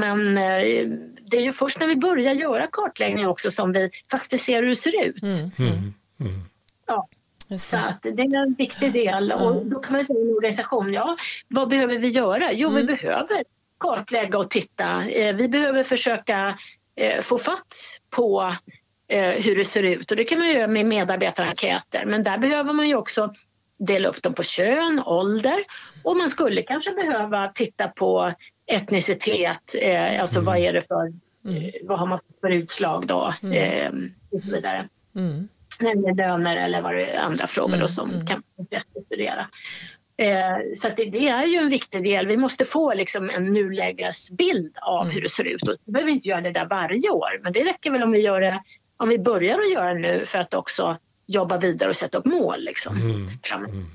Men 0.00 0.38
eh, 0.38 0.98
det 1.30 1.36
är 1.36 1.42
ju 1.42 1.52
först 1.52 1.80
när 1.80 1.86
vi 1.86 1.96
börjar 1.96 2.34
göra 2.34 2.66
kartläggning 2.66 3.26
också 3.26 3.50
som 3.50 3.72
vi 3.72 3.90
faktiskt 4.10 4.44
ser 4.44 4.62
hur 4.62 4.68
det 4.68 4.76
ser 4.76 5.06
ut. 5.06 5.22
Mm. 5.22 5.36
Mm. 5.58 5.94
mm. 6.20 6.42
Ja. 6.86 7.08
Så 7.58 7.76
att 7.76 8.02
det 8.02 8.22
är 8.22 8.42
en 8.42 8.54
viktig 8.54 8.92
del. 8.92 9.32
Och 9.32 9.66
då 9.66 9.78
kan 9.78 9.92
man 9.92 10.04
säga 10.04 10.18
i 10.18 10.22
en 10.22 10.36
organisation, 10.36 10.92
ja 10.92 11.16
vad 11.48 11.68
behöver 11.68 11.98
vi 11.98 12.08
göra? 12.08 12.52
Jo, 12.52 12.70
vi 12.70 12.84
behöver 12.84 13.44
kartlägga 13.78 14.38
och 14.38 14.50
titta. 14.50 15.08
Eh, 15.08 15.34
vi 15.34 15.48
behöver 15.48 15.84
försöka 15.84 16.58
eh, 16.96 17.22
få 17.22 17.38
fatt 17.38 17.76
på 18.10 18.54
hur 19.36 19.56
det 19.56 19.64
ser 19.64 19.82
ut 19.82 20.10
och 20.10 20.16
det 20.16 20.24
kan 20.24 20.38
man 20.38 20.48
göra 20.48 20.66
med 20.66 20.86
medarbetarenkäter 20.86 22.04
men 22.04 22.24
där 22.24 22.38
behöver 22.38 22.72
man 22.72 22.88
ju 22.88 22.94
också 22.94 23.32
dela 23.78 24.08
upp 24.08 24.22
dem 24.22 24.34
på 24.34 24.42
kön, 24.42 25.02
ålder 25.06 25.64
och 26.02 26.16
man 26.16 26.30
skulle 26.30 26.62
kanske 26.62 26.90
behöva 26.90 27.48
titta 27.48 27.88
på 27.88 28.32
etnicitet, 28.66 29.74
eh, 29.80 30.20
alltså 30.20 30.38
mm. 30.38 30.46
vad 30.46 30.58
är 30.58 30.72
det 30.72 30.82
för, 30.82 31.12
mm. 31.44 31.64
eh, 31.64 31.70
vad 31.82 31.98
har 31.98 32.06
man 32.06 32.18
för 32.40 32.50
utslag 32.50 33.06
då 33.06 33.34
mm. 33.42 33.52
eh, 33.52 34.10
och 34.30 34.42
så 34.42 34.50
vidare. 34.54 34.88
Mm. 35.16 35.48
Nämligen 35.80 36.16
löner 36.16 36.56
eller 36.56 36.82
vad 36.82 36.94
det 36.94 37.10
är, 37.10 37.18
andra 37.18 37.46
frågor 37.46 37.70
då 37.70 37.76
mm. 37.76 37.88
som 37.88 38.10
mm. 38.10 38.26
kan 38.26 38.42
studera. 39.06 39.48
Eh, 40.16 40.56
så 40.76 40.88
det, 40.88 41.04
det, 41.04 41.28
är 41.28 41.46
ju 41.46 41.58
en 41.58 41.70
viktig 41.70 42.04
del. 42.04 42.26
Vi 42.26 42.36
måste 42.36 42.64
få 42.64 42.94
liksom 42.94 43.30
en 43.30 43.52
nulägesbild 43.52 44.76
av 44.82 45.02
mm. 45.02 45.14
hur 45.14 45.22
det 45.22 45.28
ser 45.28 45.44
ut. 45.44 45.62
Och 45.62 45.76
vi 45.84 45.92
behöver 45.92 46.12
inte 46.12 46.28
göra 46.28 46.40
det 46.40 46.52
där 46.52 46.66
varje 46.66 47.10
år, 47.10 47.40
men 47.42 47.52
det 47.52 47.64
räcker 47.64 47.90
väl 47.90 48.02
om 48.02 48.10
vi, 48.10 48.20
gör 48.20 48.40
det, 48.40 48.62
om 48.96 49.08
vi 49.08 49.18
börjar 49.18 49.58
att 49.58 49.72
göra 49.72 49.94
det 49.94 50.00
nu 50.00 50.26
för 50.26 50.38
att 50.38 50.54
också 50.54 50.98
jobba 51.26 51.58
vidare 51.58 51.88
och 51.88 51.96
sätta 51.96 52.18
upp 52.18 52.24
mål. 52.24 52.64
Liksom, 52.64 52.96
mm. 52.96 53.28
Mm. 53.54 53.86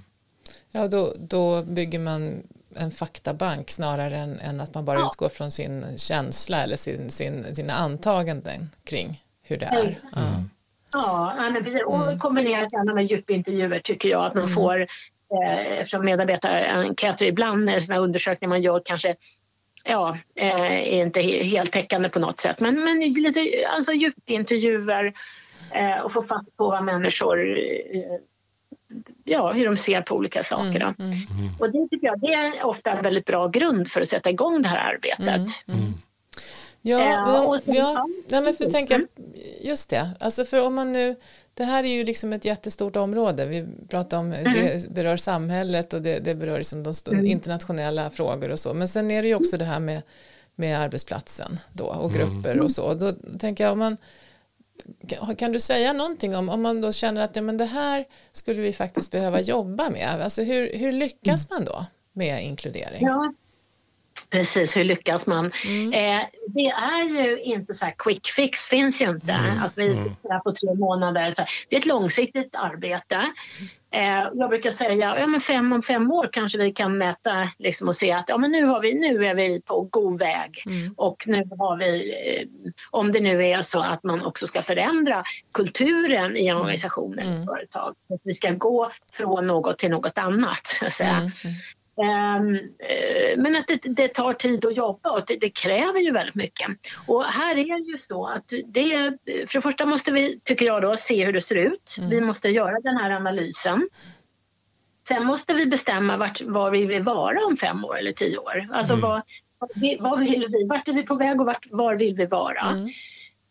Ja, 0.72 0.88
då, 0.88 1.14
då 1.20 1.64
bygger 1.64 2.00
man 2.00 2.44
en 2.76 2.92
faktabank 2.92 3.70
snarare 3.70 4.18
än, 4.18 4.40
än 4.40 4.62
att 4.62 4.74
man 4.74 4.86
bara 4.86 5.00
ja. 5.00 5.06
utgår 5.06 5.30
från 5.30 5.52
sin 5.52 5.86
känsla 5.98 6.64
eller 6.64 6.76
sin, 6.76 7.10
sin, 7.10 7.56
sina 7.56 7.74
antaganden 7.74 8.70
kring 8.84 9.24
hur 9.44 9.58
det 9.58 9.66
är. 9.66 10.00
Mm. 10.16 10.50
Ja, 10.92 11.34
men 11.38 11.64
precis. 11.64 11.84
och 11.86 12.04
mm. 12.04 12.20
kombinerat 12.20 12.74
gärna 12.74 12.94
med 12.94 13.06
djupintervjuer 13.06 13.80
tycker 13.80 14.10
jag 14.10 14.26
att 14.26 14.34
man 14.34 14.44
mm. 14.44 14.56
får 14.56 14.82
eh, 14.82 15.80
eftersom 15.80 16.06
medarbetarenkäter 16.06 17.26
ibland 17.26 17.66
när 17.66 17.80
sådana 17.80 18.02
undersökningar 18.02 18.50
man 18.50 18.62
gör 18.62 18.82
kanske 18.86 19.16
ja, 19.84 20.18
eh, 20.36 20.72
är 20.72 21.06
inte 21.06 21.22
heltäckande 21.22 22.10
på 22.10 22.20
något 22.20 22.40
sätt 22.40 22.60
men, 22.60 22.84
men 22.84 23.00
lite 23.00 23.66
alltså 23.76 23.92
djupintervjuer 23.92 25.14
eh, 25.72 26.00
och 26.00 26.12
få 26.12 26.24
fatt 26.24 26.58
på 26.58 26.70
vad 26.70 26.84
människor 26.84 27.58
eh, 27.58 28.20
ja, 29.24 29.52
hur 29.52 29.66
de 29.66 29.78
ser 29.78 30.02
på 30.02 30.16
olika 30.16 30.44
saker. 30.44 30.82
Mm, 30.82 30.96
mm. 31.00 31.12
mm. 31.12 31.50
Och 31.60 31.72
det 31.72 31.88
tycker 31.90 32.08
jag 32.08 32.20
det 32.20 32.34
är 32.34 32.66
ofta 32.66 32.92
en 32.92 33.04
väldigt 33.04 33.26
bra 33.26 33.48
grund 33.48 33.88
för 33.88 34.02
att 34.02 34.08
sätta 34.08 34.30
igång 34.30 34.62
det 34.62 34.68
här 34.68 34.94
arbetet. 34.94 35.68
Mm, 35.68 35.80
mm. 35.80 35.94
Ja, 36.82 37.00
ja, 37.00 37.60
ja, 37.66 38.08
ja, 38.28 38.42
men 38.42 38.56
för 38.56 38.72
tänka, 38.72 39.08
just 39.62 39.90
det, 39.90 40.10
alltså 40.20 40.46
för 40.46 40.62
om 40.62 40.76
man 40.76 40.92
nu 40.92 41.16
det 41.60 41.66
här 41.66 41.84
är 41.84 41.88
ju 41.88 42.04
liksom 42.04 42.34
ett 42.34 42.46
jättestort 42.46 42.96
område. 42.96 43.46
Vi 43.46 43.68
pratar 43.90 44.18
om 44.18 44.34
mm. 44.34 44.54
det 44.54 44.90
berör 44.90 45.18
samhället 45.18 45.94
och 45.94 46.02
det, 46.02 46.20
det 46.20 46.36
berör 46.36 46.58
liksom 46.58 46.84
de 46.84 46.94
mm. 47.12 47.26
internationella 47.26 48.10
frågor 48.10 48.50
och 48.50 48.60
så. 48.60 48.74
Men 48.74 48.88
sen 48.88 49.12
är 49.12 49.22
det 49.22 49.28
ju 49.28 49.36
också 49.36 49.58
det 49.58 49.66
här 49.66 49.80
med, 49.80 50.02
med 50.56 50.80
arbetsplatsen 50.80 51.60
då 51.74 51.86
och 51.86 52.14
grupper 52.14 52.52
mm. 52.52 52.64
och 52.64 52.72
så. 52.72 52.94
Då 52.94 53.14
tänker 53.40 53.64
jag 53.64 53.74
om 53.74 53.80
man 53.80 53.98
kan 55.38 55.52
du 55.52 55.60
säga 55.60 55.94
någonting 55.94 56.36
om, 56.36 56.50
om 56.50 56.62
man 56.62 56.82
då 56.82 56.92
känner 56.92 57.22
att 57.22 57.36
ja, 57.36 57.42
men 57.42 57.58
det 57.58 57.66
här 57.66 58.06
skulle 58.34 58.62
vi 58.62 58.74
faktiskt 58.74 59.12
behöva 59.12 59.42
jobba 59.42 59.90
med? 59.90 60.22
Alltså 60.22 60.44
hur, 60.44 60.74
hur 60.74 60.92
lyckas 60.92 61.50
man 61.50 61.66
då 61.66 61.86
med 62.14 62.44
inkludering? 62.44 63.06
Ja, 63.06 63.34
precis, 64.30 64.78
hur 64.78 64.84
lyckas 64.84 65.28
man? 65.28 65.52
Mm. 65.66 65.94
Eh, 65.94 66.28
det 66.48 66.68
är 66.68 67.04
ju 67.04 67.42
inte 67.42 67.76
så 67.76 67.86
här 67.86 67.96
quick 67.98 68.28
fix, 68.28 68.68
finns 68.68 69.02
ju 69.02 69.10
inte. 69.10 69.32
Mm. 69.32 69.64
Att 69.64 69.78
vi 69.78 69.92
mm. 69.92 70.42
på 70.44 70.54
tre 70.54 70.74
månader. 70.74 71.34
Så 71.34 71.46
det 71.70 71.76
är 71.76 71.80
ett 71.80 71.86
långsiktigt 71.86 72.56
arbete. 72.56 73.32
Eh, 73.92 74.28
jag 74.34 74.50
brukar 74.50 74.72
säga 74.72 75.20
ja, 75.20 75.28
men 75.28 75.42
fem 75.42 75.74
om 75.74 75.82
fem 75.82 76.12
år 76.12 76.30
kanske 76.32 76.58
vi 76.58 76.72
kan 76.72 76.98
mäta 76.98 77.50
liksom, 77.58 77.88
och 77.88 77.96
se 77.96 78.12
att 78.12 78.30
ja, 78.30 78.38
men 78.38 78.52
nu, 78.52 78.66
har 78.66 78.82
vi, 78.82 78.94
nu 78.94 79.26
är 79.26 79.36
vi 79.36 79.62
på 79.62 79.88
god 79.92 80.20
väg. 80.20 80.64
Mm. 80.66 80.94
Och 80.98 81.24
nu 81.28 81.44
har 81.60 81.78
vi, 81.78 82.12
eh, 82.12 82.72
om 82.92 83.12
det 83.12 83.20
nu 83.20 83.46
är 83.48 83.62
så 83.62 83.80
att 83.82 84.04
man 84.04 84.26
också 84.26 84.48
ska 84.48 84.62
förändra 84.62 85.24
kulturen 85.54 86.38
i 86.38 86.48
mm. 86.48 86.62
organisation 86.62 87.20
eller 87.20 87.32
mm. 87.32 87.46
företag. 87.46 87.96
Att 88.14 88.22
vi 88.24 88.34
ska 88.34 88.52
gå 88.52 88.92
från 89.14 89.48
något 89.48 89.78
till 89.78 89.92
något 89.92 90.18
annat. 90.18 90.68
Så 90.68 90.86
att 90.86 90.94
säga. 90.94 91.32
Ehm, 92.02 92.56
eh, 92.80 93.38
men 93.38 93.56
att 93.56 93.68
det, 93.68 93.80
det, 93.84 94.08
tar 94.08 94.34
tid 94.34 94.66
att 94.66 94.76
jobba 94.76 95.10
och 95.12 95.24
det, 95.28 95.36
det, 95.36 95.50
kräver 95.50 96.00
ju 96.00 96.12
väldigt 96.12 96.36
mycket. 96.36 96.68
Och 97.08 97.26
här 97.26 97.52
är 97.58 97.80
det 97.80 97.92
ju 97.92 97.98
så 97.98 98.28
att 98.28 98.54
det, 98.66 99.18
för 99.26 99.54
det 99.54 99.62
första 99.62 99.86
måste 99.86 100.12
vi, 100.12 100.40
tycker 100.44 100.66
jag 100.66 100.82
då, 100.82 100.96
se 100.96 101.26
hur 101.26 101.34
det 101.34 101.42
ser 101.42 101.56
ut. 101.56 101.96
Mm. 101.98 102.10
Vi 102.10 102.22
måste 102.22 102.50
göra 102.50 102.80
den 102.80 102.98
här 102.98 103.12
analysen. 103.12 103.90
Sen 105.08 105.26
måste 105.26 105.54
vi 105.54 105.66
bestämma 105.66 106.18
vart, 106.18 106.42
var 106.42 106.72
vi 106.72 106.86
vill 106.86 107.04
vara 107.04 107.46
om 107.46 107.58
fem 107.58 107.86
år 107.86 108.00
eller 108.00 108.12
tio 108.12 108.38
år. 108.38 108.70
Alltså 108.72 108.94
mm. 108.94 109.02
vad, 109.02 109.22
vad 110.00 110.20
vill 110.20 110.48
vi, 110.50 110.64
vart 110.64 110.88
är 110.88 110.94
vi 110.94 111.04
på 111.04 111.16
väg 111.16 111.42
och 111.42 111.46
vart, 111.46 111.68
var 111.72 111.96
vill 111.96 112.16
vi 112.16 112.26
vara? 112.26 112.62
Mm. 112.62 112.90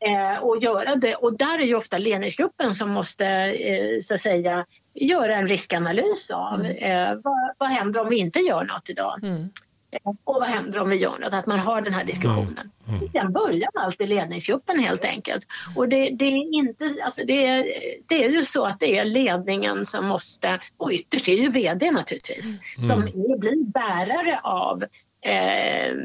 Eh, 0.00 0.38
och 0.38 0.62
göra 0.62 0.96
det. 0.96 1.14
Och 1.14 1.36
där 1.38 1.58
är 1.58 1.64
ju 1.64 1.74
ofta 1.74 1.98
ledningsgruppen 1.98 2.74
som 2.74 2.90
måste 2.90 3.26
eh, 3.26 4.00
så 4.00 4.14
att 4.14 4.20
säga 4.20 4.66
göra 5.00 5.36
en 5.36 5.46
riskanalys 5.46 6.30
av 6.30 6.60
mm. 6.60 6.76
eh, 6.76 7.20
vad, 7.24 7.54
vad 7.58 7.68
händer 7.68 8.00
om 8.00 8.08
vi 8.08 8.16
inte 8.18 8.38
gör 8.38 8.64
något 8.64 8.90
idag? 8.90 9.24
Mm. 9.24 9.48
Eh, 9.90 10.12
och 10.24 10.34
vad 10.34 10.48
händer 10.48 10.80
om 10.80 10.90
vi 10.90 10.96
gör 10.96 11.18
något? 11.18 11.32
Att 11.32 11.46
man 11.46 11.58
har 11.58 11.80
den 11.80 11.94
här 11.94 12.04
diskussionen. 12.04 12.70
Mm. 12.86 12.98
Mm. 12.98 13.08
Sen 13.12 13.32
börjar 13.32 13.70
alltid 13.74 14.08
ledningsgruppen 14.08 14.78
helt 14.78 15.04
enkelt. 15.04 15.46
Och 15.76 15.88
det, 15.88 16.10
det, 16.10 16.24
är 16.24 16.54
inte, 16.54 16.96
alltså 17.04 17.24
det, 17.24 17.46
är, 17.46 17.64
det 18.06 18.24
är 18.24 18.30
ju 18.30 18.44
så 18.44 18.64
att 18.64 18.80
det 18.80 18.98
är 18.98 19.04
ledningen 19.04 19.86
som 19.86 20.06
måste, 20.06 20.60
och 20.76 20.90
ytterst 20.92 21.28
är 21.28 21.32
ju 21.32 21.50
VD 21.50 21.90
naturligtvis, 21.90 22.46
mm. 22.46 22.90
som 22.90 23.02
är, 23.02 23.38
blir 23.38 23.64
bärare 23.64 24.40
av 24.42 24.82
eh, 25.20 25.96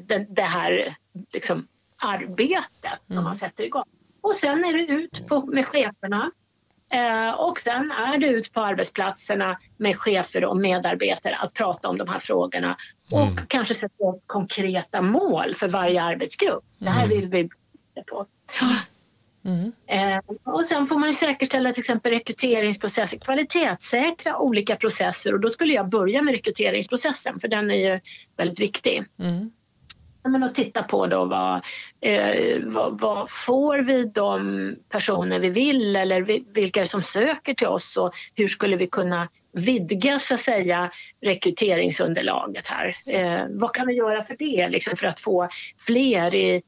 det, 0.00 0.26
det, 0.28 0.42
här 0.42 0.96
liksom, 1.32 1.66
arbetet 1.96 3.00
som 3.06 3.16
man 3.16 3.26
mm. 3.26 3.38
sätter 3.38 3.64
igång. 3.64 3.84
Och 4.20 4.34
sen 4.34 4.64
är 4.64 4.72
det 4.72 4.92
ut 4.92 5.26
på, 5.26 5.46
med 5.46 5.66
cheferna 5.66 6.30
och 7.36 7.60
sen 7.60 7.90
är 7.90 8.18
det 8.18 8.26
ut 8.26 8.52
på 8.52 8.60
arbetsplatserna 8.60 9.58
med 9.76 9.96
chefer 9.96 10.44
och 10.44 10.56
medarbetare 10.56 11.36
att 11.36 11.54
prata 11.54 11.88
om 11.88 11.98
de 11.98 12.08
här 12.08 12.18
frågorna 12.18 12.76
och 13.10 13.22
mm. 13.22 13.46
kanske 13.48 13.74
sätta 13.74 14.04
upp 14.04 14.22
konkreta 14.26 15.02
mål 15.02 15.54
för 15.54 15.68
varje 15.68 16.02
arbetsgrupp. 16.02 16.64
Det 16.78 16.90
här 16.90 17.04
mm. 17.04 17.16
vill 17.16 17.28
vi 17.28 17.48
på. 18.10 18.26
Mm. 19.44 19.72
Eh, 19.86 20.20
och 20.44 20.66
sen 20.66 20.86
får 20.86 20.98
man 20.98 21.14
säkerställa 21.14 21.72
till 21.72 21.80
exempel 21.80 22.12
rekryteringsprocesser, 22.12 23.18
kvalitetssäkra 23.18 24.38
olika 24.38 24.76
processer 24.76 25.34
och 25.34 25.40
då 25.40 25.50
skulle 25.50 25.72
jag 25.72 25.88
börja 25.88 26.22
med 26.22 26.32
rekryteringsprocessen 26.32 27.40
för 27.40 27.48
den 27.48 27.70
är 27.70 27.92
ju 27.92 28.00
väldigt 28.36 28.60
viktig. 28.60 29.04
Mm 29.18 29.50
men 30.22 30.42
att 30.42 30.54
titta 30.54 30.82
på 30.82 31.06
då 31.06 31.24
vad, 31.24 31.64
eh, 32.00 32.58
vad, 32.64 33.00
vad, 33.00 33.30
får 33.30 33.78
vi 33.78 34.04
de 34.04 34.76
personer 34.88 35.38
vi 35.38 35.50
vill 35.50 35.96
eller 35.96 36.20
vilka 36.54 36.86
som 36.86 37.02
söker 37.02 37.54
till 37.54 37.66
oss 37.66 37.96
och 37.96 38.12
hur 38.34 38.48
skulle 38.48 38.76
vi 38.76 38.86
kunna 38.86 39.28
vidga 39.52 40.18
så 40.18 40.34
att 40.34 40.40
säga 40.40 40.90
rekryteringsunderlaget 41.20 42.68
här. 42.68 42.96
Eh, 43.06 43.44
vad 43.50 43.74
kan 43.74 43.86
vi 43.86 43.94
göra 43.94 44.24
för 44.24 44.36
det 44.38 44.68
liksom 44.68 44.96
för 44.96 45.06
att 45.06 45.20
få 45.20 45.48
fler 45.86 46.34
i 46.34 46.62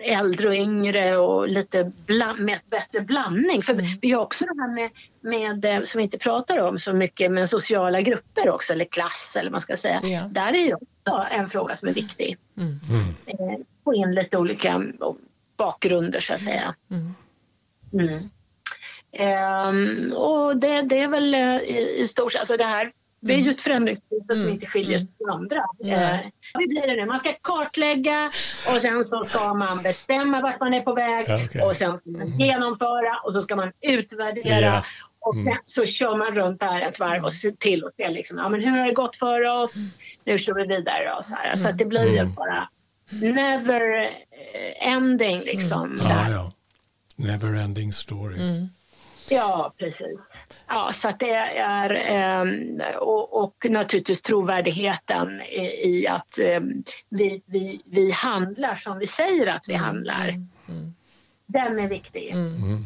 äldre 0.00 0.48
och 0.48 0.54
yngre 0.54 1.16
och 1.16 1.48
lite 1.48 1.92
med 2.38 2.60
bättre 2.70 3.00
blandning. 3.00 3.62
För 3.62 3.72
mm. 3.72 3.86
vi 4.00 4.10
har 4.10 4.22
också 4.22 4.44
det 4.44 4.60
här 4.60 4.74
med, 4.74 4.90
med, 5.20 5.64
eh, 5.64 5.82
som 5.82 5.98
vi 5.98 6.02
inte 6.02 6.18
pratar 6.18 6.58
om 6.58 6.78
så 6.78 6.92
mycket, 6.92 7.32
med 7.32 7.50
sociala 7.50 8.00
grupper 8.00 8.50
också, 8.50 8.72
eller 8.72 8.84
klass 8.84 9.36
eller 9.38 9.50
man 9.50 9.60
ska 9.60 9.76
säga. 9.76 10.00
Ja. 10.02 10.20
Där 10.30 10.52
är 10.52 10.66
ju 10.66 10.74
också 10.74 11.26
en 11.30 11.50
fråga 11.50 11.76
som 11.76 11.88
är 11.88 11.92
viktig. 11.92 12.38
Mm. 12.56 12.78
Mm. 12.90 13.50
Eh, 13.50 13.58
få 13.84 13.94
in 13.94 14.14
lite 14.14 14.38
olika 14.38 14.82
bakgrunder 15.56 16.20
så 16.20 16.34
att 16.34 16.40
säga. 16.40 16.74
Mm. 16.90 17.14
Um, 19.12 20.12
och 20.12 20.56
det, 20.56 20.82
det 20.82 21.00
är 21.00 21.08
väl 21.08 21.34
uh, 21.34 21.56
i, 21.56 22.02
i 22.02 22.08
stort 22.08 22.34
alltså 22.34 22.56
det 22.56 22.64
här 22.64 22.92
det 23.20 23.34
är 23.34 23.38
ju 23.38 23.50
ett 23.50 23.60
förändringsprocess 23.60 24.26
som 24.26 24.40
mm. 24.40 24.54
inte 24.54 24.66
skiljer 24.66 24.98
sig 24.98 25.08
från 25.18 25.30
andra. 25.30 25.64
Mm. 25.84 25.94
Eh, 25.94 26.20
hur 26.54 26.68
blir 26.68 26.86
det 26.86 26.96
nu? 26.96 27.06
Man 27.06 27.20
ska 27.20 27.32
kartlägga 27.42 28.30
och 28.74 28.80
sen 28.80 29.04
så 29.04 29.24
ska 29.24 29.54
man 29.54 29.82
bestämma 29.82 30.40
vart 30.40 30.60
man 30.60 30.74
är 30.74 30.80
på 30.80 30.94
väg 30.94 31.24
okay. 31.24 31.62
och 31.62 31.76
sen 31.76 31.98
ska 31.98 32.10
man 32.10 32.38
genomföra 32.38 33.20
och 33.24 33.34
så 33.34 33.42
ska 33.42 33.56
man 33.56 33.72
utvärdera. 33.80 34.58
Yeah. 34.58 34.84
Och 35.20 35.34
sen 35.34 35.56
så 35.66 35.84
kör 35.86 36.16
man 36.16 36.34
runt 36.34 36.60
där 36.60 36.80
ett 36.80 37.00
varv 37.00 37.24
och 37.24 37.32
ser 37.32 37.50
till 37.50 37.84
och 37.84 37.90
ser 37.96 38.10
liksom, 38.10 38.38
ja, 38.38 38.48
men 38.48 38.60
hur 38.60 38.78
har 38.78 38.86
det 38.86 38.92
gått 38.92 39.16
för 39.16 39.62
oss? 39.62 39.96
Nu 40.24 40.38
kör 40.38 40.54
vi 40.54 40.66
vidare. 40.76 41.14
Och 41.18 41.24
så 41.24 41.34
här. 41.34 41.56
så 41.56 41.68
att 41.68 41.78
det 41.78 41.84
blir 41.84 42.12
ju 42.12 42.18
mm. 42.18 42.34
bara 42.34 42.68
never 43.10 44.10
ending 44.80 45.40
liksom. 45.40 45.92
Mm. 45.92 46.06
Ja, 46.06 46.30
ja. 46.30 46.52
Never 47.16 47.54
ending 47.54 47.92
story. 47.92 48.36
Mm. 49.30 49.42
Ja, 49.42 49.72
precis. 49.78 50.20
Ja, 50.68 50.92
så 50.94 51.08
att 51.08 51.20
det 51.20 51.34
är 51.58 51.90
ehm, 51.90 52.80
och, 53.00 53.44
och 53.44 53.66
naturligtvis 53.70 54.22
trovärdigheten 54.22 55.40
i 55.84 56.06
att 56.08 56.38
ehm, 56.38 56.84
vi, 57.08 57.42
vi, 57.46 57.82
vi 57.84 58.10
handlar 58.10 58.76
som 58.76 58.98
vi 58.98 59.06
säger 59.06 59.46
att 59.46 59.68
vi 59.68 59.74
mm, 59.74 59.84
handlar. 59.84 60.28
Mm, 60.28 60.48
mm. 60.68 60.94
Den 61.46 61.78
är 61.78 61.88
viktig. 61.88 62.30
Mm. 62.30 62.56
mm. 62.56 62.84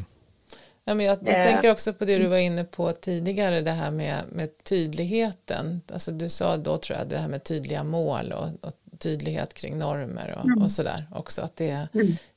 Ja, 0.86 0.94
men 0.94 1.06
jag, 1.06 1.18
jag 1.20 1.38
eh. 1.38 1.52
tänker 1.52 1.70
också 1.70 1.92
på 1.92 2.04
det 2.04 2.18
du 2.18 2.26
var 2.26 2.36
inne 2.36 2.64
på 2.64 2.92
tidigare, 2.92 3.60
det 3.60 3.70
här 3.70 3.90
med, 3.90 4.24
med 4.32 4.64
tydligheten. 4.64 5.80
Alltså 5.92 6.12
du 6.12 6.28
sa 6.28 6.56
då 6.56 6.78
tror 6.78 6.98
jag 6.98 7.08
det 7.08 7.18
här 7.18 7.28
med 7.28 7.44
tydliga 7.44 7.84
mål 7.84 8.32
och, 8.32 8.66
och 8.68 8.72
tydlighet 8.98 9.54
kring 9.54 9.78
normer 9.78 10.38
och, 10.38 10.44
mm. 10.44 10.62
och 10.62 10.72
sådär 10.72 11.06
också, 11.12 11.42
att 11.42 11.56
det 11.56 11.70
är 11.70 11.88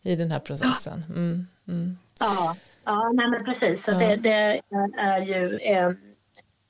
i 0.01 0.15
den 0.15 0.31
här 0.31 0.39
processen. 0.39 1.03
Ja. 2.19 2.55
Ja, 2.87 3.11
nej 3.13 3.29
men 3.29 3.45
precis. 3.45 3.83
Så 3.83 3.91
det, 3.91 4.15
det, 4.15 4.61
är 4.97 5.21
ju... 5.21 5.57
Eh, 5.57 5.91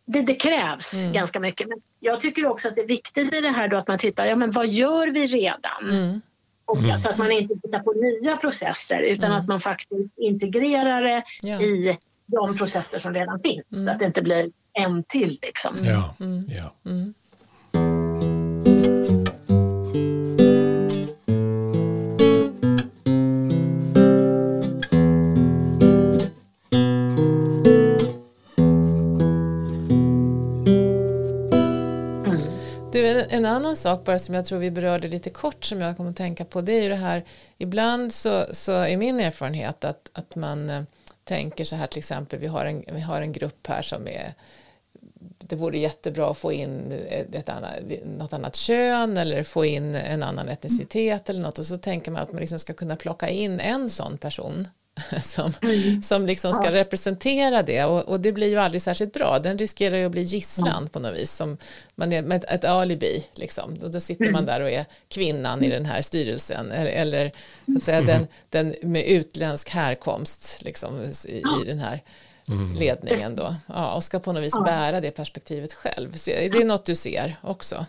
det, 0.06 0.22
det, 0.22 0.36
krävs 0.36 0.94
mm. 0.94 1.14
ganska 1.14 1.40
mycket. 1.40 1.68
Men 1.68 1.78
jag 2.00 2.22
tycker 2.22 2.46
också 2.46 2.68
att 2.68 2.76
det 2.76 2.82
är 2.82 2.88
viktigt 2.88 3.34
i 3.34 3.42
det 3.42 3.50
här 3.50 3.68
då 3.68 3.78
att 3.78 3.88
man 3.88 4.00
tittar, 4.00 4.26
ja 4.26 4.36
men 4.36 4.52
vad 4.52 4.68
gör 4.68 5.08
vi 5.08 5.26
redan? 5.26 5.90
Mm. 5.90 6.22
Och 6.66 6.78
mm. 6.78 6.92
Alltså 6.92 7.10
att 7.10 7.18
man 7.18 7.32
inte 7.32 7.54
tittar 7.54 7.80
på 7.80 7.92
nya 7.92 8.38
processer 8.38 9.02
utan 9.02 9.32
mm. 9.32 9.42
att 9.42 9.48
man 9.48 9.60
faktiskt 9.60 10.18
integrerar 10.18 11.02
det 11.02 11.24
ja. 11.42 11.62
i 11.62 11.98
de 12.26 12.58
processer 12.58 13.00
som 13.00 13.14
redan 13.14 13.40
finns. 13.40 13.66
Så 13.70 13.82
mm. 13.82 13.94
att 13.94 14.00
det 14.00 14.06
inte 14.06 14.22
blir 14.22 14.52
en 14.74 15.04
till 15.04 15.40
liksom. 15.42 15.76
Ja. 15.82 16.16
Mm. 16.20 16.42
ja. 16.48 16.92
En 33.38 33.46
annan 33.46 33.76
sak 33.76 34.06
bara 34.06 34.20
som 34.20 34.36
jag 34.36 34.46
tror 34.46 34.60
vi 34.60 34.72
berörde 34.72 35.08
lite 35.08 35.30
kort 35.30 35.66
som 35.66 35.82
jag 35.82 35.98
kommer 35.98 36.10
att 36.10 36.16
tänka 36.16 36.46
på 36.46 36.62
det 36.62 36.72
är 36.72 36.84
ju 36.84 36.90
det 36.90 36.96
här 36.96 37.24
ibland 37.58 38.14
så, 38.14 38.46
så 38.52 38.72
är 38.72 38.98
min 38.98 39.20
erfarenhet 39.20 39.84
att, 39.84 40.10
att 40.14 40.36
man 40.36 40.70
eh, 40.70 40.84
tänker 41.24 41.66
så 41.66 41.76
här 41.76 41.88
till 41.88 42.00
exempel 42.00 42.40
vi 42.40 42.48
har 42.48 42.66
en, 42.66 42.84
vi 42.94 43.02
har 43.02 43.22
en 43.22 43.32
grupp 43.32 43.68
här 43.68 43.82
som 43.82 44.08
är 44.08 44.34
det 45.38 45.56
vore 45.56 45.78
jättebra 45.78 46.32
att 46.32 46.38
få 46.38 46.52
in 46.52 46.92
ett 47.32 47.50
annat, 47.50 47.76
något 48.06 48.34
annat 48.34 48.56
kön 48.56 49.18
eller 49.18 49.44
få 49.44 49.66
in 49.66 49.96
en 49.96 50.24
annan 50.24 50.50
etnicitet 50.50 51.30
eller 51.30 51.42
något 51.42 51.60
och 51.60 51.66
så 51.66 51.78
tänker 51.78 52.12
man 52.12 52.22
att 52.22 52.32
man 52.32 52.40
liksom 52.40 52.60
ska 52.60 52.74
kunna 52.74 52.96
plocka 52.96 53.30
in 53.30 53.60
en 53.60 53.90
sån 53.90 54.18
person. 54.18 54.68
som, 55.22 55.54
mm. 55.62 56.02
som 56.02 56.26
liksom 56.26 56.54
ska 56.54 56.66
ja. 56.66 56.72
representera 56.72 57.64
det 57.64 57.84
och, 57.84 58.04
och, 58.04 58.20
det 58.20 58.32
blir 58.32 58.48
ju 58.48 58.58
aldrig 58.58 58.82
särskilt 58.82 59.14
bra. 59.14 59.40
Den 59.40 59.58
riskerar 59.58 59.98
ju 59.98 60.06
att 60.06 60.12
bli 60.12 60.22
gisslan 60.22 60.84
ja. 60.84 60.90
på 60.92 61.00
något 61.00 61.16
vis, 61.16 61.32
som 61.32 61.58
man 61.96 62.14
är 62.14 62.22
med 62.22 62.44
ett, 62.44 62.52
ett 62.52 62.66
alibi. 62.66 63.26
Liksom. 63.34 63.78
Och 63.84 63.92
då 63.92 64.00
sitter 64.00 64.26
mm. 64.26 64.34
man 64.34 64.46
där 64.46 64.62
och 64.62 64.72
är 64.72 64.86
kvinnan 65.10 65.64
i 65.64 65.70
den 65.70 65.86
här 65.86 66.02
styrelsen 66.02 66.72
eller, 66.72 66.92
eller 66.92 67.32
att 67.78 67.84
säga, 67.84 67.98
mm. 67.98 68.08
den, 68.08 68.28
den 68.50 68.92
med 68.92 69.06
utländsk 69.06 69.70
härkomst 69.70 70.62
liksom, 70.62 71.02
i, 71.02 71.42
ja. 71.44 71.62
i 71.64 71.68
den 71.68 71.80
här 71.80 72.04
mm. 72.48 72.76
ledningen 72.76 73.36
då. 73.36 73.56
Ja, 73.68 73.94
och 73.94 74.04
ska 74.04 74.20
på 74.20 74.34
något 74.34 74.44
vis 74.44 74.60
bära 74.66 75.02
det 75.02 75.12
perspektivet 75.12 75.74
själv. 75.74 76.14
Så 76.14 76.32
är 76.32 76.50
det 76.50 76.66
något 76.66 76.86
du 76.86 76.96
ser 76.96 77.36
också? 77.42 77.86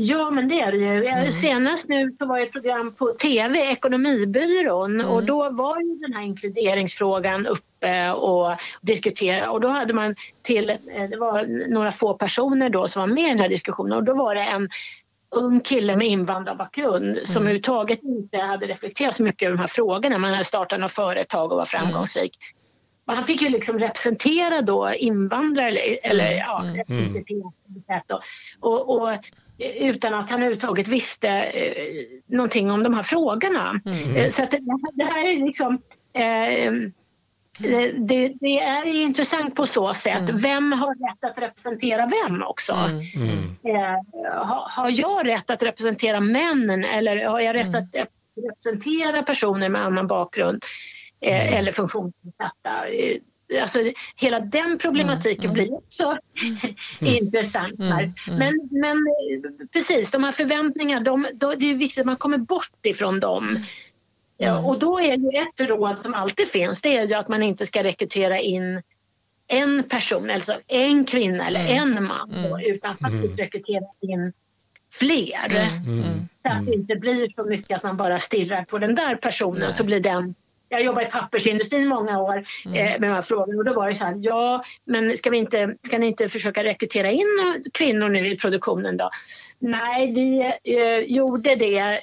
Ja, 0.00 0.30
men 0.30 0.48
det 0.48 0.60
är 0.60 0.72
det 0.72 0.78
ju. 0.78 1.06
Mm. 1.06 1.32
Senast 1.32 1.88
nu 1.88 2.16
så 2.18 2.26
var 2.26 2.40
ett 2.40 2.52
program 2.52 2.94
på 2.94 3.06
TV, 3.06 3.58
Ekonomibyrån, 3.58 5.00
mm. 5.00 5.06
och 5.06 5.24
då 5.24 5.50
var 5.50 5.80
ju 5.80 5.94
den 5.94 6.12
här 6.12 6.22
inkluderingsfrågan 6.22 7.46
uppe 7.46 8.10
och 8.10 8.56
diskuterade 8.80 9.48
och 9.48 9.60
då 9.60 9.68
hade 9.68 9.94
man 9.94 10.14
till, 10.42 10.70
eh, 10.70 11.08
det 11.10 11.16
var 11.16 11.68
några 11.70 11.92
få 11.92 12.14
personer 12.14 12.70
då 12.70 12.88
som 12.88 13.00
var 13.00 13.06
med 13.06 13.24
i 13.24 13.28
den 13.28 13.38
här 13.38 13.48
diskussionen 13.48 13.92
och 13.92 14.04
då 14.04 14.14
var 14.14 14.34
det 14.34 14.42
en 14.42 14.68
ung 15.30 15.60
kille 15.60 15.96
med 15.96 16.06
invandrarbakgrund 16.06 17.12
mm. 17.12 17.24
som 17.24 17.42
överhuvudtaget 17.42 18.02
inte 18.02 18.36
hade 18.36 18.66
reflekterat 18.66 19.14
så 19.14 19.22
mycket 19.22 19.46
över 19.46 19.56
de 19.56 19.60
här 19.60 19.68
frågorna. 19.68 20.18
Man 20.18 20.32
hade 20.32 20.44
startat 20.44 20.80
något 20.80 20.92
företag 20.92 21.52
och 21.52 21.58
var 21.58 21.64
framgångsrik. 21.64 22.38
han 23.06 23.24
fick 23.24 23.42
ju 23.42 23.48
liksom 23.48 23.78
representera 23.78 24.62
då 24.62 24.92
invandrare 24.94 25.78
eller, 25.78 26.32
Mm, 26.32 26.38
ja, 26.38 26.84
mm. 26.88 27.24
och, 28.60 28.88
och, 28.88 29.02
och 29.02 29.18
utan 29.58 30.14
att 30.14 30.30
han 30.30 30.38
överhuvudtaget 30.38 30.88
visste 30.88 31.28
eh, 31.28 32.04
någonting 32.26 32.70
om 32.70 32.82
de 32.82 32.94
här 32.94 33.02
frågorna. 33.02 33.80
Mm. 33.86 34.16
Eh, 34.16 34.30
så 34.30 34.42
att 34.42 34.50
det, 34.50 34.58
det 34.92 35.04
här 35.04 35.28
är 35.28 35.46
liksom 35.46 35.74
eh, 36.12 36.72
det, 37.60 37.92
det, 37.92 38.28
det 38.40 38.58
är 38.58 38.86
intressant 38.86 39.54
på 39.54 39.66
så 39.66 39.94
sätt. 39.94 40.28
Mm. 40.30 40.38
Vem 40.40 40.72
har 40.72 40.94
rätt 41.10 41.30
att 41.30 41.42
representera 41.42 42.10
vem 42.24 42.42
också? 42.42 42.72
Mm. 42.72 43.00
Mm. 43.16 43.76
Eh, 43.76 44.44
har, 44.46 44.68
har 44.70 44.90
jag 44.90 45.28
rätt 45.28 45.50
att 45.50 45.62
representera 45.62 46.20
männen 46.20 46.84
eller 46.84 47.24
har 47.24 47.40
jag 47.40 47.54
rätt 47.56 47.66
Mm. 47.66 47.80
att 47.82 48.08
representera 48.46 49.22
personer 49.22 49.68
med 49.68 49.84
annan 49.84 50.06
bakgrund 50.06 50.64
eh, 51.20 51.42
Mm. 51.46 51.54
eller 51.54 51.72
funktionsnedsatta? 51.72 52.84
Alltså, 53.60 53.78
hela 54.16 54.40
den 54.40 54.78
problematiken 54.78 55.44
Mm, 55.44 55.54
blir 55.54 55.74
också 55.74 56.18
intressant 57.00 57.80
här. 57.80 58.02
Mm, 58.02 58.14
mm. 58.28 58.38
Men, 58.38 58.68
men 58.80 58.96
eh, 58.96 59.66
precis, 59.72 60.10
de 60.10 60.24
här 60.24 60.32
förväntningarna, 60.32 61.00
de, 61.04 61.28
då, 61.34 61.54
det 61.54 61.70
är 61.70 61.74
viktigt 61.74 62.00
att 62.00 62.06
man 62.06 62.16
kommer 62.16 62.38
bort 62.38 62.86
ifrån 62.86 63.20
dem. 63.20 63.64
Ja, 64.40 64.52
Mm. 64.52 64.64
och 64.64 64.78
då 64.78 64.98
är 65.00 65.16
ju 65.16 65.28
ett 65.28 65.68
råd 65.68 65.96
som 66.02 66.14
alltid 66.14 66.48
finns, 66.48 66.80
det 66.80 66.96
är 66.96 67.06
ju 67.06 67.14
att 67.14 67.28
man 67.28 67.42
inte 67.42 67.66
ska 67.66 67.82
rekrytera 67.84 68.38
in 68.40 68.82
en 69.46 69.82
person, 69.82 70.30
alltså 70.30 70.60
en 70.66 71.04
kvinna 71.04 71.46
eller 71.46 71.60
Mm. 71.60 71.96
en 71.96 72.04
man, 72.04 72.28
då, 72.30 72.56
Mm. 72.56 72.74
utan 72.74 72.96
faktiskt 72.96 73.24
Mm. 73.24 73.36
rekrytera 73.36 73.84
in 74.00 74.32
fler. 74.92 75.46
Mm. 75.50 76.02
Mm. 76.02 76.18
Så 76.42 76.48
att 76.52 76.66
det 76.66 76.74
inte 76.74 76.96
blir 76.96 77.32
så 77.36 77.44
mycket 77.44 77.76
att 77.76 77.82
man 77.82 77.96
bara 77.96 78.18
stirrar 78.18 78.64
på 78.64 78.78
den 78.78 78.94
där 78.94 79.16
personen 79.16 79.60
Nej. 79.60 79.72
så 79.72 79.84
blir 79.84 80.00
den 80.00 80.34
jag 80.68 80.82
jobbade 80.82 81.06
i 81.06 81.10
pappersindustrin 81.10 81.88
många 81.88 82.18
år 82.22 82.44
Mm. 82.66 82.78
eh, 82.86 83.00
med 83.00 83.10
de 83.10 83.14
här 83.14 83.22
frågorna 83.22 83.58
och 83.58 83.64
då 83.64 83.72
var 83.74 83.88
det 83.88 83.94
så 83.94 84.04
här, 84.04 84.14
ja 84.18 84.62
men 84.84 85.16
ska, 85.16 85.30
vi 85.30 85.38
inte, 85.38 85.74
ska 85.82 85.98
ni 85.98 86.06
inte 86.06 86.28
försöka 86.28 86.64
rekrytera 86.64 87.10
in 87.10 87.26
kvinnor 87.74 88.08
nu 88.08 88.28
i 88.28 88.36
produktionen 88.38 88.96
då? 88.96 89.10
Nej, 89.58 90.12
vi 90.12 90.40
eh, 90.64 90.98
gjorde 91.16 91.54
det 91.54 91.78
eh, 91.78 91.98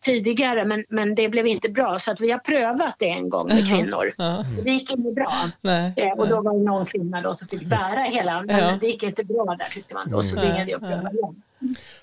tidigare 0.00 0.64
men, 0.64 0.84
men 0.88 1.14
det 1.14 1.28
blev 1.28 1.46
inte 1.46 1.68
bra 1.68 1.98
så 1.98 2.10
att 2.12 2.20
vi 2.20 2.30
har 2.30 2.38
prövat 2.38 2.94
det 2.98 3.08
en 3.08 3.28
gång 3.28 3.48
med 3.48 3.68
kvinnor. 3.68 4.12
Ja, 4.18 4.44
Det 4.64 4.70
gick 4.70 4.90
inte 4.90 5.10
bra. 5.12 5.32
nej. 5.60 5.92
Eh, 5.96 6.12
och 6.12 6.28
då 6.28 6.40
var 6.40 6.52
det 6.58 6.64
någon 6.64 6.86
kvinna 6.86 7.20
då 7.22 7.34
som 7.36 7.48
fick 7.48 7.62
bära 7.66 8.00
hela, 8.02 8.42
men 8.42 8.58
Ja. 8.58 8.78
det 8.80 8.86
gick 8.86 9.02
inte 9.02 9.24
bra 9.24 9.44
där 9.58 9.68
tyckte 9.74 9.94
man 9.94 10.10
då 10.10 10.22
så 10.22 10.36
Mm. 10.36 10.48
tvingade 10.48 10.70
jag 10.70 10.84
att 10.84 10.90
pröva 10.90 11.10
igen. 11.12 11.42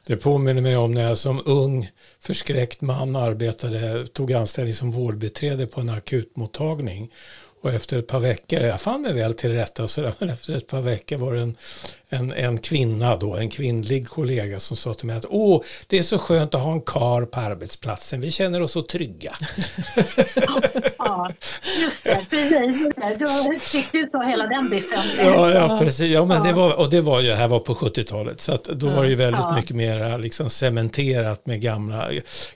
Det 0.07 0.18
påminner 0.18 0.62
mig 0.62 0.78
om 0.78 0.93
när 0.93 1.01
jag 1.01 1.18
som 1.18 1.41
ung 1.45 1.89
förskräckt 2.20 2.82
man 2.82 3.16
arbetade, 3.16 4.07
tog 4.07 4.34
anställning 4.34 4.74
som 4.74 4.91
vårdbiträde 4.91 5.68
på 5.68 5.82
en 5.82 5.89
akutmottagning. 5.89 7.12
Och 7.62 7.74
efter 7.74 7.97
ett 7.99 8.07
par 8.07 8.20
veckor, 8.20 8.59
jag 8.59 8.82
fann 8.82 9.01
mig 9.01 9.14
väl 9.14 9.34
till 9.34 9.51
rätta 9.51 9.84
och 9.84 9.89
sådär, 9.89 10.14
men 10.20 10.30
efter 10.30 10.55
ett 10.55 10.68
par 10.68 10.82
veckor 10.82 11.18
var 11.18 11.34
det 11.34 11.41
en, 11.41 11.57
en, 12.14 12.34
en 12.34 12.57
kvinna 12.57 13.16
då, 13.16 13.36
en 13.36 13.49
kvinnlig 13.49 14.07
kollega 14.07 14.59
som 14.59 14.78
sa 14.78 14.93
till 14.93 15.07
mig 15.07 15.16
att 15.16 15.26
åh, 15.30 15.62
det 15.88 15.97
är 15.97 16.03
så 16.03 16.18
skönt 16.20 16.55
att 16.55 16.62
ha 16.64 16.72
en 16.74 16.82
kar 16.82 17.26
på 17.26 17.39
arbetsplatsen, 17.39 18.22
vi 18.22 18.32
känner 18.32 18.62
oss 18.62 18.72
så 18.72 18.82
trygga. 18.82 19.36
Ja, 20.97 21.30
just 21.82 22.03
det. 22.03 22.26
Precis. 22.30 23.20
Då 23.20 23.59
fick 23.59 23.91
du 23.91 24.05
ta 24.09 24.24
hela 24.24 24.45
den 24.47 24.70
biffen. 24.70 24.99
Ja, 25.18 25.51
ja 25.51 25.78
precis. 25.80 26.12
Ja, 26.12 26.26
men 26.26 26.43
det 26.43 26.53
var, 26.53 26.74
och 26.74 26.89
det 26.89 27.01
var 27.01 27.20
ju, 27.22 27.30
det 27.30 27.36
här 27.36 27.47
var 27.47 27.59
på 27.59 27.74
70-talet, 27.76 28.41
så 28.41 28.53
att 28.53 28.64
då 28.64 28.89
var 28.89 29.03
det 29.03 29.09
ju 29.09 29.16
väldigt 29.16 29.41
Ja. 29.41 29.55
mycket 29.55 29.76
mer 29.76 30.18
liksom 30.18 30.49
cementerat 30.49 31.45
med 31.45 31.62
gamla, 31.62 32.09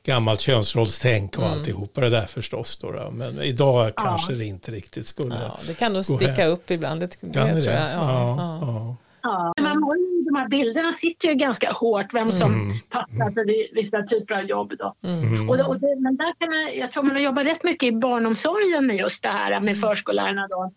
gammalt 0.03 0.39
könsrollstänk 0.41 1.37
och 1.37 1.43
Mm. 1.45 1.57
alltihopa 1.57 2.01
det 2.01 2.09
där 2.09 2.25
förstås. 2.25 2.77
Då, 2.77 2.91
då. 2.91 3.11
Men 3.11 3.41
idag 3.41 3.91
kanske 3.95 4.33
det 4.33 4.45
inte 4.45 4.71
riktigt 4.71 5.07
skulle. 5.07 5.35
Ja, 5.35 5.59
det 5.67 5.73
kan 5.73 5.93
nog 5.93 6.05
sticka 6.05 6.31
hem. 6.31 6.51
upp 6.51 6.71
ibland, 6.71 6.99
det, 6.99 7.17
det 7.21 7.33
Kan 7.33 7.55
det 7.55 7.61
tror 7.61 7.73
jag. 7.75 7.91
Ja, 7.93 8.95
ja. 9.25 9.53
Man 9.63 9.83
har 9.83 9.95
ju, 9.95 10.21
de 10.25 10.35
här 10.35 10.47
bilderna 10.47 10.93
sitter 10.93 11.27
ju 11.27 11.33
ganska 11.35 11.71
hårt, 11.71 12.13
vem 12.13 12.31
som 12.31 12.53
Mm. 12.53 12.67
passar 12.89 13.31
för 13.33 13.75
vissa 13.75 14.01
typer 14.03 14.35
av 14.35 14.43
jobb. 14.43 14.73
Då. 14.79 14.93
Mm. 15.03 15.49
Och, 15.49 15.59
och 15.69 15.79
det, 15.79 15.95
men 15.99 16.15
där 16.15 16.33
kan 16.39 16.49
man, 16.49 16.77
jag 16.79 16.91
tror 16.91 17.03
man 17.03 17.15
har 17.15 17.21
jobbat 17.23 17.45
rätt 17.45 17.63
mycket 17.63 17.87
i 17.87 17.91
barnomsorgen 17.91 18.87
med 18.87 18.95
just 18.97 19.23
det 19.23 19.29
här 19.29 19.59
med 19.59 19.79
förskollärarna. 19.79 20.47
Då. 20.47 20.71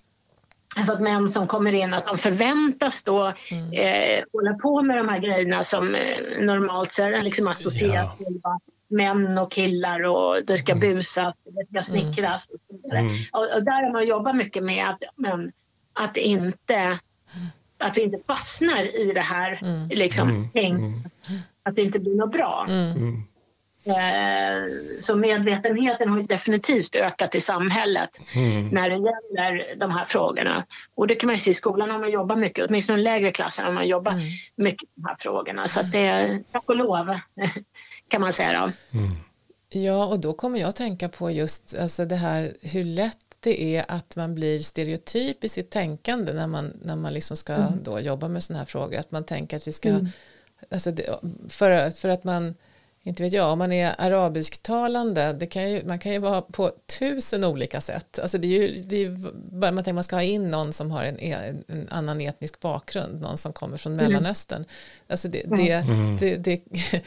Alltså 0.77 0.93
att 0.93 1.01
män 1.01 1.31
som 1.31 1.47
kommer 1.47 1.73
in, 1.73 1.95
att 1.95 2.07
de 2.07 2.19
förväntas 2.19 3.03
då 3.03 3.33
Mm. 3.51 3.73
eh, 3.73 4.25
hålla 4.33 4.55
på 4.55 4.83
med 4.83 4.97
de 4.99 5.09
här 5.09 5.19
grejerna 5.19 5.63
som 5.65 5.95
eh, 5.95 6.17
normalt 6.41 6.93
så 6.93 7.03
är 7.03 7.23
liksom 7.23 7.49
associerat 7.49 8.17
Ja. 8.19 8.25
till 8.27 8.41
va, 8.43 8.61
män 8.91 9.39
och 9.39 9.53
killar 9.53 10.03
och 10.05 10.45
det 10.45 10.59
ska 10.59 10.75
busas, 10.75 11.35
det 11.45 11.67
ska 11.71 11.85
snickras 11.93 12.49
och 12.49 12.61
så 12.69 12.77
vidare. 12.83 12.99
Mm. 13.01 13.17
Och, 13.33 13.55
och 13.55 13.63
där 13.63 13.83
har 13.85 13.93
man 13.93 14.07
jobbat 14.07 14.37
mycket 14.37 14.63
med 14.65 14.89
att, 14.91 15.03
men, 15.17 15.53
att 15.93 16.17
inte 16.17 16.99
att 17.79 17.97
vi 17.97 18.03
inte 18.03 18.19
fastnar 18.27 18.97
i 19.09 19.13
det 19.13 19.21
här 19.21 19.59
Mm. 19.63 19.89
liksom, 19.89 20.29
Mm. 20.29 20.49
tänk, 20.53 21.07
att 21.63 21.77
det 21.77 21.83
inte 21.83 21.99
blir 21.99 22.15
något 22.17 22.33
bra. 22.33 22.67
Mm. 22.69 22.97
Mm. 22.97 23.23
Eh, 23.87 24.69
så 25.03 25.17
medvetenheten 25.17 26.09
har 26.09 26.19
ju 26.19 26.27
definitivt 26.27 26.95
ökat 26.95 27.35
i 27.35 27.41
samhället 27.41 28.11
Mm. 28.37 28.69
när 28.69 28.91
det 28.91 28.97
gäller 28.97 29.77
de 29.77 29.91
här 29.91 30.05
frågorna. 30.05 30.65
Och 30.95 31.07
det 31.07 31.15
kan 31.15 31.27
man 31.27 31.35
ju 31.37 31.41
se 31.41 31.51
i 31.51 31.55
skolan 31.55 31.91
har 31.91 31.99
man 31.99 32.11
jobbat 32.11 32.39
mycket, 32.39 32.67
åtminstone 32.69 32.99
i 32.99 33.03
de 33.03 33.11
lägre 33.11 33.33
klasserna 33.33 33.69
har 33.69 33.75
man 33.75 33.89
jobbat 33.89 34.15
Mm. 34.15 34.25
mycket 34.57 34.89
med 34.95 35.05
de 35.05 35.09
här 35.09 35.17
frågorna. 35.21 35.69
Så 35.69 35.81
att 35.81 35.93
det 35.93 35.99
är 36.07 36.43
tack 36.53 36.69
och 36.69 36.77
lov 36.77 37.19
kan 38.09 38.21
man 38.21 38.33
säga 38.33 38.53
då. 38.53 38.99
Mm. 38.99 39.11
Ja, 39.71 40.07
och 40.07 40.21
då 40.21 40.33
kommer 40.33 40.59
jag 40.59 40.69
att 40.69 40.77
tänka 40.77 41.09
på 41.09 41.31
just 41.31 41.79
alltså 41.79 42.05
det 42.05 42.17
här 42.17 42.53
hur 42.63 42.85
lätt 42.85 43.28
det 43.41 43.77
är 43.77 43.85
att 43.89 44.17
man 44.17 44.35
blir 44.35 44.61
stereotyp 44.61 45.45
i 45.45 45.49
sitt 45.49 45.71
tänkande 45.71 46.33
när 46.33 46.47
man, 46.47 46.73
när 46.83 46.97
man 46.97 47.13
liksom 47.15 47.37
ska 47.37 47.57
då 47.83 48.01
jobba 48.01 48.29
med 48.29 48.43
sådana 48.43 48.59
här 48.59 48.67
frågor. 48.67 48.99
Att 48.99 49.11
man 49.11 49.25
tänker 49.25 49.57
att 49.57 49.69
vi 49.69 49.73
ska, 49.73 49.89
Mm. 49.89 50.09
alltså 50.71 50.91
det, 50.91 51.19
för, 51.49 51.91
för 51.91 52.09
att 52.09 52.25
man, 52.25 52.55
inte 53.03 53.23
vet 53.23 53.33
jag, 53.33 53.53
om 53.53 53.59
man 53.59 53.73
är 53.73 53.95
arabisktalande, 53.99 55.33
det 55.33 55.47
kan 55.47 55.71
ju, 55.71 55.85
man 55.87 55.99
kan 55.99 56.13
ju 56.13 56.19
vara 56.19 56.43
på 56.43 56.73
tusen 56.99 57.45
olika 57.45 57.81
sätt. 57.81 58.19
Alltså 58.19 58.39
det 58.39 58.47
är 58.47 58.63
ju, 58.63 58.83
det 58.83 58.97
är 58.97 59.01
ju 59.01 59.17
bara 59.35 59.73
man 59.73 59.85
tänker 59.85 59.95
man 59.95 60.05
ska 60.05 60.17
ha 60.17 60.23
in 60.23 60.51
någon 60.51 60.73
som 60.73 60.91
har 60.91 61.05
en, 61.05 61.19
en 61.69 61.89
annan 61.91 62.21
etnisk 62.21 62.61
bakgrund, 62.61 63.21
någon 63.21 63.37
som 63.37 63.53
kommer 63.53 63.77
från 63.77 63.97
Mellanöstern. 63.97 64.65
Alltså 65.09 65.29
det, 65.29 65.43
det, 65.57 65.73
Mm. 65.73 66.17
det, 66.21 66.37
det, 66.37 66.61
det 66.71 67.03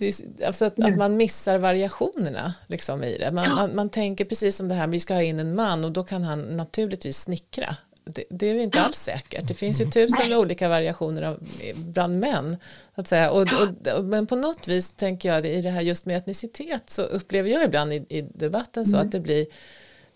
är, 0.00 0.46
alltså 0.46 0.64
att, 0.64 0.84
att 0.84 0.96
man 0.96 1.16
missar 1.16 1.58
variationerna 1.58 2.54
liksom 2.66 3.04
i 3.04 3.18
det. 3.18 3.32
Man, 3.32 3.44
Ja. 3.44 3.54
man, 3.54 3.74
man 3.74 3.90
tänker 3.90 4.24
precis 4.24 4.56
som 4.56 4.68
det 4.68 4.74
här, 4.74 4.86
vi 4.86 5.00
ska 5.00 5.14
ha 5.14 5.22
in 5.22 5.40
en 5.40 5.54
man 5.54 5.84
och 5.84 5.92
då 5.92 6.04
kan 6.04 6.22
han 6.22 6.56
naturligtvis 6.56 7.20
snickra. 7.20 7.76
Det, 8.04 8.24
det 8.30 8.46
är 8.46 8.54
ju 8.54 8.62
inte 8.62 8.80
alls 8.80 8.96
säkert. 8.98 9.48
Det 9.48 9.54
finns 9.54 9.80
ju 9.80 9.90
tusen 9.90 10.32
olika 10.32 10.68
variationer 10.68 11.22
av, 11.22 11.48
bland 11.76 12.18
män. 12.20 12.56
Så 12.94 13.00
att 13.00 13.08
säga. 13.08 13.30
Och, 13.30 13.40
och, 13.52 13.88
och, 13.98 14.04
men 14.04 14.26
på 14.26 14.36
något 14.36 14.68
vis 14.68 14.92
tänker 14.92 15.28
jag 15.34 15.46
i 15.46 15.62
det 15.62 15.70
här 15.70 15.80
just 15.80 16.06
med 16.06 16.16
etnicitet 16.16 16.90
så 16.90 17.02
upplever 17.02 17.50
jag 17.50 17.64
ibland 17.64 17.92
i, 17.92 17.96
i 18.08 18.22
debatten 18.34 18.86
så 18.86 18.96
att 18.96 19.12
det 19.12 19.20
blir 19.20 19.46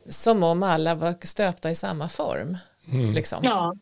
som 0.08 0.42
om 0.42 0.62
alla 0.62 0.94
var 0.94 1.26
stöpta 1.26 1.70
i 1.70 1.74
samma 1.74 2.08
form. 2.08 2.56
Mm. 2.92 3.14
Liksom. 3.14 3.44
Ja. 3.44 3.74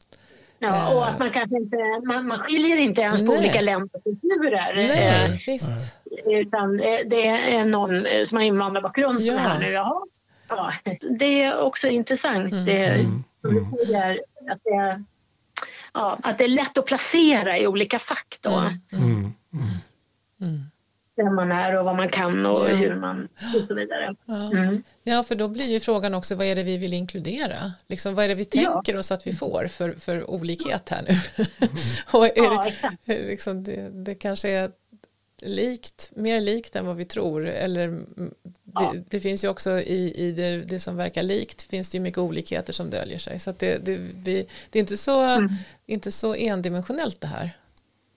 Ja, 0.59 0.95
och 0.95 1.09
att 1.09 1.19
man 1.19 1.31
kanske 1.31 1.57
inte, 1.57 1.77
man, 2.07 2.27
man 2.27 2.39
skiljer 2.39 2.77
inte 2.77 3.03
ens 3.03 3.21
på 3.21 3.27
Nej. 3.27 3.39
olika 3.39 3.61
länder 3.61 3.91
och 3.97 4.03
kulturer. 4.05 4.79
eh, 4.79 4.87
Nej, 4.87 5.45
visst. 5.47 5.97
Utan 6.27 6.81
eh, 6.81 6.99
det 7.07 7.27
är 7.27 7.65
någon 7.65 8.07
eh, 8.07 8.25
som 8.25 8.37
har 8.37 8.45
invandrarbakgrund 8.45 9.25
som 9.25 9.35
Ja. 9.35 9.41
är 9.41 9.45
här 9.49 9.59
nu. 9.59 9.71
Jaha. 9.71 10.03
Ja, 10.49 10.73
det 11.19 11.43
är 11.43 11.61
också 11.61 11.89
intressant. 11.89 12.53
Mm. 12.53 12.65
Det, 12.65 12.87
Mm. 12.87 13.71
säger, 13.87 14.21
att, 14.51 14.61
det, 14.65 15.05
ja, 15.93 16.19
att 16.23 16.39
det 16.39 16.45
är 16.45 16.49
lätt 16.49 16.79
att 16.79 16.87
placera 16.87 17.59
i 17.59 17.67
olika 17.67 17.99
fack 17.99 18.39
då. 18.41 18.51
Mm. 18.93 19.33
Vem 21.17 21.35
man 21.35 21.53
är 21.53 21.77
och 21.79 21.85
vad 21.85 21.97
man 21.97 22.09
kan 22.09 22.47
och 22.47 22.71
Ja. 22.71 22.75
hur 22.75 22.95
man 22.97 23.29
och 23.55 23.61
så 23.69 23.75
vidare. 23.75 24.15
Ja. 24.25 24.35
Mm. 24.51 24.83
Ja, 25.03 25.23
för 25.23 25.35
då 25.35 25.49
blir 25.49 25.65
ju 25.67 25.81
frågan 25.81 26.15
också 26.15 26.35
vad 26.35 26.47
är 26.47 26.57
det 26.57 26.63
vi 26.63 26.77
vill 26.79 26.93
inkludera? 26.93 27.73
Liksom, 27.87 28.15
vad 28.15 28.25
är 28.25 28.29
det 28.29 28.35
vi 28.35 28.47
Ja. 28.53 28.73
tänker 28.73 28.97
oss 28.97 29.13
att 29.13 29.27
vi 29.27 29.33
får 29.33 29.67
för, 29.69 29.93
för 29.93 30.31
olikhet 30.31 30.89
här 30.89 31.03
nu? 31.09 31.45
och 32.19 32.27
är 32.27 32.33
Ja, 32.37 32.71
det, 33.05 33.19
liksom, 33.27 33.65
det, 33.65 33.89
det 34.05 34.15
kanske 34.15 34.49
är 34.49 34.71
likt, 35.43 36.11
mer 36.15 36.41
likt 36.41 36.77
än 36.77 36.87
vad 36.87 36.97
vi 36.97 37.05
tror. 37.05 37.47
Eller, 37.47 38.01
Ja. 38.75 38.93
det, 38.95 39.05
det 39.09 39.21
finns 39.21 39.45
ju 39.45 39.49
också 39.49 39.71
i, 39.81 40.15
i 40.17 40.33
det, 40.33 40.63
det 40.63 40.81
som 40.81 40.97
verkar 40.97 41.23
likt 41.23 41.63
finns 41.63 41.91
det 41.91 41.97
ju 41.99 42.03
mycket 42.03 42.19
olikheter 42.19 42.73
som 42.73 42.91
döljer 42.91 43.19
sig. 43.19 43.39
Så 43.39 43.51
att 43.51 43.59
det, 43.59 43.85
det, 43.85 43.97
vi, 44.15 44.47
det 44.71 44.79
är 44.79 44.81
inte 44.81 44.97
så, 44.97 45.21
Mm. 45.21 45.49
inte 45.87 46.13
så 46.13 46.35
endimensionellt 46.35 47.21
det 47.21 47.27
här. 47.27 47.57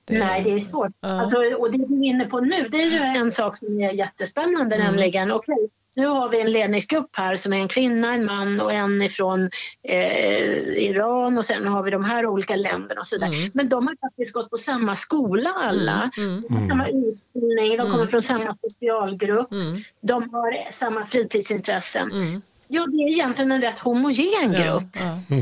Det, 0.10 0.20
Nej, 0.20 0.44
det 0.44 0.52
är 0.54 0.60
svårt. 0.60 0.92
Ja. 1.02 1.22
Alltså, 1.22 1.38
och 1.38 1.72
det 1.72 1.78
du 1.78 1.84
är 1.84 2.04
inne 2.10 2.26
på 2.26 2.40
nu, 2.40 2.68
det 2.72 2.82
är 2.82 2.86
ju 2.90 2.98
en 3.20 3.32
sak 3.32 3.58
som 3.58 3.82
är 3.82 3.92
jättespännande, 3.94 4.76
Mm. 4.76 4.88
nämligen 4.88 5.32
okej, 5.32 5.70
nu 5.96 6.06
har 6.08 6.30
vi 6.30 6.42
en 6.42 6.52
ledningsgrupp 6.52 7.10
här 7.14 7.36
som 7.36 7.54
är 7.54 7.58
en 7.58 7.68
kvinna, 7.68 8.14
en 8.14 8.26
man 8.26 8.62
och 8.62 8.74
en 8.74 9.02
ifrån 9.02 9.50
eh, 9.84 10.60
Iran 10.90 11.38
och 11.38 11.46
sen 11.46 11.68
har 11.68 11.84
vi 11.84 11.92
de 11.92 12.04
här 12.06 12.26
olika 12.26 12.56
länderna 12.56 13.02
och 13.02 13.08
så 13.08 13.16
vidare. 13.16 13.30
Mm. 13.36 13.52
Men 13.54 13.70
de 13.70 13.88
har 13.88 13.96
faktiskt 14.02 14.34
gått 14.34 14.50
på 14.50 14.58
samma 14.58 14.96
skola 14.96 15.50
alla. 15.58 16.12
Mm, 16.18 16.42
De 16.50 16.56
har 16.58 16.68
samma 16.70 16.88
utbildning, 16.88 17.70
de 17.78 17.78
kommer 17.78 17.96
Mm. 17.96 18.08
från 18.08 18.22
samma 18.22 18.56
specialgrupp, 18.56 19.52
mm, 19.52 19.84
de 20.02 20.30
har 20.34 20.72
samma 20.80 21.06
fritidsintressen. 21.06 22.12
mm, 22.12 22.42
Ja, 22.68 22.86
det 22.86 22.98
är 23.04 23.10
egentligen 23.12 23.52
en 23.52 23.62
rätt 23.62 23.80
homogen 23.80 24.52
grupp. 24.52 24.84
Ja, 24.94 25.18
ja. 25.30 25.36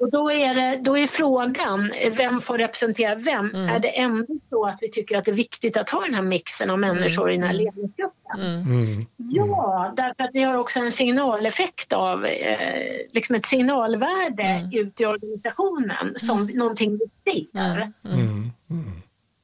Och 0.00 0.10
då 0.10 0.30
är, 0.30 0.54
det, 0.54 0.80
då 0.82 0.98
är 0.98 1.06
frågan, 1.06 1.92
vem 2.16 2.40
får 2.40 2.58
representera 2.58 3.14
vem? 3.14 3.50
Mm. 3.50 3.68
Är 3.68 3.78
det 3.78 3.88
ändå 3.88 4.26
så 4.50 4.66
att 4.66 4.78
vi 4.80 4.90
tycker 4.90 5.18
att 5.18 5.24
det 5.24 5.30
är 5.30 5.34
viktigt 5.34 5.76
att 5.76 5.90
ha 5.90 6.00
den 6.00 6.14
här 6.14 6.22
mixen 6.22 6.70
av 6.70 6.78
människor 6.78 7.30
mm. 7.30 7.34
i 7.34 7.36
den 7.36 7.46
här 7.46 7.54
mm. 7.54 7.64
ledningsgruppen? 7.64 8.40
Mm. 8.40 8.62
mm. 8.62 9.06
Ja, 9.16 9.92
därför 9.96 10.22
att 10.24 10.30
vi 10.32 10.42
har 10.42 10.54
också 10.54 10.80
en 10.80 10.92
signaleffekt 10.92 11.92
av, 11.92 12.26
eh, 12.26 12.96
liksom 13.10 13.36
ett 13.36 13.46
signalvärde 13.46 14.42
mm. 14.42 14.70
ut 14.72 15.00
i 15.00 15.06
organisationen 15.06 16.14
som 16.16 16.42
mm. 16.42 16.56
någonting 16.56 16.98
vi 16.98 17.32
ser. 17.32 17.92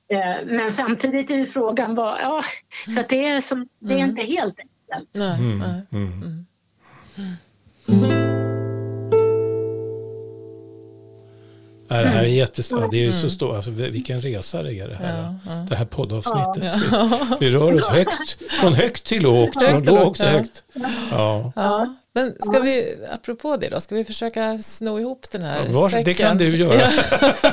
Eh, 0.08 0.46
men 0.46 0.72
samtidigt 0.72 1.30
är 1.30 1.46
frågan, 1.46 1.94
vad, 1.94 2.20
ja, 2.20 2.42
så 2.94 3.00
att 3.00 3.08
det, 3.08 3.26
är 3.28 3.40
som, 3.40 3.68
det 3.78 3.94
är 3.94 3.98
inte 3.98 4.22
helt 4.22 4.58
enkelt. 4.58 5.08
Nej, 5.14 5.38
nej. 7.86 8.15
Ja, 11.96 12.02
det 12.02 12.08
här 12.08 12.22
är 12.22 12.28
jättestort. 12.28 12.90
Det 12.90 12.96
är 12.96 13.02
ju 13.02 13.12
så 13.12 13.18
mm. 13.18 13.30
stort. 13.30 13.54
Alltså, 13.54 13.70
vilken 13.70 14.20
resa 14.20 14.62
det 14.62 14.74
är 14.74 14.88
det 14.88 14.96
här, 14.96 15.34
ja. 15.46 15.52
Det 15.68 15.76
här 15.76 15.84
poddavsnittet. 15.84 16.74
Ja. 16.92 17.36
Vi 17.40 17.50
rör 17.50 17.74
oss 17.74 17.86
högt, 17.86 18.42
från 18.60 18.74
högt 18.74 19.04
till 19.04 19.22
lågt, 19.22 19.62
från 19.62 19.84
lågt 19.84 20.16
till 20.16 20.26
högt. 20.26 20.62
Ja. 21.10 21.52
Ja. 22.16 22.22
Men 22.22 22.34
ska 22.40 22.60
vi, 22.60 22.96
apropå 23.12 23.56
det 23.56 23.68
då, 23.68 23.80
ska 23.80 23.94
vi 23.94 24.04
försöka 24.04 24.58
sno 24.58 24.98
ihop 25.00 25.30
den 25.30 25.42
här 25.42 25.68
ja, 25.72 25.88
säcken? 25.90 26.04
Det 26.04 26.14
kan 26.14 26.38
du 26.38 26.56
göra. 26.56 26.90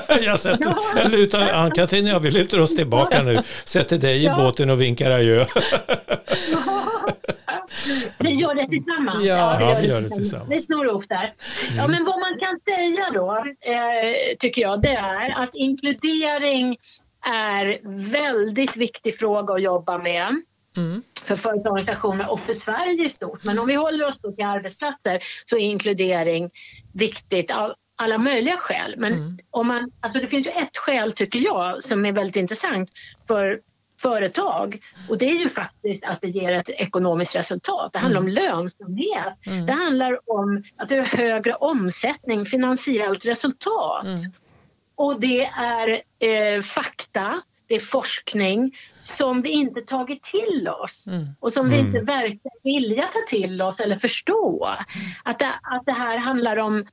jag 0.21 0.39
sätter, 0.39 0.75
jag 0.95 1.11
lutar, 1.11 1.51
Ann-Katrin 1.51 2.05
och 2.05 2.11
jag, 2.11 2.19
vi 2.19 2.31
lutar 2.31 2.59
oss 2.59 2.75
tillbaka 2.75 3.23
nu, 3.23 3.39
sätter 3.65 3.97
dig 3.97 4.25
i 4.25 4.29
båten 4.29 4.69
och 4.69 4.81
vinkar 4.81 5.11
adjö. 5.11 5.45
Vi 8.19 8.29
gör 8.29 8.55
det 8.55 8.67
tillsammans. 8.67 9.25
Ja, 9.25 9.61
ja 9.61 9.77
vi 9.81 9.87
gör 9.87 10.01
det 10.01 10.09
tillsammans. 10.09 10.51
Vi 10.51 10.59
snor 10.59 10.85
ihop 10.85 11.09
där. 11.09 11.33
Mm. 11.63 11.77
Ja, 11.77 11.87
men 11.87 12.05
vad 12.05 12.19
man 12.19 12.39
kan 12.39 12.59
säga 12.75 13.09
då, 13.13 13.37
eh, 13.61 14.37
tycker 14.39 14.61
jag, 14.61 14.81
det 14.81 14.95
är 14.95 15.43
att 15.43 15.55
inkludering 15.55 16.77
är 17.25 17.79
väldigt 18.11 18.77
viktig 18.77 19.19
fråga 19.19 19.53
att 19.53 19.61
jobba 19.61 19.97
med. 19.97 20.41
Mm. 20.77 21.03
för 21.23 21.35
företagsorganisationer 21.35 22.31
och 22.31 22.39
för 22.39 22.53
Sverige 22.53 23.05
i 23.05 23.09
stort. 23.09 23.43
Men 23.43 23.59
om 23.59 23.67
vi 23.67 23.75
håller 23.75 24.07
oss 24.07 24.19
till 24.21 24.45
arbetsplatser 24.45 25.19
så 25.45 25.57
är 25.57 25.61
inkludering 25.61 26.49
viktigt 26.93 27.51
av 27.51 27.73
alla 27.95 28.17
möjliga 28.17 28.57
skäl. 28.57 28.95
Men 28.97 29.13
mm. 29.13 29.37
om 29.49 29.67
man, 29.67 29.91
alltså 29.99 30.19
det 30.19 30.27
finns 30.27 30.47
ju 30.47 30.51
ett 30.51 30.77
skäl 30.77 31.11
tycker 31.11 31.39
jag 31.39 31.83
som 31.83 32.05
är 32.05 32.11
väldigt 32.11 32.35
intressant 32.35 32.89
för 33.27 33.61
företag. 34.01 34.79
Och 35.09 35.17
det 35.17 35.25
är 35.25 35.39
ju 35.39 35.49
faktiskt 35.49 36.03
att 36.03 36.21
det 36.21 36.27
ger 36.27 36.51
ett 36.51 36.69
ekonomiskt 36.69 37.35
resultat. 37.35 37.93
Det 37.93 37.99
handlar 37.99 38.21
mm. 38.21 38.29
om 38.29 38.35
lönsamhet. 38.35 39.37
Mm. 39.45 39.65
Det 39.65 39.73
handlar 39.73 40.19
om 40.31 40.63
att 40.77 40.89
det 40.89 40.97
är 40.97 41.05
högre 41.05 41.55
omsättning, 41.55 42.45
finansiellt 42.45 43.25
resultat. 43.25 44.05
Mm. 44.05 44.31
Och 44.95 45.19
det 45.19 45.45
är 45.45 46.01
eh, 46.19 46.61
fakta, 46.61 47.41
det 47.67 47.75
är 47.75 47.79
forskning 47.79 48.71
som 49.03 49.41
vi 49.41 49.49
inte 49.49 49.81
tagit 49.81 50.23
till 50.23 50.69
oss 50.83 51.07
mm. 51.07 51.27
och 51.39 51.53
som 51.53 51.69
vi 51.69 51.77
inte 51.77 51.97
mm. 51.97 52.05
verkar 52.05 52.63
vilja 52.63 53.03
ta 53.03 53.19
till 53.29 53.61
oss 53.61 53.79
eller 53.79 53.97
förstå. 53.97 54.65
Mm. 54.65 55.07
Att 55.23 55.39
det, 55.39 55.47
att 55.61 55.85
det 55.85 55.91
här 55.91 56.17
handlar 56.17 56.57
om 56.57 56.85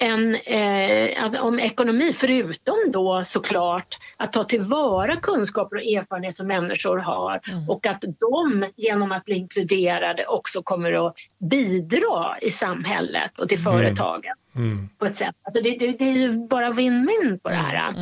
en, 0.00 0.34
eh, 0.34 1.42
om 1.42 1.58
ekonomi, 1.58 2.12
förutom 2.12 2.76
då 2.92 3.24
såklart 3.24 3.98
att 4.16 4.32
ta 4.32 4.44
tillvara 4.44 5.16
kunskaper 5.16 5.76
och 5.76 5.82
erfarenhet 5.82 6.36
som 6.36 6.46
människor 6.46 6.98
har 6.98 7.40
mm. 7.48 7.68
och 7.68 7.86
att 7.86 8.00
de 8.00 8.66
genom 8.76 9.12
att 9.12 9.24
bli 9.24 9.34
inkluderade 9.34 10.26
också 10.26 10.62
kommer 10.62 11.06
att 11.06 11.14
bidra 11.50 12.38
i 12.42 12.50
samhället 12.50 13.38
och 13.38 13.48
till 13.48 13.60
mm. 13.60 13.72
företagen 13.72 14.34
mm. 14.56 14.88
på 14.98 15.06
ett 15.06 15.16
sätt. 15.16 15.34
Alltså 15.42 15.62
det, 15.62 15.70
det, 15.78 15.92
det, 15.92 16.04
är 16.04 16.12
ju 16.12 16.46
bara 16.48 16.70
win-win 16.70 17.38
på 17.38 17.48
det 17.48 17.54
här. 17.54 17.94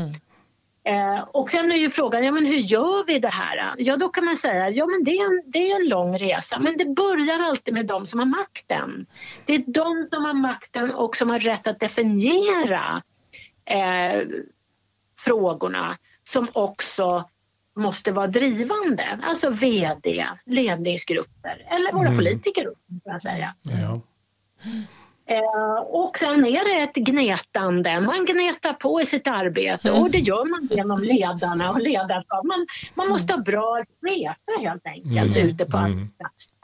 Eh, 0.89 1.20
och 1.20 1.51
sen 1.51 1.72
är 1.72 1.76
ju 1.76 1.91
frågan, 1.91 2.24
ja 2.24 2.32
men 2.32 2.47
hur 2.47 2.57
gör 2.57 3.05
vi 3.07 3.18
det 3.18 3.28
här? 3.28 3.74
Ja 3.78 3.97
då 3.97 4.09
kan 4.09 4.24
man 4.24 4.36
säga, 4.36 4.70
ja 4.70 4.86
men 4.86 5.05
det 5.05 5.11
är, 5.11 5.24
en, 5.24 5.43
det 5.47 5.70
är 5.70 5.80
en 5.80 5.89
lång 5.89 6.18
resa 6.18 6.59
men 6.59 6.76
det 6.76 6.84
börjar 6.84 7.39
alltid 7.39 7.74
med 7.74 7.86
de 7.86 8.07
som 8.07 8.18
har 8.18 8.26
makten. 8.26 9.07
Det 9.47 9.55
är 9.55 9.64
de 9.66 10.09
som 10.11 10.24
har 10.24 10.34
makten 10.34 10.95
och 10.95 11.16
som 11.16 11.30
har 11.30 11.39
rätt 11.39 11.66
att 11.66 11.80
definiera 11.80 13.03
eh, 13.64 14.22
frågorna 15.18 15.99
som 16.24 16.49
också 16.53 17.28
måste 17.76 18.12
vara 18.12 18.26
drivande. 18.26 19.20
Alltså 19.22 19.51
VD, 19.51 20.26
ledningsgrupper 20.47 21.66
eller 21.70 21.93
våra 21.93 22.07
mm. 22.07 22.18
politiker 22.18 22.62
kan 22.89 23.01
man 23.07 23.20
säga. 23.20 23.55
Ja. 23.62 24.01
Eh, 25.31 25.83
och 25.87 26.18
sen 26.18 26.45
är 26.45 26.64
det 26.64 26.83
ett 26.83 26.95
gnetande. 26.95 28.01
Man 28.01 28.24
gnetar 28.24 28.72
på 28.72 29.01
i 29.01 29.07
sitt 29.07 29.26
arbete 29.26 29.89
mm. 29.89 30.03
och 30.03 30.11
det 30.11 30.18
gör 30.18 30.45
man 30.45 30.68
genom 30.70 31.03
ledarna 31.03 31.70
och 31.70 31.81
ledarskap. 31.81 32.45
Man, 32.45 32.66
man 32.95 33.09
måste 33.09 33.33
ha 33.33 33.41
bra 33.41 33.85
chefer 34.03 34.61
helt 34.61 34.87
enkelt 34.87 35.37
mm. 35.37 35.49
ute 35.49 35.64
på 35.64 35.76
mm. 35.76 35.91
arbetsplatsen. 35.91 36.57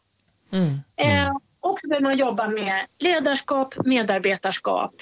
Mm. 0.53 0.81
Eh, 0.97 1.37
och 1.61 1.81
så 1.81 1.89
behöver 1.89 2.07
man 2.07 2.19
jobba 2.19 2.49
med 2.49 2.87
ledarskap, 2.99 3.75
medarbetarskap. 3.85 4.95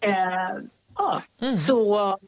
Eh, 0.00 0.62
ja, 0.96 1.22
mm. 1.40 1.56
så, 1.56 2.18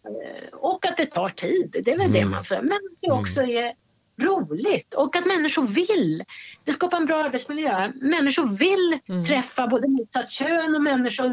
och 0.53 0.87
att 0.87 0.97
det 0.97 1.07
tar 1.07 1.29
tid, 1.29 1.77
det 1.85 1.93
är 1.93 1.99
väl 1.99 2.13
det 2.13 2.25
man 2.25 2.45
får. 2.45 2.57
Men 2.63 2.79
det 3.01 3.11
också 3.11 3.43
är 3.43 3.73
roligt 4.19 4.95
och 4.95 5.17
att 5.17 5.27
människor 5.27 5.67
vill. 5.67 6.25
Det 6.65 6.73
skapar 6.73 6.97
en 6.97 7.07
bra 7.07 7.25
arbetsmiljö. 7.25 7.93
Människor 7.95 8.57
vill 8.57 9.01
mm. 9.09 9.25
träffa 9.25 9.67
både 9.67 9.89
motsatt 9.89 10.31
kön 10.31 10.75
och 10.75 10.83
människor 10.83 11.33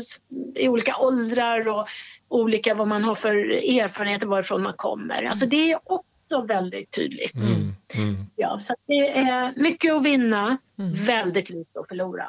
i 0.55 0.67
olika 0.67 0.97
åldrar 0.97 1.67
och 1.67 1.87
olika 2.27 2.73
vad 2.73 2.87
man 2.87 3.03
har 3.03 3.15
för 3.15 3.35
erfarenheter 3.79 4.27
varifrån 4.27 4.63
man 4.63 4.73
kommer. 4.73 5.23
Alltså 5.23 5.45
det 5.45 5.71
är 5.71 5.79
också 5.85 6.41
väldigt 6.41 6.91
tydligt. 6.91 7.35
Mm. 7.35 8.09
Mm. 8.09 8.15
Ja, 8.35 8.59
så 8.59 8.75
det 8.87 9.09
är 9.09 9.53
mycket 9.55 9.93
att 9.93 10.03
vinna, 10.03 10.57
mm. 10.79 10.93
väldigt 11.05 11.49
lite 11.49 11.79
att 11.79 11.87
förlora. 11.87 12.27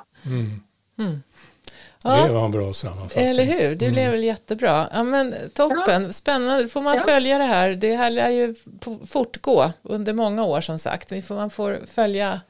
Mm. 2.06 2.18
Mm. 2.18 2.26
Ja. 2.26 2.32
Det 2.32 2.38
var 2.38 2.44
en 2.44 2.50
bra 2.50 2.72
sammanfattning. 2.72 3.24
Eller 3.24 3.44
hur, 3.44 3.74
det 3.74 3.90
blev 3.90 4.10
väl 4.10 4.24
jättebra. 4.24 4.88
Ja, 4.92 5.02
men 5.02 5.34
toppen, 5.54 6.12
spännande. 6.12 6.68
får 6.68 6.82
man 6.82 6.96
ja. 6.96 7.02
följa 7.02 7.38
det 7.38 7.44
här. 7.44 7.74
Det 7.74 7.96
här 7.96 8.10
lär 8.10 8.30
ju 8.30 8.54
fortgå 9.06 9.72
under 9.82 10.12
många 10.12 10.44
år 10.44 10.60
som 10.60 10.78
sagt. 10.78 11.12
Vi 11.12 11.22
får, 11.22 11.34
man 11.34 11.50
får 11.50 11.80
följa 11.86 12.40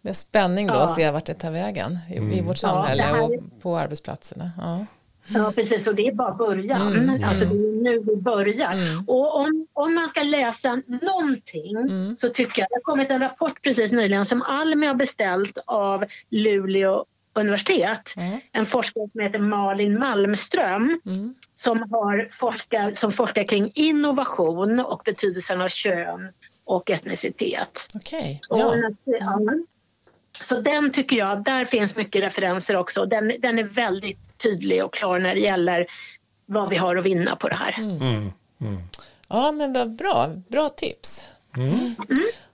med 0.00 0.16
spänning 0.16 0.66
då 0.66 0.78
och 0.78 0.90
se 0.90 1.10
vart 1.10 1.24
det 1.24 1.34
tar 1.34 1.50
vägen 1.50 1.98
i, 2.10 2.16
mm. 2.16 2.32
i 2.32 2.42
vårt 2.42 2.56
samhälle 2.56 3.04
ja, 3.12 3.22
och 3.22 3.32
på 3.62 3.78
arbetsplatserna. 3.78 4.50
Ja. 4.58 4.86
Ja 5.28 5.52
precis 5.52 5.86
och 5.86 5.94
det 5.94 6.06
är 6.06 6.12
bara 6.12 6.34
början. 6.34 6.96
Mm. 6.96 7.24
Alltså 7.24 7.44
det 7.44 7.54
är 7.54 7.82
nu 7.82 7.98
vi 7.98 8.16
börjar. 8.16 8.72
Mm. 8.72 9.04
Och 9.08 9.36
om, 9.36 9.66
om 9.72 9.94
man 9.94 10.08
ska 10.08 10.22
läsa 10.22 10.82
någonting 10.86 11.76
mm. 11.76 12.16
så 12.20 12.28
tycker 12.28 12.62
jag, 12.62 12.68
det 12.70 12.74
har 12.74 12.82
kommit 12.82 13.10
en 13.10 13.20
rapport 13.20 13.62
precis 13.62 13.92
nyligen 13.92 14.24
som 14.24 14.42
Almi 14.42 14.86
har 14.86 14.94
beställt 14.94 15.58
av 15.66 16.04
Luleå 16.30 17.04
universitet. 17.40 18.14
Mm. 18.16 18.40
En 18.52 18.66
forskare 18.66 19.08
som 19.12 19.20
heter 19.20 19.38
Malin 19.38 19.98
Malmström 19.98 21.00
mm. 21.06 21.34
som, 21.54 21.78
har 21.78 22.28
forskar, 22.40 22.94
som 22.94 23.12
forskar 23.12 23.44
kring 23.44 23.72
innovation 23.74 24.80
och 24.80 25.02
betydelsen 25.04 25.60
av 25.60 25.68
kön 25.68 26.32
och 26.64 26.90
etnicitet. 26.90 27.88
Okay. 27.94 28.38
Ja. 28.48 28.74
Så 30.32 30.60
den 30.60 30.92
tycker 30.92 31.16
jag, 31.16 31.44
där 31.44 31.64
finns 31.64 31.96
mycket 31.96 32.22
referenser 32.22 32.76
också. 32.76 33.06
Den, 33.06 33.32
den 33.40 33.58
är 33.58 33.64
väldigt 33.64 34.38
tydlig 34.38 34.84
och 34.84 34.94
klar 34.94 35.18
när 35.18 35.34
det 35.34 35.40
gäller 35.40 35.86
vad 36.46 36.68
vi 36.68 36.76
har 36.76 36.96
att 36.96 37.04
vinna 37.04 37.36
på 37.36 37.48
det 37.48 37.54
här. 37.54 37.74
Mm. 37.78 37.96
mm. 37.96 38.32
mm. 38.60 38.82
Ja 39.28 39.52
men 39.52 39.72
vad 39.72 39.90
bra, 39.96 40.30
bra 40.48 40.68
tips. 40.68 41.24
Mm. 41.56 41.70
mm. 41.70 41.94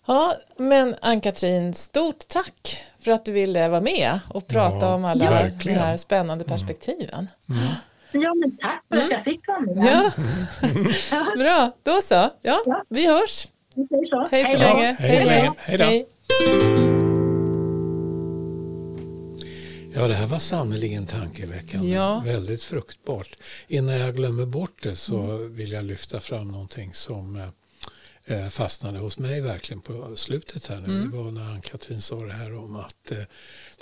Ja, 0.07 0.37
men 0.57 0.95
Ann-Katrin, 1.01 1.75
stort 1.75 2.29
tack 2.29 2.85
för 2.99 3.13
att 3.13 3.25
du 3.25 3.33
ville 3.33 3.69
vara 3.69 3.81
med 3.81 4.21
och 4.29 4.47
prata 4.47 4.87
ja, 4.87 4.95
om 4.95 5.05
alla 5.05 5.25
ja, 5.25 5.51
de 5.65 5.73
här 5.73 5.97
spännande 5.97 6.45
mm. 6.45 6.49
perspektiven. 6.49 7.29
Mm. 7.49 7.69
Ja, 8.13 8.35
men 8.35 8.57
tack 8.57 8.85
för 8.89 8.97
att 8.97 9.11
jag 9.11 9.25
fick 9.25 9.49
vara 9.49 9.61
med. 9.61 9.85
Ja. 9.87 10.11
Bra, 11.37 11.73
då 11.83 12.01
så. 12.03 12.31
Ja, 12.43 12.63
ja. 12.67 12.85
vi 12.89 13.07
hörs. 13.07 13.49
Vi 13.75 13.87
så. 14.11 14.29
Hej 14.31 14.45
så 14.45 14.57
länge. 14.57 14.97
Hej 14.99 15.23
så 15.23 15.29
länge. 15.29 15.53
Hej 15.59 15.79
då. 15.79 15.85
Hej. 15.85 16.07
Ja, 19.95 20.09
det 20.09 20.15
här 20.15 20.27
var 20.27 20.39
sannerligen 20.39 21.07
tankeväckande. 21.07 21.89
Ja. 21.89 22.23
Väldigt 22.27 22.65
fruktbart. 22.65 23.37
Innan 23.69 23.99
jag 23.99 24.17
glömmer 24.17 24.47
bort 24.47 24.83
det 24.83 24.97
så 24.97 25.23
mm. 25.23 25.55
vill 25.55 25.73
jag 25.73 25.85
lyfta 25.85 26.21
fram 26.21 26.49
någonting 26.49 26.95
som 26.95 27.37
Eh, 27.37 27.49
fastnade 28.51 28.99
hos 28.99 29.18
mig 29.18 29.41
verkligen 29.41 29.81
på 29.81 30.16
slutet 30.16 30.66
här 30.66 30.81
nu. 30.81 30.93
Mm. 30.93 31.11
Det 31.11 31.16
var 31.16 31.31
när 31.31 31.51
Ann-Katrin 31.51 32.01
sa 32.01 32.24
det 32.24 32.33
här 32.33 32.55
om 32.55 32.76
att 32.76 33.11
eh, 33.11 33.18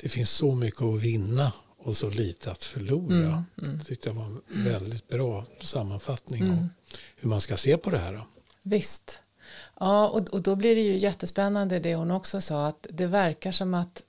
det 0.03 0.09
finns 0.09 0.31
så 0.31 0.55
mycket 0.55 0.83
att 0.83 1.01
vinna 1.01 1.53
och 1.79 1.97
så 1.97 2.11
lite 2.11 2.51
att 2.51 2.65
förlora. 2.65 3.15
Mm. 3.15 3.45
Mm. 3.63 3.79
Det 3.79 3.85
tyckte 3.85 4.09
jag 4.09 4.15
var 4.15 4.25
en 4.25 4.65
väldigt 4.65 5.09
bra 5.09 5.47
sammanfattning 5.61 6.43
mm. 6.43 6.59
om 6.59 6.71
hur 7.17 7.29
man 7.29 7.41
ska 7.41 7.57
se 7.57 7.77
på 7.77 7.91
det 7.91 7.99
här. 7.99 8.13
Då. 8.13 8.27
Visst. 8.63 9.21
Ja, 9.81 10.09
och, 10.09 10.29
och 10.29 10.43
då 10.43 10.57
blir 10.57 10.75
det 10.75 10.81
ju 10.81 10.97
jättespännande 10.97 11.79
det 11.79 11.95
hon 11.95 12.11
också 12.11 12.41
sa 12.41 12.67
att 12.67 12.87
det 12.91 13.07
verkar 13.07 13.53
som 13.53 13.75
att 13.75 14.03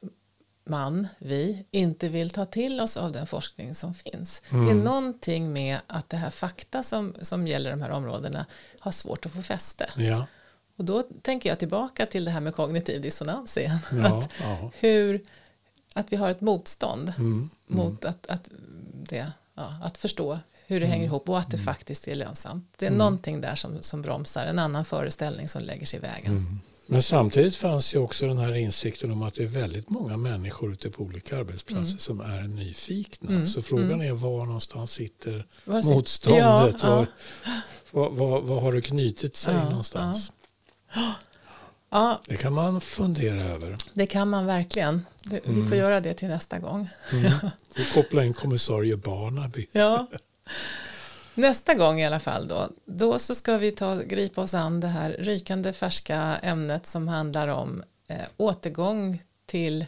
man, 0.64 1.08
vi, 1.18 1.66
inte 1.72 2.10
vill 2.10 2.30
ta 2.30 2.46
till 2.46 2.82
oss 2.82 2.98
av 2.98 3.12
den 3.12 3.28
forskning 3.28 3.76
som 3.76 3.94
finns. 3.94 4.42
Mm. 4.50 4.66
Det 4.66 4.72
är 4.72 4.76
någonting 4.76 5.54
med 5.54 5.80
att 5.88 6.10
det 6.10 6.18
här 6.18 6.30
fakta 6.30 6.84
som, 6.84 7.16
som 7.22 7.48
gäller 7.48 7.72
de 7.72 7.82
här 7.82 7.90
områdena 7.90 8.46
har 8.80 8.92
svårt 8.92 9.26
att 9.26 9.32
få 9.32 9.42
fäste. 9.42 9.90
Ja. 9.96 10.26
Och 10.76 10.86
då 10.86 11.04
tänker 11.22 11.50
jag 11.50 11.60
tillbaka 11.60 12.06
till 12.06 12.26
det 12.26 12.32
här 12.32 12.40
med 12.40 12.56
kognitiv 12.56 13.02
dissonans 13.02 13.58
igen. 13.58 13.80
Ja, 13.92 14.06
att, 14.20 14.30
ja. 14.42 14.72
Hur, 14.80 15.22
att 15.94 16.12
vi 16.12 16.16
har 16.16 16.30
ett 16.30 16.42
motstånd 16.42 17.14
Mm, 17.18 17.50
mot 17.68 18.06
att, 18.06 18.28
att, 18.28 18.50
det, 18.94 19.32
att 19.82 19.98
förstå 19.98 20.40
hur 20.68 20.80
det 20.80 20.86
hänger 20.86 21.06
ihop 21.06 21.30
och 21.30 21.40
att 21.40 21.52
det 21.52 21.58
faktiskt 21.58 22.08
är 22.08 22.16
lönsamt. 22.16 22.74
Det 22.78 22.86
är 22.86 22.92
någonting 22.92 23.42
där 23.42 23.56
som, 23.56 23.82
som 23.82 24.02
bromsar, 24.02 24.46
en 24.46 24.60
annan 24.60 24.86
föreställning 24.86 25.48
som 25.48 25.62
lägger 25.62 25.86
sig 25.86 26.00
i 26.00 26.02
vägen. 26.02 26.60
Men 26.92 27.04
samtidigt 27.04 27.56
fanns 27.56 27.96
ju 27.96 28.00
också 28.00 28.28
den 28.28 28.38
här 28.38 28.56
insikten 28.56 29.12
om 29.12 29.22
att 29.24 29.36
det 29.36 29.44
är 29.44 29.48
väldigt 29.48 29.90
många 29.90 30.18
människor 30.18 30.72
ute 30.74 30.90
på 30.90 31.04
olika 31.04 31.38
arbetsplatser 31.38 31.98
som 31.98 32.20
är 32.22 32.42
nyfikna. 32.42 33.46
Så 33.46 33.62
frågan 33.62 34.02
är 34.02 34.12
var 34.12 34.46
någonstans 34.46 34.92
sitter 34.92 35.46
Var 35.66 35.84
motståndet? 35.84 36.76
Ja, 36.82 36.88
Var, 36.90 37.08
var, 37.92 38.10
var, 38.10 38.42
var 38.42 38.62
har 38.62 38.74
det 38.74 38.82
knutit 38.82 39.36
sig 39.36 39.56
Ja, 39.56 39.70
någonstans? 39.70 40.32
Ja, 41.92 42.22
Det 42.28 42.38
kan 42.38 42.54
man 42.54 42.82
fundera 42.82 43.44
över. 43.44 43.78
det 43.94 44.06
kan 44.08 44.30
man 44.30 44.46
verkligen. 44.46 45.06
Det, 45.24 45.42
Vi 45.46 45.64
får 45.64 45.78
göra 45.78 46.00
det 46.00 46.14
till 46.14 46.28
nästa 46.28 46.60
gång. 46.60 46.90
Mm. 47.12 47.32
Får 47.76 47.94
koppla 48.02 48.26
in 48.26 48.34
kommissarie 48.34 48.98
Barnaby. 48.98 49.68
Ja. 49.72 50.08
Nästa 51.40 51.74
gång 51.74 52.00
i 52.00 52.06
alla 52.06 52.20
fall 52.20 52.48
då, 52.48 52.70
då 52.86 53.20
så 53.20 53.36
ska 53.36 53.58
vi 53.58 53.72
ta, 53.72 53.96
gripa 53.96 54.42
oss 54.42 54.54
an 54.54 54.80
det 54.80 54.88
här 54.88 55.10
rykande 55.10 55.74
färska 55.74 56.18
ämnet 56.44 56.86
som 56.86 57.08
handlar 57.08 57.48
om 57.48 57.84
eh, 58.08 58.26
återgång 58.38 59.24
till 59.46 59.86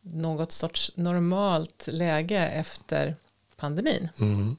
något 0.00 0.52
sorts 0.52 0.92
normalt 0.94 1.88
läge 1.92 2.46
efter 2.46 3.16
pandemin. 3.56 4.08
Mm. 4.18 4.56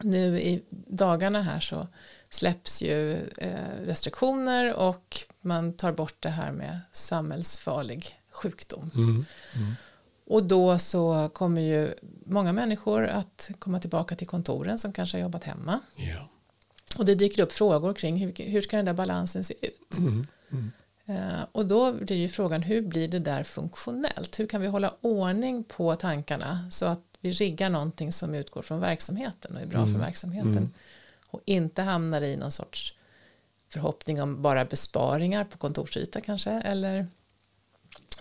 Nu 0.00 0.40
i 0.40 0.62
dagarna 0.88 1.42
här 1.42 1.60
så 1.60 1.88
släpps 2.28 2.82
ju 2.82 3.28
eh, 3.36 3.84
restriktioner 3.86 4.74
och 4.74 5.16
man 5.40 5.72
tar 5.72 5.92
bort 5.92 6.16
det 6.20 6.28
här 6.30 6.52
med 6.52 6.80
samhällsfarlig 6.92 8.18
sjukdom. 8.30 8.90
Mm. 8.94 9.26
Och 10.26 10.44
då 10.44 10.78
så 10.78 11.30
kommer 11.34 11.60
ju 11.60 11.94
många 12.26 12.52
människor 12.52 13.06
att 13.06 13.50
komma 13.58 13.80
tillbaka 13.80 14.16
till 14.16 14.26
kontoren 14.26 14.78
som 14.78 14.92
kanske 14.92 15.16
har 15.16 15.22
jobbat 15.22 15.44
hemma. 15.44 15.80
Ja. 15.96 16.28
Och 16.96 17.04
det 17.04 17.14
dyker 17.14 17.42
upp 17.42 17.52
frågor 17.52 17.94
kring 17.94 18.16
hur, 18.16 18.44
hur 18.44 18.60
ska 18.60 18.76
den 18.76 18.84
där 18.84 18.92
balansen 18.92 19.44
se 19.44 19.54
ut? 19.60 19.98
Mm. 19.98 20.26
Eh, 21.06 21.44
och 21.52 21.66
då 21.66 21.92
blir 21.92 22.16
ju 22.16 22.28
frågan 22.28 22.62
hur 22.62 22.82
blir 22.82 23.08
det 23.08 23.18
där 23.18 23.44
funktionellt? 23.44 24.40
Hur 24.40 24.46
kan 24.46 24.60
vi 24.60 24.66
hålla 24.66 24.94
ordning 25.00 25.64
på 25.64 25.96
tankarna 25.96 26.70
så 26.70 26.86
att 26.86 27.00
vi 27.20 27.32
riggar 27.32 27.70
någonting 27.70 28.12
som 28.12 28.34
utgår 28.34 28.62
från 28.62 28.80
verksamheten 28.80 29.56
och 29.56 29.62
är 29.62 29.66
bra 29.66 29.86
för 29.86 29.98
verksamheten 29.98 30.74
och 31.30 31.40
inte 31.44 31.82
hamnar 31.82 32.22
i 32.22 32.36
någon 32.36 32.52
sorts 32.52 32.94
förhoppning 33.68 34.22
om 34.22 34.42
bara 34.42 34.64
besparingar 34.64 35.44
på 35.44 35.58
kontorsyta 35.58 36.20
kanske 36.20 36.50
eller 36.50 37.06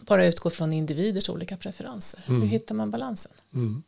bara 0.02 0.26
utgår 0.28 0.50
från 0.50 0.74
individers 0.74 1.30
olika 1.30 1.58
preferenser. 1.58 2.24
Hur 2.26 2.46
hittar 2.46 2.76
man 2.76 2.92
balansen? 2.92 3.32
Mm. 3.54 3.84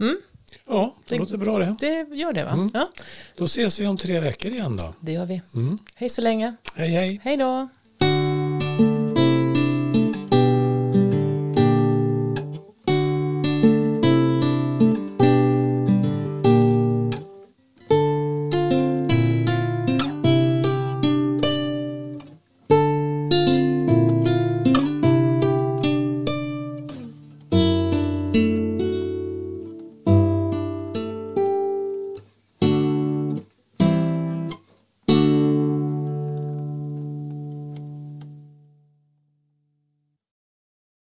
Mm, 0.00 0.20
Ja, 0.68 0.94
det 1.08 1.14
Det- 1.14 1.18
låter 1.18 1.36
bra 1.36 1.58
det. 1.58 1.76
det 1.80 2.16
gör 2.16 2.32
det 2.32 2.44
va? 2.44 2.50
Mm. 2.50 2.70
Ja, 2.74 2.88
Då 3.36 3.44
ses 3.44 3.80
vi 3.80 3.86
om 3.86 3.96
tre 3.96 4.20
veckor 4.20 4.50
igen 4.52 4.76
då. 4.76 4.94
det 5.00 5.12
gör 5.12 5.26
vi. 5.26 5.42
Mm. 5.54 5.78
Hej 5.94 6.08
så 6.08 6.20
länge. 6.22 6.56
Hej 6.74 6.88
hej. 6.88 7.20
Hej 7.24 7.36
då. 7.36 7.68